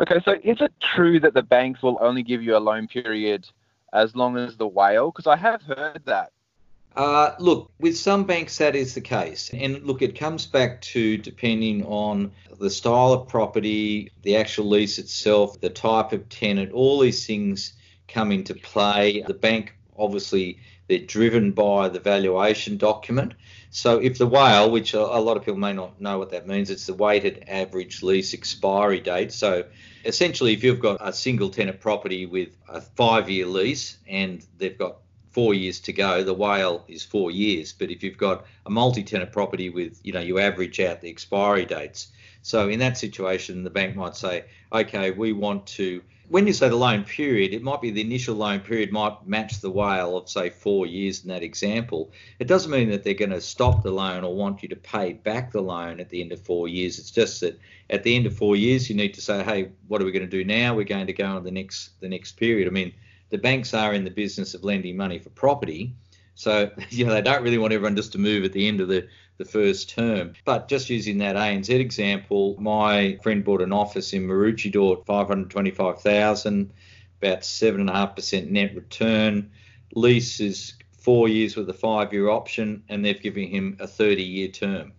Okay, 0.00 0.20
so 0.24 0.32
is 0.42 0.62
it 0.62 0.72
true 0.80 1.20
that 1.20 1.34
the 1.34 1.42
banks 1.42 1.82
will 1.82 1.98
only 2.00 2.22
give 2.22 2.42
you 2.42 2.56
a 2.56 2.58
loan 2.58 2.88
period 2.88 3.46
as 3.92 4.16
long 4.16 4.38
as 4.38 4.56
the 4.56 4.66
WALE? 4.66 5.10
Because 5.10 5.26
I 5.26 5.36
have 5.36 5.60
heard 5.60 6.00
that. 6.06 6.32
Uh, 6.98 7.36
look, 7.38 7.70
with 7.78 7.96
some 7.96 8.24
banks 8.24 8.58
that 8.58 8.74
is 8.74 8.92
the 8.94 9.00
case. 9.00 9.50
And 9.54 9.84
look, 9.84 10.02
it 10.02 10.18
comes 10.18 10.46
back 10.46 10.80
to 10.80 11.16
depending 11.16 11.84
on 11.84 12.32
the 12.58 12.70
style 12.70 13.12
of 13.12 13.28
property, 13.28 14.10
the 14.22 14.34
actual 14.34 14.68
lease 14.68 14.98
itself, 14.98 15.60
the 15.60 15.70
type 15.70 16.10
of 16.10 16.28
tenant, 16.28 16.72
all 16.72 16.98
these 16.98 17.24
things 17.24 17.74
come 18.08 18.32
into 18.32 18.52
play. 18.52 19.22
The 19.24 19.32
bank, 19.32 19.76
obviously, 19.96 20.58
they're 20.88 20.98
driven 20.98 21.52
by 21.52 21.88
the 21.88 22.00
valuation 22.00 22.78
document. 22.78 23.34
So 23.70 24.00
if 24.00 24.18
the 24.18 24.26
WALE, 24.26 24.72
which 24.72 24.92
a 24.92 25.00
lot 25.00 25.36
of 25.36 25.44
people 25.44 25.60
may 25.60 25.74
not 25.74 26.00
know 26.00 26.18
what 26.18 26.30
that 26.30 26.48
means, 26.48 26.68
it's 26.68 26.86
the 26.86 26.94
weighted 26.94 27.44
average 27.46 28.02
lease 28.02 28.34
expiry 28.34 28.98
date. 28.98 29.30
So 29.30 29.66
essentially, 30.04 30.52
if 30.52 30.64
you've 30.64 30.80
got 30.80 30.96
a 31.00 31.12
single 31.12 31.50
tenant 31.50 31.78
property 31.78 32.26
with 32.26 32.56
a 32.68 32.80
five 32.80 33.30
year 33.30 33.46
lease 33.46 33.98
and 34.08 34.44
they've 34.56 34.76
got 34.76 34.96
four 35.30 35.54
years 35.54 35.80
to 35.80 35.92
go, 35.92 36.22
the 36.22 36.34
WALE 36.34 36.84
is 36.88 37.04
four 37.04 37.30
years. 37.30 37.72
But 37.72 37.90
if 37.90 38.02
you've 38.02 38.18
got 38.18 38.46
a 38.66 38.70
multi-tenant 38.70 39.32
property 39.32 39.70
with, 39.70 40.00
you 40.02 40.12
know, 40.12 40.20
you 40.20 40.38
average 40.38 40.80
out 40.80 41.00
the 41.00 41.10
expiry 41.10 41.64
dates. 41.64 42.08
So 42.42 42.68
in 42.68 42.78
that 42.78 42.96
situation, 42.96 43.64
the 43.64 43.70
bank 43.70 43.96
might 43.96 44.16
say, 44.16 44.44
okay, 44.72 45.10
we 45.10 45.32
want 45.32 45.66
to. 45.66 46.02
When 46.28 46.46
you 46.46 46.52
say 46.52 46.68
the 46.68 46.76
loan 46.76 47.04
period, 47.04 47.54
it 47.54 47.62
might 47.62 47.80
be 47.80 47.90
the 47.90 48.02
initial 48.02 48.34
loan 48.34 48.60
period 48.60 48.92
might 48.92 49.26
match 49.26 49.60
the 49.60 49.70
WALE 49.70 50.14
of 50.14 50.28
say 50.28 50.50
four 50.50 50.86
years 50.86 51.22
in 51.22 51.28
that 51.28 51.42
example. 51.42 52.12
It 52.38 52.46
doesn't 52.46 52.70
mean 52.70 52.90
that 52.90 53.02
they're 53.02 53.14
going 53.14 53.30
to 53.30 53.40
stop 53.40 53.82
the 53.82 53.90
loan 53.90 54.24
or 54.24 54.34
want 54.34 54.62
you 54.62 54.68
to 54.68 54.76
pay 54.76 55.14
back 55.14 55.52
the 55.52 55.62
loan 55.62 56.00
at 56.00 56.10
the 56.10 56.20
end 56.20 56.32
of 56.32 56.40
four 56.40 56.68
years. 56.68 56.98
It's 56.98 57.10
just 57.10 57.40
that 57.40 57.58
at 57.88 58.02
the 58.02 58.14
end 58.14 58.26
of 58.26 58.36
four 58.36 58.56
years, 58.56 58.90
you 58.90 58.96
need 58.96 59.14
to 59.14 59.22
say, 59.22 59.42
hey, 59.42 59.70
what 59.86 60.02
are 60.02 60.04
we 60.04 60.12
going 60.12 60.28
to 60.28 60.30
do 60.30 60.44
now? 60.44 60.74
We're 60.74 60.84
going 60.84 61.06
to 61.06 61.14
go 61.14 61.24
on 61.24 61.44
the 61.44 61.50
next 61.50 61.98
the 62.00 62.08
next 62.08 62.32
period. 62.32 62.68
I 62.68 62.72
mean, 62.72 62.92
the 63.30 63.38
banks 63.38 63.74
are 63.74 63.94
in 63.94 64.04
the 64.04 64.10
business 64.10 64.54
of 64.54 64.64
lending 64.64 64.96
money 64.96 65.18
for 65.18 65.30
property. 65.30 65.94
So, 66.34 66.70
you 66.90 67.04
know, 67.04 67.12
they 67.12 67.22
don't 67.22 67.42
really 67.42 67.58
want 67.58 67.72
everyone 67.72 67.96
just 67.96 68.12
to 68.12 68.18
move 68.18 68.44
at 68.44 68.52
the 68.52 68.68
end 68.68 68.80
of 68.80 68.88
the, 68.88 69.08
the 69.38 69.44
first 69.44 69.90
term. 69.90 70.34
But 70.44 70.68
just 70.68 70.90
using 70.90 71.18
that 71.18 71.36
ANZ 71.36 71.68
example, 71.70 72.56
my 72.58 73.18
friend 73.22 73.44
bought 73.44 73.62
an 73.62 73.72
office 73.72 74.12
in 74.12 74.26
Maroochydore, 74.26 75.04
525,000, 75.04 76.72
about 77.20 77.40
7.5% 77.40 78.50
net 78.50 78.74
return. 78.74 79.50
Lease 79.94 80.40
is 80.40 80.74
four 80.92 81.28
years 81.28 81.56
with 81.56 81.68
a 81.70 81.74
five 81.74 82.12
year 82.12 82.28
option, 82.28 82.82
and 82.88 83.04
they've 83.04 83.20
given 83.20 83.48
him 83.48 83.76
a 83.80 83.86
30 83.86 84.22
year 84.22 84.48
term. 84.48 84.92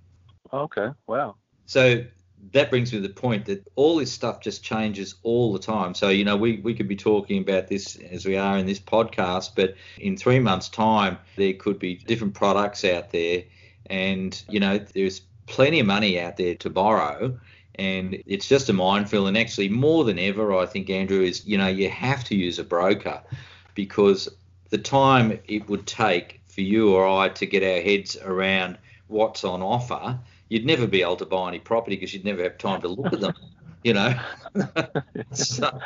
Okay, 0.52 0.90
wow. 1.06 1.36
So 1.66 2.04
that 2.52 2.70
brings 2.70 2.92
me 2.92 3.02
to 3.02 3.08
the 3.08 3.14
point 3.14 3.46
that 3.46 3.66
all 3.76 3.98
this 3.98 4.12
stuff 4.12 4.42
just 4.42 4.64
changes 4.64 5.16
all 5.24 5.54
the 5.54 5.60
time. 5.60 5.94
So, 5.94 6.10
you 6.10 6.24
know, 6.24 6.38
we, 6.38 6.58
we 6.58 6.74
could 6.74 6.88
be 6.88 6.96
talking 6.96 7.42
about 7.42 7.68
this 7.68 7.96
as 7.98 8.26
we 8.26 8.38
are 8.38 8.58
in 8.58 8.66
this 8.66 8.80
podcast, 8.80 9.52
but 9.56 9.76
in 10.00 10.18
three 10.18 10.40
months' 10.40 10.70
time, 10.70 11.18
there 11.36 11.54
could 11.54 11.80
be 11.80 11.96
different 11.96 12.34
products 12.34 12.84
out 12.86 13.12
there. 13.12 13.44
And, 13.88 14.42
you 14.50 14.60
know, 14.60 14.78
there's 14.78 15.22
plenty 15.48 15.80
of 15.80 15.86
money 15.86 16.20
out 16.20 16.38
there 16.38 16.56
to 16.56 16.70
borrow. 16.70 17.40
And 17.76 18.22
it's 18.26 18.48
just 18.48 18.70
a 18.70 18.74
minefield. 18.74 19.28
And 19.28 19.38
actually, 19.38 19.70
more 19.70 20.04
than 20.04 20.20
ever, 20.20 20.56
I 20.56 20.66
think, 20.66 20.90
Andrew, 20.90 21.22
is, 21.22 21.46
you 21.46 21.58
know, 21.58 21.68
you 21.68 21.90
have 21.90 22.24
to 22.26 22.36
use 22.36 22.60
a 22.60 22.64
broker 22.64 23.22
because 23.74 24.28
the 24.70 24.78
time 24.78 25.40
it 25.48 25.68
would 25.70 25.88
take 25.88 26.42
for 26.48 26.62
you 26.62 26.94
or 26.94 27.08
I 27.08 27.30
to 27.30 27.46
get 27.46 27.64
our 27.64 27.82
heads 27.82 28.18
around 28.18 28.78
what's 29.08 29.44
on 29.44 29.62
offer 29.62 30.20
you'd 30.50 30.66
never 30.66 30.88
be 30.88 31.02
able 31.02 31.16
to 31.18 31.26
buy 31.26 31.48
any 31.48 31.60
property 31.60 31.96
because 31.96 32.14
you'd 32.14 32.26
never 32.26 32.44
have 32.44 32.58
time 32.58 32.82
to 32.82 32.88
look 32.88 33.14
at 33.14 33.22
them, 33.22 33.34
you 33.84 33.94
know. 33.94 34.14
so, 35.32 35.80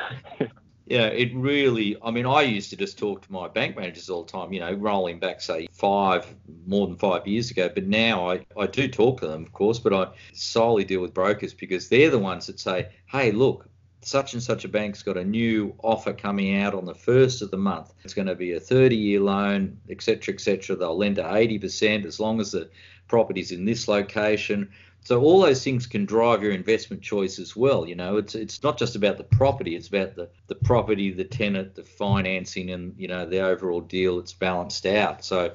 yeah, 0.85 1.05
it 1.05 1.33
really, 1.35 1.97
I 2.03 2.11
mean, 2.11 2.25
I 2.25 2.41
used 2.41 2.69
to 2.71 2.77
just 2.77 2.97
talk 2.97 3.21
to 3.25 3.31
my 3.31 3.47
bank 3.47 3.75
managers 3.75 4.09
all 4.09 4.23
the 4.23 4.31
time, 4.31 4.51
you 4.51 4.59
know, 4.59 4.73
rolling 4.73 5.19
back, 5.19 5.41
say, 5.41 5.67
five, 5.71 6.25
more 6.65 6.87
than 6.87 6.97
five 6.97 7.27
years 7.27 7.51
ago. 7.51 7.69
But 7.73 7.87
now 7.87 8.29
I, 8.29 8.45
I 8.57 8.67
do 8.67 8.87
talk 8.87 9.19
to 9.21 9.27
them, 9.27 9.43
of 9.43 9.53
course, 9.53 9.79
but 9.79 9.93
I 9.93 10.07
solely 10.33 10.83
deal 10.83 11.01
with 11.01 11.13
brokers 11.13 11.53
because 11.53 11.89
they're 11.89 12.09
the 12.09 12.19
ones 12.19 12.47
that 12.47 12.59
say, 12.59 12.89
hey, 13.07 13.31
look, 13.31 13.69
such 14.05 14.33
and 14.33 14.43
such 14.43 14.65
a 14.65 14.67
bank's 14.67 15.03
got 15.03 15.17
a 15.17 15.23
new 15.23 15.75
offer 15.83 16.13
coming 16.13 16.57
out 16.57 16.73
on 16.73 16.85
the 16.85 16.95
first 16.95 17.41
of 17.41 17.51
the 17.51 17.57
month. 17.57 17.93
It's 18.03 18.13
going 18.13 18.27
to 18.27 18.35
be 18.35 18.53
a 18.53 18.59
30 18.59 18.95
year 18.95 19.19
loan, 19.19 19.79
etc., 19.89 20.33
etc. 20.33 20.75
They'll 20.75 20.97
lend 20.97 21.17
to 21.17 21.23
80% 21.23 22.05
as 22.05 22.19
long 22.19 22.39
as 22.39 22.51
the 22.51 22.69
property's 23.07 23.51
in 23.51 23.65
this 23.65 23.87
location. 23.87 24.69
So 25.01 25.21
all 25.21 25.41
those 25.41 25.63
things 25.63 25.85
can 25.85 26.05
drive 26.05 26.41
your 26.41 26.53
investment 26.53 27.01
choice 27.01 27.37
as 27.37 27.55
well. 27.55 27.85
You 27.85 27.95
know, 27.95 28.17
it's 28.17 28.35
it's 28.35 28.63
not 28.63 28.77
just 28.77 28.95
about 28.95 29.17
the 29.17 29.25
property; 29.25 29.75
it's 29.75 29.89
about 29.89 30.15
the 30.15 30.29
the 30.47 30.55
property, 30.55 31.11
the 31.11 31.25
tenant, 31.25 31.75
the 31.75 31.83
financing, 31.83 32.71
and 32.71 32.95
you 32.97 33.09
know 33.09 33.25
the 33.25 33.39
overall 33.39 33.81
deal. 33.81 34.17
It's 34.19 34.31
balanced 34.31 34.85
out. 34.85 35.25
So 35.25 35.53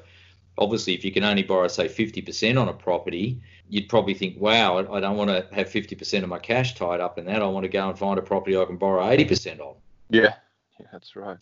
obviously, 0.57 0.93
if 0.93 1.03
you 1.03 1.11
can 1.11 1.23
only 1.23 1.41
borrow 1.41 1.67
say 1.67 1.87
50% 1.87 2.61
on 2.61 2.69
a 2.69 2.73
property, 2.73 3.41
you'd 3.69 3.87
probably 3.87 4.13
think, 4.13 4.39
wow, 4.39 4.77
I 4.91 4.99
don't 4.99 5.15
want 5.15 5.29
to 5.29 5.47
have 5.53 5.69
50% 5.69 6.23
of 6.23 6.29
my 6.29 6.39
cash 6.39 6.75
tied 6.75 6.99
up 6.99 7.17
in 7.17 7.25
that. 7.25 7.41
I 7.41 7.45
want 7.45 7.63
to 7.63 7.69
go 7.69 7.87
and 7.87 7.97
find 7.97 8.17
a 8.17 8.21
property 8.21 8.57
I 8.57 8.65
can 8.65 8.77
borrow 8.77 9.03
80% 9.03 9.59
on. 9.59 9.75
Yeah, 10.09 10.33
Yeah, 10.79 10.87
that's 10.91 11.15
right. 11.15 11.37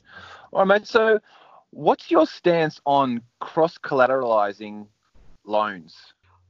All 0.52 0.60
right, 0.60 0.68
mate. 0.68 0.88
So, 0.88 1.20
what's 1.72 2.12
your 2.12 2.28
stance 2.28 2.82
on 2.86 3.22
cross 3.40 3.78
collateralizing 3.78 4.88
loans? 5.46 5.96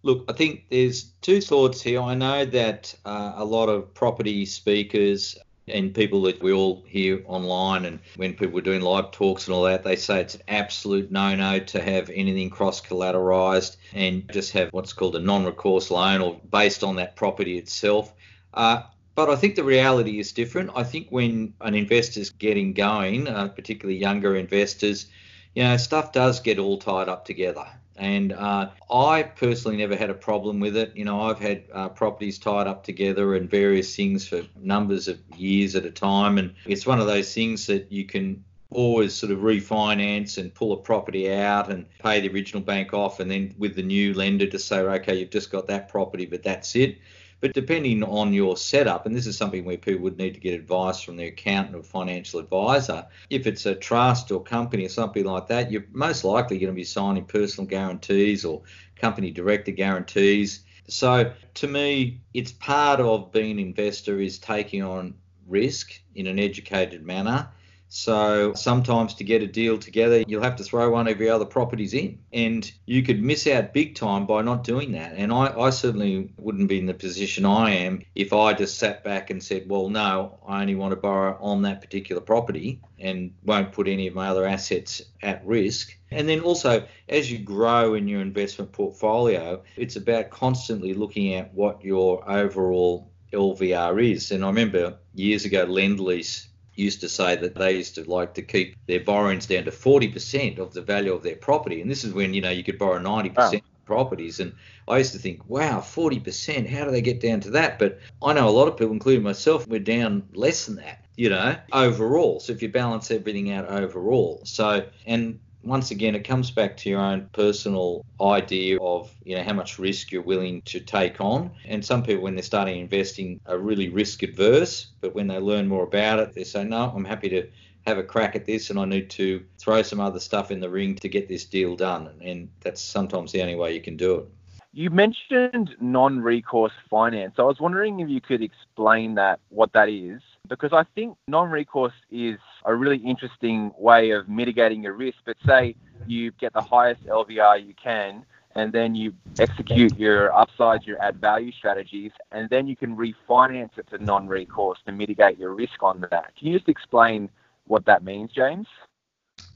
Look, 0.04 0.26
I 0.30 0.34
think 0.34 0.66
there's 0.70 1.12
two 1.22 1.42
thoughts 1.42 1.82
here. 1.82 2.02
I 2.02 2.16
know 2.16 2.46
that 2.46 2.96
uh, 3.06 3.34
a 3.36 3.46
lot 3.46 3.68
of 3.68 3.94
property 3.94 4.46
speakers 4.46 5.38
and 5.68 5.94
people 5.94 6.22
that 6.24 6.42
we 6.42 6.54
all 6.54 6.84
hear 6.88 7.22
online 7.26 7.86
and 7.86 8.00
when 8.16 8.34
people 8.34 8.58
are 8.58 8.62
doing 8.62 8.82
live 8.82 9.12
talks 9.12 9.48
and 9.48 9.56
all 9.56 9.64
that, 9.64 9.84
they 9.84 9.96
say 9.96 10.22
it's 10.22 10.36
an 10.36 10.42
absolute 10.48 11.12
no-no 11.12 11.60
to 11.60 11.82
have 11.82 12.10
anything 12.10 12.50
cross-collateralized 12.50 13.78
and 13.94 14.30
just 14.32 14.52
have 14.54 14.70
what's 14.72 14.94
called 14.94 15.16
a 15.16 15.20
non-recourse 15.20 15.92
loan 15.92 16.22
or 16.22 16.40
based 16.50 16.84
on 16.84 16.96
that 16.96 17.16
property 17.16 17.58
itself. 17.58 18.14
Uh, 18.54 18.84
but 19.16 19.30
I 19.30 19.36
think 19.36 19.56
the 19.56 19.64
reality 19.64 20.20
is 20.20 20.32
different. 20.32 20.72
I 20.76 20.84
think 20.84 21.08
when 21.10 21.54
an 21.62 21.74
investor's 21.74 22.30
getting 22.30 22.74
going, 22.74 23.28
uh, 23.28 23.48
particularly 23.48 24.00
younger 24.00 24.36
investors, 24.36 25.08
you 25.56 25.64
know, 25.64 25.76
stuff 25.78 26.12
does 26.12 26.40
get 26.40 26.60
all 26.60 26.78
tied 26.78 27.10
up 27.10 27.26
together. 27.26 27.66
And 27.98 28.34
uh, 28.34 28.70
I 28.92 29.24
personally 29.24 29.78
never 29.78 29.96
had 29.96 30.10
a 30.10 30.14
problem 30.14 30.60
with 30.60 30.78
it. 30.78 30.96
You 30.96 31.06
know, 31.06 31.22
I've 31.22 31.40
had 31.40 31.64
uh, 31.74 31.90
properties 31.90 32.38
tied 32.38 32.68
up 32.68 32.84
together 32.84 33.36
and 33.36 33.50
various 33.50 33.96
things 33.96 34.28
for 34.28 34.44
numbers 34.56 35.08
of 35.08 35.20
years 35.36 35.76
at 35.76 35.86
a 35.86 35.92
time. 35.92 36.38
And 36.38 36.54
it's 36.66 36.86
one 36.86 37.00
of 37.00 37.08
those 37.08 37.34
things 37.34 37.66
that 37.68 37.92
you 37.92 38.06
can 38.06 38.44
always 38.70 39.14
sort 39.14 39.32
of 39.32 39.40
refinance 39.40 40.38
and 40.38 40.54
pull 40.54 40.74
a 40.74 40.78
property 40.78 41.32
out 41.32 41.72
and 41.72 41.86
pay 42.00 42.20
the 42.20 42.30
original 42.30 42.62
bank 42.62 42.94
off. 42.94 43.20
And 43.20 43.32
then 43.32 43.56
with 43.58 43.76
the 43.76 43.84
new 43.84 44.14
lender 44.14 44.48
to 44.48 44.60
say, 44.60 44.80
okay, 44.80 45.20
you've 45.20 45.30
just 45.32 45.52
got 45.52 45.68
that 45.68 45.90
property, 45.90 46.26
but 46.26 46.44
that's 46.44 46.76
it. 46.76 46.98
But 47.40 47.54
depending 47.54 48.04
on 48.04 48.34
your 48.34 48.58
setup, 48.58 49.06
and 49.06 49.16
this 49.16 49.28
is 49.28 49.38
something 49.38 49.64
where 49.64 49.78
people 49.78 50.02
would 50.04 50.18
need 50.18 50.34
to 50.34 50.40
get 50.40 50.60
advice 50.60 51.02
from 51.02 51.18
their 51.18 51.28
accountant 51.28 51.76
or 51.76 51.84
financial 51.84 52.40
advisor, 52.40 53.06
if 53.30 53.46
it's 53.46 53.66
a 53.66 53.76
trust 53.76 54.32
or 54.32 54.42
company 54.42 54.86
or 54.86 54.90
something 54.90 55.24
like 55.24 55.48
that, 55.48 55.72
you're 55.72 55.86
most 55.92 56.24
likely 56.24 56.58
going 56.58 56.72
to 56.72 56.76
be 56.76 56.84
signing 56.84 57.26
personal 57.26 57.68
guarantees 57.68 58.44
or 58.44 58.64
company 58.96 59.30
director 59.30 59.72
guarantees. 59.72 60.62
So 60.88 61.32
to 61.56 61.68
me, 61.68 62.22
it's 62.34 62.52
part 62.52 63.00
of 63.00 63.32
being 63.32 63.52
an 63.52 63.60
investor 63.60 64.20
is 64.20 64.40
taking 64.40 64.82
on 64.82 65.14
risk 65.46 65.94
in 66.16 66.28
an 66.28 66.40
educated 66.40 67.06
manner 67.06 67.50
so 67.90 68.54
sometimes 68.54 69.14
to 69.16 69.24
get 69.24 69.42
a 69.42 69.48
deal 69.48 69.78
together, 69.78 70.24
you'll 70.28 70.44
have 70.44 70.58
to 70.58 70.64
throw 70.64 70.90
one 70.90 71.08
of 71.08 71.20
your 71.20 71.34
other 71.34 71.46
properties 71.46 71.94
in. 71.94 72.20
And 72.34 72.70
you 72.86 73.02
could 73.04 73.24
miss 73.24 73.48
out 73.48 73.74
big 73.74 73.96
time 73.96 74.26
by 74.26 74.42
not 74.42 74.64
doing 74.64 74.92
that. 74.92 75.14
And 75.16 75.32
I, 75.32 75.58
I, 75.58 75.70
certainly 75.70 76.34
wouldn't 76.38 76.68
be 76.68 76.80
in 76.80 76.86
the 76.86 76.94
position 76.94 77.46
I 77.46 77.72
am 77.72 78.02
if 78.14 78.34
I 78.34 78.54
just 78.54 78.78
sat 78.78 79.04
back 79.04 79.30
and 79.30 79.42
said, 79.42 79.70
well, 79.70 79.90
no, 79.90 80.38
I 80.46 80.62
only 80.62 80.76
want 80.76 80.92
to 80.92 80.98
borrow 80.98 81.38
on 81.40 81.62
that 81.62 81.82
particular 81.82 82.22
property 82.22 82.82
and 83.00 83.34
won't 83.44 83.72
put 83.72 83.88
any 83.88 84.08
of 84.08 84.14
my 84.14 84.28
other 84.28 84.46
assets 84.46 85.02
at 85.22 85.46
risk. 85.46 85.96
And 86.12 86.28
then 86.28 86.42
also, 86.42 86.86
as 87.08 87.32
you 87.32 87.40
grow 87.40 87.94
in 87.94 88.08
your 88.08 88.22
investment 88.22 88.72
portfolio, 88.72 89.64
it's 89.78 89.96
about 89.96 90.30
constantly 90.30 90.94
looking 90.94 91.36
at 91.36 91.54
what 91.54 91.84
your 91.84 92.30
overall 92.30 93.12
LVR 93.32 94.12
is. 94.14 94.32
And 94.32 94.44
I 94.44 94.48
remember 94.48 94.98
years 95.14 95.46
ago, 95.46 95.66
Lendlease 95.66 96.48
used 96.78 97.02
to 97.02 97.10
say 97.10 97.36
that 97.36 97.56
they 97.56 97.76
used 97.76 97.96
to 97.96 98.10
like 98.10 98.34
to 98.36 98.42
keep 98.42 98.76
their 98.86 99.00
borrowings 99.00 99.48
down 99.48 99.66
to 99.66 99.72
40% 99.72 100.60
of 100.60 100.74
the 100.74 100.82
value 100.82 101.14
of 101.14 101.24
their 101.24 101.36
property. 101.36 101.82
And 101.82 101.90
this 101.90 102.04
is 102.04 102.14
when, 102.14 102.34
you 102.34 102.42
know, 102.42 102.50
you 102.50 102.64
could 102.64 102.78
borrow 102.78 103.00
90% 103.00 103.36
wow. 103.36 103.52
properties. 103.86 104.40
And 104.40 104.54
I 104.88 105.00
used 105.00 105.14
to 105.14 105.20
think, 105.20 105.50
wow, 105.50 105.80
40%, 105.80 106.70
how 106.70 106.86
do 106.86 106.92
they 106.92 107.02
get 107.02 107.20
down 107.20 107.40
to 107.42 107.52
that? 107.52 107.80
But 107.80 108.00
I 108.22 108.34
know 108.34 108.48
a 108.48 108.52
lot 108.52 108.68
of 108.68 108.78
people, 108.78 108.94
including 108.94 109.24
myself, 109.24 109.68
we're 109.68 109.80
down 109.80 110.28
less 110.34 110.66
than 110.68 110.76
that, 110.76 111.06
you 111.16 111.30
know, 111.30 111.56
overall. 111.74 112.40
So 112.40 112.54
if 112.54 112.62
you 112.62 112.70
balance 112.70 113.12
everything 113.12 113.52
out 113.52 113.68
overall. 113.68 114.42
So, 114.46 114.86
and 115.06 115.40
once 115.68 115.92
again, 115.92 116.16
it 116.16 116.24
comes 116.24 116.50
back 116.52 116.78
to 116.78 116.90
your 116.90 117.00
own 117.00 117.30
personal 117.34 118.06
idea 118.22 118.80
of 118.80 119.14
you 119.24 119.36
know 119.36 119.44
how 119.44 119.54
much 119.54 119.78
risk 119.78 120.12
you're 120.12 120.22
willing 120.22 120.62
to 120.64 120.80
take 120.80 121.20
on. 121.20 121.52
And 121.66 121.84
some 121.84 122.04
people, 122.04 122.24
when 122.24 122.36
they're 122.36 122.44
starting 122.44 122.80
investing, 122.80 123.40
are 123.46 123.58
really 123.58 123.90
risk 123.90 124.24
adverse, 124.24 124.88
but 125.02 125.14
when 125.14 125.28
they 125.28 125.40
learn 125.40 125.68
more 125.68 125.84
about 125.84 126.20
it, 126.20 126.34
they 126.34 126.44
say, 126.44 126.64
"No, 126.64 126.92
I'm 126.96 127.06
happy 127.06 127.30
to 127.30 127.48
have 127.86 127.98
a 127.98 128.04
crack 128.04 128.36
at 128.36 128.46
this, 128.46 128.70
and 128.70 128.80
I 128.80 128.86
need 128.86 129.10
to 129.12 129.44
throw 129.58 129.82
some 129.82 130.00
other 130.00 130.20
stuff 130.20 130.52
in 130.52 130.60
the 130.60 130.70
ring 130.70 130.96
to 130.96 131.10
get 131.10 131.28
this 131.28 131.46
deal 131.46 131.76
done." 131.76 132.10
And 132.22 132.50
that's 132.62 132.82
sometimes 132.82 133.32
the 133.32 133.42
only 133.42 133.56
way 133.56 133.74
you 133.74 133.82
can 133.82 133.98
do 133.98 134.16
it. 134.16 134.26
You 134.74 134.90
mentioned 134.92 135.76
non-recourse 135.80 136.74
finance. 136.90 137.36
I 137.40 137.44
was 137.44 137.60
wondering 137.60 138.00
if 138.00 138.10
you 138.10 138.22
could 138.22 138.44
explain 138.44 139.16
that, 139.16 139.40
what 139.50 139.74
that 139.74 139.90
is, 139.90 140.22
because 140.48 140.74
I 140.74 140.84
think 140.96 141.18
non-recourse 141.28 141.94
is 142.12 142.38
a 142.66 142.74
really 142.74 142.98
interesting 142.98 143.72
way 143.78 144.12
of 144.12 144.28
mitigating 144.30 144.84
your 144.84 144.94
risk. 144.94 145.18
But 145.26 145.38
say 145.46 145.76
you 146.06 146.32
get 146.32 146.54
the 146.54 146.62
highest 146.62 147.06
LVR 147.06 147.66
you 147.66 147.74
can, 147.82 148.26
and 148.56 148.74
then 148.74 148.96
you 148.96 149.14
execute 149.40 149.98
your 149.98 150.36
upsides, 150.36 150.86
your 150.86 151.02
add 151.02 151.18
value 151.18 151.52
strategies, 151.52 152.12
and 152.32 152.50
then 152.50 152.68
you 152.68 152.76
can 152.76 152.98
refinance 152.98 153.78
it 153.78 153.88
to 153.90 154.04
non-recourse 154.04 154.80
to 154.86 154.92
mitigate 154.92 155.38
your 155.38 155.54
risk 155.54 155.84
on 155.84 156.02
that. 156.10 156.34
Can 156.38 156.48
you 156.48 156.58
just 156.58 156.70
explain 156.70 157.30
what 157.66 157.86
that 157.86 158.04
means, 158.04 158.32
James? 158.32 158.68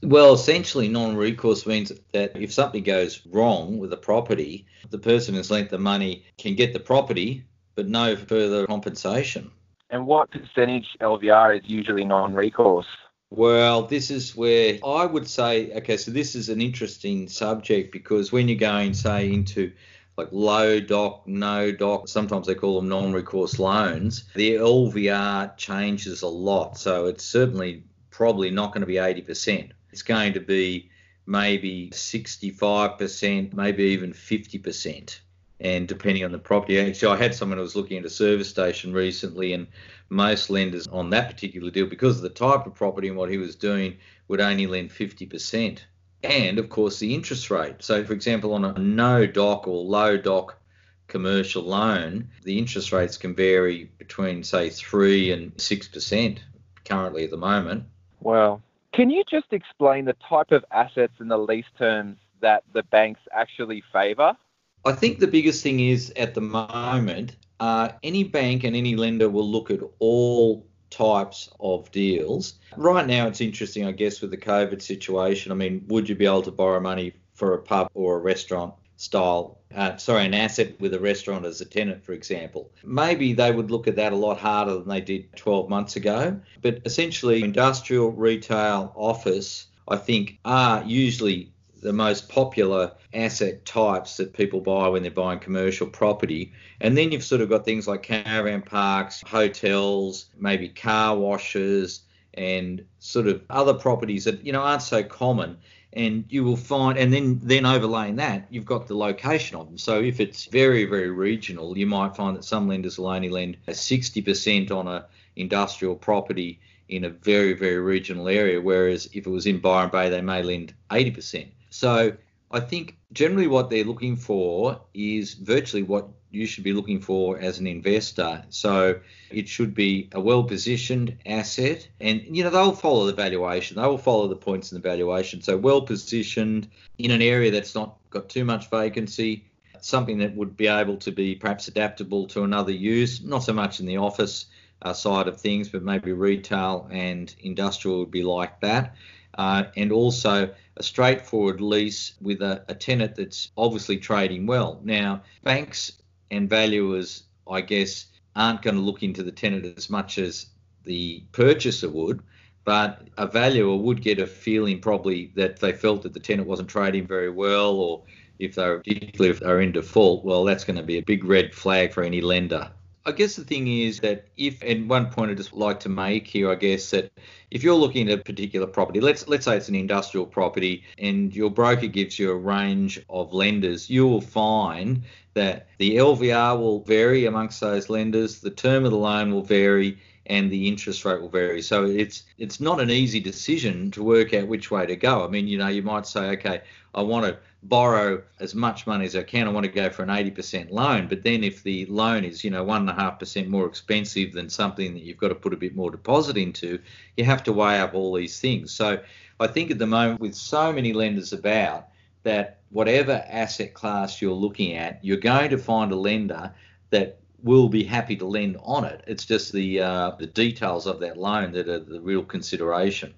Well, 0.02 0.34
essentially, 0.34 0.88
non 0.88 1.16
recourse 1.16 1.66
means 1.66 1.92
that 2.12 2.36
if 2.36 2.52
something 2.52 2.82
goes 2.82 3.24
wrong 3.26 3.78
with 3.78 3.92
a 3.92 3.96
property, 3.96 4.66
the 4.90 4.98
person 4.98 5.34
who's 5.34 5.50
lent 5.50 5.70
the 5.70 5.78
money 5.78 6.24
can 6.38 6.54
get 6.54 6.72
the 6.72 6.80
property, 6.80 7.44
but 7.74 7.88
no 7.88 8.14
further 8.16 8.66
compensation. 8.66 9.50
And 9.92 10.06
what 10.06 10.30
percentage 10.30 10.86
LVR 11.02 11.58
is 11.58 11.70
usually 11.70 12.04
non 12.04 12.32
recourse? 12.32 12.86
Well, 13.28 13.82
this 13.82 14.10
is 14.10 14.34
where 14.34 14.78
I 14.84 15.04
would 15.06 15.28
say, 15.28 15.70
okay, 15.72 15.98
so 15.98 16.10
this 16.10 16.34
is 16.34 16.48
an 16.48 16.60
interesting 16.60 17.28
subject 17.28 17.92
because 17.92 18.32
when 18.32 18.48
you're 18.48 18.58
going, 18.58 18.94
say, 18.94 19.32
into 19.32 19.72
like 20.16 20.28
low 20.32 20.80
doc, 20.80 21.26
no 21.26 21.72
doc, 21.72 22.08
sometimes 22.08 22.46
they 22.46 22.54
call 22.54 22.76
them 22.76 22.88
non 22.88 23.12
recourse 23.12 23.58
loans, 23.58 24.24
the 24.34 24.54
LVR 24.54 25.56
changes 25.58 26.22
a 26.22 26.28
lot. 26.28 26.78
So 26.78 27.06
it's 27.06 27.24
certainly 27.24 27.84
probably 28.10 28.50
not 28.50 28.72
going 28.72 28.80
to 28.80 28.86
be 28.86 28.94
80%. 28.94 29.72
It's 29.90 30.02
going 30.02 30.32
to 30.34 30.40
be 30.40 30.90
maybe 31.26 31.90
65%, 31.90 33.52
maybe 33.52 33.84
even 33.84 34.12
50%. 34.12 35.18
And 35.62 35.86
depending 35.86 36.24
on 36.24 36.32
the 36.32 36.38
property, 36.38 36.80
actually, 36.80 37.16
I 37.16 37.22
had 37.22 37.36
someone 37.36 37.58
who 37.58 37.62
was 37.62 37.76
looking 37.76 37.96
at 37.96 38.04
a 38.04 38.10
service 38.10 38.50
station 38.50 38.92
recently, 38.92 39.52
and 39.52 39.68
most 40.08 40.50
lenders 40.50 40.88
on 40.88 41.10
that 41.10 41.30
particular 41.30 41.70
deal, 41.70 41.86
because 41.86 42.16
of 42.16 42.22
the 42.22 42.30
type 42.30 42.66
of 42.66 42.74
property 42.74 43.06
and 43.06 43.16
what 43.16 43.30
he 43.30 43.38
was 43.38 43.54
doing, 43.54 43.96
would 44.26 44.40
only 44.40 44.66
lend 44.66 44.90
50%. 44.90 45.78
And 46.24 46.58
of 46.58 46.68
course, 46.68 46.98
the 46.98 47.14
interest 47.14 47.48
rate. 47.48 47.76
So, 47.78 48.04
for 48.04 48.12
example, 48.12 48.54
on 48.54 48.64
a 48.64 48.76
no 48.76 49.24
doc 49.24 49.68
or 49.68 49.84
low 49.84 50.16
doc 50.16 50.58
commercial 51.06 51.62
loan, 51.62 52.28
the 52.42 52.58
interest 52.58 52.90
rates 52.90 53.16
can 53.16 53.34
vary 53.34 53.84
between, 53.98 54.42
say, 54.42 54.68
3 54.68 55.30
and 55.30 55.54
6% 55.54 56.38
currently 56.84 57.24
at 57.24 57.30
the 57.30 57.36
moment. 57.36 57.84
Wow. 58.20 58.62
Can 58.92 59.10
you 59.10 59.22
just 59.30 59.52
explain 59.52 60.06
the 60.06 60.16
type 60.28 60.50
of 60.50 60.64
assets 60.72 61.14
and 61.18 61.30
the 61.30 61.38
lease 61.38 61.64
terms 61.78 62.18
that 62.40 62.64
the 62.72 62.82
banks 62.82 63.20
actually 63.32 63.84
favour? 63.92 64.36
I 64.84 64.92
think 64.92 65.18
the 65.18 65.26
biggest 65.28 65.62
thing 65.62 65.80
is 65.80 66.12
at 66.16 66.34
the 66.34 66.40
moment, 66.40 67.36
uh, 67.60 67.90
any 68.02 68.24
bank 68.24 68.64
and 68.64 68.74
any 68.74 68.96
lender 68.96 69.28
will 69.28 69.48
look 69.48 69.70
at 69.70 69.80
all 70.00 70.66
types 70.90 71.48
of 71.60 71.90
deals. 71.92 72.54
Right 72.76 73.06
now, 73.06 73.28
it's 73.28 73.40
interesting, 73.40 73.86
I 73.86 73.92
guess, 73.92 74.20
with 74.20 74.30
the 74.30 74.36
COVID 74.36 74.82
situation. 74.82 75.52
I 75.52 75.54
mean, 75.54 75.84
would 75.88 76.08
you 76.08 76.14
be 76.14 76.26
able 76.26 76.42
to 76.42 76.50
borrow 76.50 76.80
money 76.80 77.14
for 77.34 77.54
a 77.54 77.62
pub 77.62 77.90
or 77.94 78.16
a 78.16 78.18
restaurant 78.18 78.74
style, 78.96 79.58
uh, 79.74 79.96
sorry, 79.96 80.26
an 80.26 80.34
asset 80.34 80.80
with 80.80 80.94
a 80.94 81.00
restaurant 81.00 81.44
as 81.44 81.60
a 81.60 81.64
tenant, 81.64 82.04
for 82.04 82.12
example. 82.12 82.70
Maybe 82.84 83.32
they 83.32 83.50
would 83.50 83.70
look 83.70 83.88
at 83.88 83.96
that 83.96 84.12
a 84.12 84.16
lot 84.16 84.38
harder 84.38 84.74
than 84.74 84.88
they 84.88 85.00
did 85.00 85.34
12 85.36 85.68
months 85.68 85.96
ago. 85.96 86.40
But 86.60 86.82
essentially, 86.84 87.42
industrial, 87.42 88.12
retail, 88.12 88.92
office, 88.94 89.66
I 89.88 89.96
think, 89.96 90.38
are 90.44 90.84
usually 90.84 91.52
the 91.82 91.92
most 91.92 92.28
popular 92.28 92.92
asset 93.12 93.64
types 93.64 94.16
that 94.16 94.32
people 94.32 94.60
buy 94.60 94.88
when 94.88 95.02
they're 95.02 95.10
buying 95.10 95.40
commercial 95.40 95.86
property. 95.86 96.52
And 96.80 96.96
then 96.96 97.10
you've 97.10 97.24
sort 97.24 97.40
of 97.40 97.48
got 97.48 97.64
things 97.64 97.88
like 97.88 98.04
caravan 98.04 98.62
parks, 98.62 99.22
hotels, 99.26 100.26
maybe 100.38 100.68
car 100.68 101.16
washes, 101.16 102.02
and 102.34 102.84
sort 103.00 103.26
of 103.26 103.42
other 103.50 103.74
properties 103.74 104.24
that 104.24 104.46
you 104.46 104.52
know 104.52 104.62
aren't 104.62 104.82
so 104.82 105.02
common. 105.02 105.58
And 105.92 106.24
you 106.28 106.44
will 106.44 106.56
find 106.56 106.96
and 106.96 107.12
then 107.12 107.40
then 107.42 107.66
overlaying 107.66 108.16
that 108.16 108.46
you've 108.48 108.64
got 108.64 108.86
the 108.86 108.96
location 108.96 109.56
of 109.56 109.66
them. 109.66 109.76
So 109.76 110.00
if 110.00 110.20
it's 110.20 110.46
very 110.46 110.86
very 110.86 111.10
regional 111.10 111.76
you 111.76 111.86
might 111.86 112.16
find 112.16 112.36
that 112.36 112.44
some 112.44 112.68
lenders 112.68 112.96
will 112.96 113.08
only 113.08 113.28
lend 113.28 113.58
60% 113.66 114.70
on 114.70 114.86
a 114.88 115.06
industrial 115.36 115.96
property 115.96 116.60
in 116.88 117.04
a 117.04 117.10
very 117.10 117.52
very 117.52 117.78
regional 117.78 118.28
area 118.28 118.60
whereas 118.60 119.06
if 119.12 119.26
it 119.26 119.30
was 119.30 119.46
in 119.46 119.58
byron 119.58 119.90
bay 119.90 120.08
they 120.08 120.22
may 120.22 120.42
lend 120.42 120.72
80% 120.90 121.48
so 121.72 122.12
I 122.50 122.60
think 122.60 122.98
generally 123.12 123.46
what 123.46 123.70
they're 123.70 123.84
looking 123.84 124.16
for 124.16 124.80
is 124.92 125.32
virtually 125.32 125.82
what 125.82 126.08
you 126.30 126.46
should 126.46 126.64
be 126.64 126.72
looking 126.72 127.00
for 127.00 127.38
as 127.38 127.58
an 127.58 127.66
investor. 127.66 128.44
So 128.50 129.00
it 129.30 129.48
should 129.48 129.74
be 129.74 130.10
a 130.12 130.20
well 130.20 130.44
positioned 130.44 131.16
asset. 131.24 131.88
And, 132.00 132.22
you 132.30 132.44
know, 132.44 132.50
they'll 132.50 132.72
follow 132.72 133.06
the 133.06 133.14
valuation, 133.14 133.76
they 133.76 133.86
will 133.86 133.98
follow 133.98 134.28
the 134.28 134.36
points 134.36 134.70
in 134.70 134.76
the 134.76 134.86
valuation. 134.86 135.40
So 135.40 135.56
well 135.56 135.82
positioned 135.82 136.68
in 136.98 137.10
an 137.10 137.22
area 137.22 137.50
that's 137.50 137.74
not 137.74 137.96
got 138.10 138.28
too 138.28 138.44
much 138.44 138.68
vacancy, 138.68 139.46
something 139.80 140.18
that 140.18 140.36
would 140.36 140.56
be 140.56 140.66
able 140.66 140.98
to 140.98 141.10
be 141.10 141.34
perhaps 141.34 141.68
adaptable 141.68 142.26
to 142.28 142.44
another 142.44 142.72
use, 142.72 143.22
not 143.22 143.44
so 143.44 143.54
much 143.54 143.80
in 143.80 143.86
the 143.86 143.96
office 143.96 144.46
uh, 144.82 144.92
side 144.92 145.28
of 145.28 145.40
things, 145.40 145.70
but 145.70 145.82
maybe 145.82 146.12
retail 146.12 146.88
and 146.90 147.34
industrial 147.40 148.00
would 148.00 148.10
be 148.10 148.24
like 148.24 148.60
that. 148.60 148.94
Uh, 149.38 149.64
and 149.76 149.92
also 149.92 150.52
a 150.76 150.82
straightforward 150.82 151.60
lease 151.60 152.14
with 152.20 152.42
a, 152.42 152.64
a 152.68 152.74
tenant 152.74 153.16
that's 153.16 153.50
obviously 153.56 153.96
trading 153.96 154.46
well. 154.46 154.80
Now, 154.82 155.22
banks 155.42 155.92
and 156.30 156.48
valuers, 156.48 157.24
I 157.48 157.60
guess, 157.60 158.06
aren't 158.36 158.62
going 158.62 158.76
to 158.76 158.82
look 158.82 159.02
into 159.02 159.22
the 159.22 159.32
tenant 159.32 159.76
as 159.76 159.90
much 159.90 160.18
as 160.18 160.46
the 160.84 161.22
purchaser 161.32 161.88
would, 161.88 162.22
but 162.64 163.08
a 163.18 163.26
valuer 163.26 163.76
would 163.76 164.02
get 164.02 164.18
a 164.18 164.26
feeling 164.26 164.80
probably 164.80 165.32
that 165.34 165.60
they 165.60 165.72
felt 165.72 166.02
that 166.02 166.12
the 166.12 166.20
tenant 166.20 166.48
wasn't 166.48 166.68
trading 166.68 167.06
very 167.06 167.30
well, 167.30 167.74
or 167.74 168.02
if 168.38 168.54
they're 168.54 168.78
particularly 168.78 169.30
if 169.30 169.40
they're 169.40 169.60
in 169.60 169.72
default, 169.72 170.24
well, 170.24 170.44
that's 170.44 170.64
going 170.64 170.76
to 170.76 170.82
be 170.82 170.98
a 170.98 171.02
big 171.02 171.24
red 171.24 171.54
flag 171.54 171.92
for 171.92 172.02
any 172.02 172.20
lender. 172.20 172.70
I 173.04 173.12
guess 173.12 173.34
the 173.34 173.44
thing 173.44 173.66
is 173.66 173.98
that 174.00 174.26
if, 174.36 174.62
and 174.62 174.88
one 174.88 175.10
point 175.10 175.30
I'd 175.30 175.36
just 175.36 175.52
like 175.52 175.80
to 175.80 175.88
make 175.88 176.26
here, 176.26 176.50
I 176.50 176.54
guess 176.54 176.90
that 176.90 177.10
if 177.50 177.64
you're 177.64 177.74
looking 177.74 178.08
at 178.08 178.20
a 178.20 178.22
particular 178.22 178.66
property, 178.66 179.00
let's 179.00 179.26
let's 179.26 179.44
say 179.44 179.56
it's 179.56 179.68
an 179.68 179.74
industrial 179.74 180.26
property, 180.26 180.84
and 180.98 181.34
your 181.34 181.50
broker 181.50 181.88
gives 181.88 182.18
you 182.18 182.30
a 182.30 182.36
range 182.36 183.04
of 183.10 183.32
lenders, 183.32 183.90
you 183.90 184.06
will 184.06 184.20
find 184.20 185.02
that 185.34 185.66
the 185.78 185.96
LVR 185.96 186.58
will 186.58 186.80
vary 186.84 187.26
amongst 187.26 187.60
those 187.60 187.90
lenders, 187.90 188.40
the 188.40 188.50
term 188.50 188.84
of 188.84 188.92
the 188.92 188.98
loan 188.98 189.32
will 189.32 189.42
vary, 189.42 189.98
and 190.26 190.50
the 190.50 190.68
interest 190.68 191.04
rate 191.04 191.20
will 191.20 191.28
vary. 191.28 191.60
So 191.60 191.84
it's 191.84 192.22
it's 192.38 192.60
not 192.60 192.80
an 192.80 192.90
easy 192.90 193.18
decision 193.18 193.90
to 193.92 194.02
work 194.02 194.32
out 194.32 194.46
which 194.46 194.70
way 194.70 194.86
to 194.86 194.94
go. 194.94 195.24
I 195.24 195.28
mean, 195.28 195.48
you 195.48 195.58
know, 195.58 195.68
you 195.68 195.82
might 195.82 196.06
say, 196.06 196.30
okay, 196.36 196.62
I 196.94 197.02
want 197.02 197.26
to 197.26 197.38
borrow 197.62 198.22
as 198.40 198.54
much 198.54 198.86
money 198.86 199.04
as 199.04 199.14
I 199.14 199.22
can. 199.22 199.46
I 199.46 199.50
want 199.50 199.66
to 199.66 199.72
go 199.72 199.88
for 199.88 200.02
an 200.02 200.08
80% 200.08 200.70
loan. 200.70 201.06
But 201.06 201.22
then 201.22 201.44
if 201.44 201.62
the 201.62 201.86
loan 201.86 202.24
is, 202.24 202.42
you 202.42 202.50
know, 202.50 202.64
one 202.64 202.82
and 202.82 202.90
a 202.90 202.94
half 202.94 203.18
percent 203.18 203.48
more 203.48 203.66
expensive 203.66 204.32
than 204.32 204.48
something 204.48 204.94
that 204.94 205.02
you've 205.02 205.18
got 205.18 205.28
to 205.28 205.34
put 205.34 205.52
a 205.52 205.56
bit 205.56 205.76
more 205.76 205.90
deposit 205.90 206.36
into, 206.36 206.80
you 207.16 207.24
have 207.24 207.44
to 207.44 207.52
weigh 207.52 207.78
up 207.78 207.94
all 207.94 208.14
these 208.14 208.40
things. 208.40 208.72
So 208.72 209.00
I 209.38 209.46
think 209.46 209.70
at 209.70 209.78
the 209.78 209.86
moment 209.86 210.20
with 210.20 210.34
so 210.34 210.72
many 210.72 210.92
lenders 210.92 211.32
about 211.32 211.88
that 212.24 212.60
whatever 212.70 213.24
asset 213.28 213.74
class 213.74 214.20
you're 214.20 214.32
looking 214.32 214.74
at, 214.74 215.04
you're 215.04 215.16
going 215.16 215.50
to 215.50 215.58
find 215.58 215.92
a 215.92 215.96
lender 215.96 216.52
that 216.90 217.18
will 217.42 217.68
be 217.68 217.82
happy 217.82 218.16
to 218.16 218.24
lend 218.24 218.56
on 218.62 218.84
it. 218.84 219.02
It's 219.06 219.24
just 219.24 219.52
the 219.52 219.80
uh, 219.80 220.12
the 220.18 220.26
details 220.26 220.86
of 220.86 221.00
that 221.00 221.16
loan 221.16 221.52
that 221.52 221.68
are 221.68 221.80
the 221.80 222.00
real 222.00 222.22
consideration. 222.22 223.14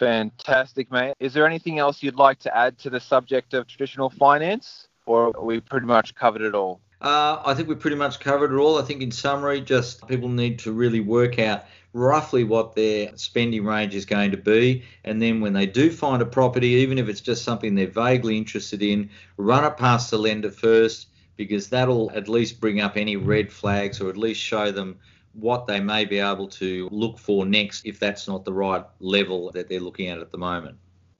Fantastic, 0.00 0.90
mate. 0.90 1.12
Is 1.20 1.34
there 1.34 1.46
anything 1.46 1.78
else 1.78 2.02
you'd 2.02 2.14
like 2.16 2.38
to 2.38 2.56
add 2.56 2.78
to 2.78 2.88
the 2.88 3.00
subject 3.00 3.52
of 3.52 3.66
traditional 3.66 4.08
finance, 4.08 4.88
or 5.04 5.30
we 5.38 5.60
pretty 5.60 5.84
much 5.84 6.14
covered 6.14 6.40
it 6.40 6.54
all? 6.54 6.80
Uh, 7.02 7.42
I 7.44 7.52
think 7.52 7.68
we 7.68 7.74
pretty 7.74 7.96
much 7.96 8.18
covered 8.18 8.50
it 8.50 8.56
all. 8.56 8.78
I 8.78 8.82
think 8.82 9.02
in 9.02 9.10
summary, 9.10 9.60
just 9.60 10.08
people 10.08 10.30
need 10.30 10.60
to 10.60 10.72
really 10.72 11.00
work 11.00 11.38
out 11.38 11.66
roughly 11.92 12.44
what 12.44 12.74
their 12.74 13.14
spending 13.18 13.62
range 13.66 13.94
is 13.94 14.06
going 14.06 14.30
to 14.30 14.38
be. 14.38 14.84
And 15.04 15.20
then 15.20 15.42
when 15.42 15.52
they 15.52 15.66
do 15.66 15.90
find 15.90 16.22
a 16.22 16.26
property, 16.26 16.68
even 16.68 16.96
if 16.96 17.06
it's 17.10 17.20
just 17.20 17.44
something 17.44 17.74
they're 17.74 17.86
vaguely 17.86 18.38
interested 18.38 18.82
in, 18.82 19.10
run 19.36 19.66
it 19.66 19.76
past 19.76 20.10
the 20.10 20.18
lender 20.18 20.50
first 20.50 21.08
because 21.36 21.68
that'll 21.68 22.10
at 22.12 22.26
least 22.26 22.58
bring 22.58 22.80
up 22.80 22.96
any 22.96 23.16
red 23.16 23.52
flags 23.52 24.00
or 24.00 24.08
at 24.08 24.16
least 24.16 24.40
show 24.40 24.70
them 24.70 24.98
what 25.34 25.66
they 25.66 25.80
may 25.80 26.04
be 26.04 26.18
able 26.18 26.46
to 26.48 26.88
look 26.90 27.18
for 27.18 27.46
next 27.46 27.86
if 27.86 27.98
that's 27.98 28.28
not 28.28 28.44
the 28.44 28.52
right 28.52 28.84
level 28.98 29.50
that 29.52 29.66
they're 29.68 29.80
looking 29.80 30.08
at 30.08 30.18
at 30.18 30.30
the 30.30 30.38
moment. 30.38 30.76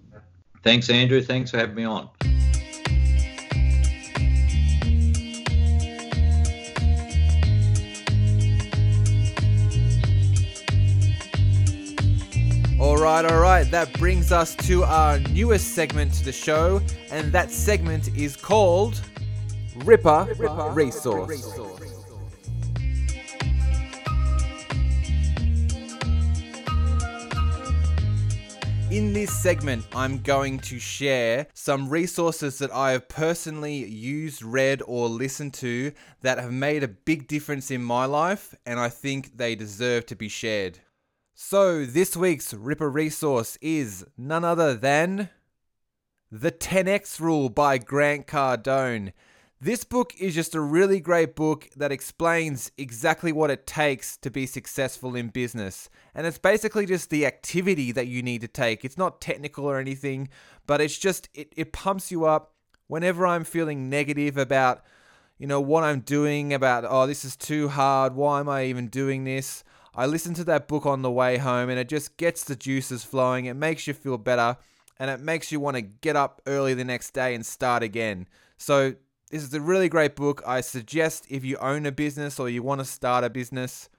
Thanks, 0.64 0.90
Andrew. 0.90 1.22
Thanks 1.22 1.52
for 1.52 1.58
having 1.58 1.76
me 1.76 1.84
on. 1.84 2.10
Right, 13.04 13.26
all 13.26 13.40
right. 13.40 13.70
That 13.70 13.92
brings 14.00 14.32
us 14.32 14.56
to 14.68 14.84
our 14.86 15.20
newest 15.20 15.76
segment 15.76 16.14
to 16.14 16.24
the 16.24 16.32
show, 16.32 16.82
and 17.12 17.34
that 17.34 17.52
segment 17.52 18.16
is 18.16 18.38
called 18.38 19.02
Ripper, 19.78 20.34
Ripper 20.40 20.72
Resource. 20.72 21.28
Resource. 21.30 21.82
In 28.90 29.12
this 29.12 29.34
segment, 29.36 29.86
I'm 29.94 30.20
going 30.20 30.60
to 30.60 30.80
share 30.80 31.48
some 31.54 31.90
resources 31.90 32.60
that 32.60 32.72
I 32.72 32.92
have 32.92 33.10
personally 33.10 33.84
used, 33.86 34.44
read, 34.44 34.82
or 34.86 35.10
listened 35.10 35.56
to 35.56 35.92
that 36.22 36.38
have 36.38 36.54
made 36.54 36.84
a 36.84 36.88
big 36.88 37.28
difference 37.28 37.70
in 37.70 37.84
my 37.84 38.06
life, 38.06 38.56
and 38.66 38.80
I 38.80 38.88
think 38.88 39.36
they 39.36 39.56
deserve 39.56 40.06
to 40.06 40.16
be 40.16 40.30
shared. 40.30 40.80
So, 41.46 41.86
this 41.86 42.16
week's 42.16 42.54
Ripper 42.54 42.90
resource 42.90 43.58
is 43.62 44.06
none 44.18 44.46
other 44.46 44.76
than 44.76 45.30
The 46.32 46.54
10X 46.54 47.20
Rule 47.20 47.50
by 47.50 47.78
Grant 47.80 48.28
Cardone. 48.28 49.12
This 49.60 49.84
book 49.84 50.14
is 50.18 50.34
just 50.34 50.56
a 50.56 50.62
really 50.62 51.02
great 51.02 51.36
book 51.36 51.68
that 51.76 51.92
explains 51.92 52.72
exactly 52.78 53.34
what 53.34 53.52
it 53.52 53.68
takes 53.68 54.16
to 54.18 54.32
be 54.32 54.46
successful 54.46 55.18
in 55.18 55.28
business. 55.28 55.90
And 56.16 56.26
it's 56.26 56.38
basically 56.38 56.86
just 56.86 57.10
the 57.10 57.26
activity 57.26 57.92
that 57.92 58.08
you 58.08 58.24
need 58.24 58.40
to 58.42 58.48
take. 58.48 58.86
It's 58.86 58.98
not 58.98 59.20
technical 59.20 59.66
or 59.66 59.80
anything, 59.80 60.30
but 60.66 60.80
it's 60.80 60.98
just, 60.98 61.28
it, 61.34 61.52
it 61.58 61.74
pumps 61.74 62.10
you 62.10 62.26
up 62.26 62.54
whenever 62.88 63.28
I'm 63.28 63.44
feeling 63.44 63.90
negative 63.90 64.38
about, 64.38 64.82
you 65.38 65.48
know, 65.48 65.60
what 65.60 65.84
I'm 65.84 66.00
doing, 66.00 66.54
about, 66.54 66.86
oh, 66.88 67.06
this 67.06 67.26
is 67.26 67.36
too 67.36 67.68
hard. 67.68 68.16
Why 68.16 68.40
am 68.40 68.48
I 68.48 68.64
even 68.64 68.88
doing 68.88 69.26
this? 69.26 69.66
I 69.96 70.08
listened 70.08 70.36
to 70.38 70.44
that 70.46 70.68
book 70.68 70.86
on 70.86 71.04
the 71.04 71.12
way 71.12 71.38
home 71.38 71.70
and 71.70 71.80
it 71.80 71.88
just 71.88 72.18
gets 72.18 72.44
the 72.44 72.56
juices 72.56 73.04
flowing. 73.04 73.46
It 73.46 73.56
makes 73.56 73.86
you 73.86 73.94
feel 73.94 74.18
better 74.18 74.58
and 75.00 75.10
it 75.10 75.20
makes 75.20 75.52
you 75.52 75.60
want 75.60 75.76
to 75.76 75.82
get 75.82 76.16
up 76.16 76.42
early 76.48 76.74
the 76.74 76.84
next 76.84 77.12
day 77.12 77.36
and 77.36 77.46
start 77.46 77.84
again. 77.84 78.28
So, 78.58 78.96
this 79.30 79.42
is 79.42 79.54
a 79.56 79.62
really 79.62 79.90
great 79.90 80.16
book. 80.16 80.44
I 80.46 80.62
suggest 80.62 81.26
if 81.28 81.44
you 81.44 81.58
own 81.58 81.88
a 81.88 81.92
business 81.92 82.40
or 82.40 82.50
you 82.50 82.62
want 82.62 82.82
to 82.82 82.86
start 82.86 83.24
a 83.24 83.32
business, 83.32 83.90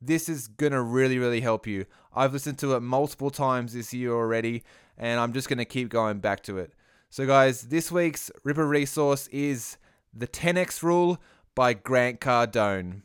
this 0.00 0.26
is 0.26 0.48
going 0.48 0.72
to 0.72 0.80
really, 0.80 1.18
really 1.18 1.42
help 1.42 1.66
you. 1.66 1.84
I've 2.14 2.32
listened 2.32 2.58
to 2.60 2.74
it 2.74 2.80
multiple 2.80 3.28
times 3.30 3.74
this 3.74 3.92
year 3.92 4.12
already 4.12 4.62
and 4.96 5.20
I'm 5.20 5.34
just 5.34 5.48
going 5.48 5.58
to 5.58 5.66
keep 5.66 5.90
going 5.90 6.20
back 6.20 6.42
to 6.44 6.58
it. 6.58 6.72
So, 7.10 7.26
guys, 7.26 7.62
this 7.62 7.90
week's 7.90 8.30
Ripper 8.44 8.66
resource 8.66 9.26
is 9.28 9.76
The 10.14 10.26
10X 10.26 10.82
Rule 10.82 11.18
by 11.54 11.74
Grant 11.74 12.20
Cardone. 12.20 13.02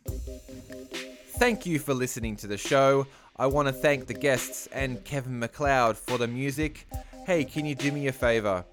Thank 1.38 1.66
you 1.66 1.80
for 1.80 1.94
listening 1.94 2.38
to 2.38 2.48
the 2.48 2.58
show. 2.58 3.08
I 3.36 3.48
want 3.48 3.68
to 3.68 3.74
thank 3.74 4.08
the 4.08 4.14
guests 4.14 4.68
and 4.68 5.04
Kevin 5.04 5.38
MacLeod 5.38 5.98
for 5.98 6.18
the 6.18 6.28
music. 6.28 6.88
Hey, 7.26 7.44
can 7.44 7.66
you 7.66 7.76
do 7.76 7.92
me 7.92 8.08
a 8.08 8.14
favor? 8.14 8.64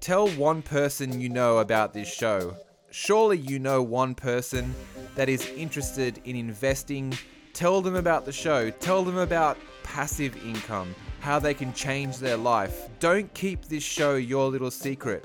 Tell 0.00 0.26
one 0.30 0.60
person 0.60 1.20
you 1.20 1.28
know 1.28 1.58
about 1.58 1.94
this 1.94 2.12
show. 2.12 2.56
Surely 2.90 3.38
you 3.38 3.60
know 3.60 3.80
one 3.80 4.16
person 4.16 4.74
that 5.14 5.28
is 5.28 5.46
interested 5.50 6.20
in 6.24 6.34
investing. 6.34 7.16
Tell 7.52 7.80
them 7.80 7.94
about 7.94 8.24
the 8.24 8.32
show. 8.32 8.70
Tell 8.70 9.04
them 9.04 9.18
about 9.18 9.56
passive 9.84 10.36
income, 10.44 10.92
how 11.20 11.38
they 11.38 11.54
can 11.54 11.72
change 11.72 12.18
their 12.18 12.36
life. 12.36 12.88
Don't 12.98 13.32
keep 13.34 13.66
this 13.66 13.84
show 13.84 14.16
your 14.16 14.48
little 14.48 14.72
secret. 14.72 15.24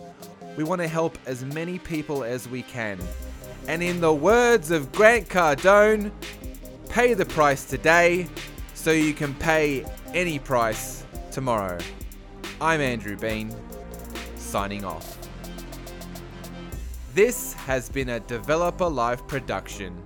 We 0.55 0.63
want 0.63 0.81
to 0.81 0.87
help 0.87 1.17
as 1.25 1.43
many 1.43 1.79
people 1.79 2.23
as 2.23 2.47
we 2.47 2.61
can. 2.61 2.99
And 3.67 3.81
in 3.81 4.01
the 4.01 4.13
words 4.13 4.69
of 4.69 4.91
Grant 4.91 5.27
Cardone, 5.27 6.11
pay 6.89 7.13
the 7.13 7.25
price 7.25 7.65
today 7.65 8.27
so 8.73 8.91
you 8.91 9.13
can 9.13 9.33
pay 9.35 9.85
any 10.13 10.39
price 10.39 11.03
tomorrow. 11.31 11.77
I'm 12.61 12.81
Andrew 12.81 13.17
Bean, 13.17 13.53
signing 14.37 14.85
off. 14.85 15.17
This 17.13 17.53
has 17.53 17.89
been 17.89 18.09
a 18.09 18.19
Developer 18.19 18.87
Live 18.87 19.27
production 19.27 20.01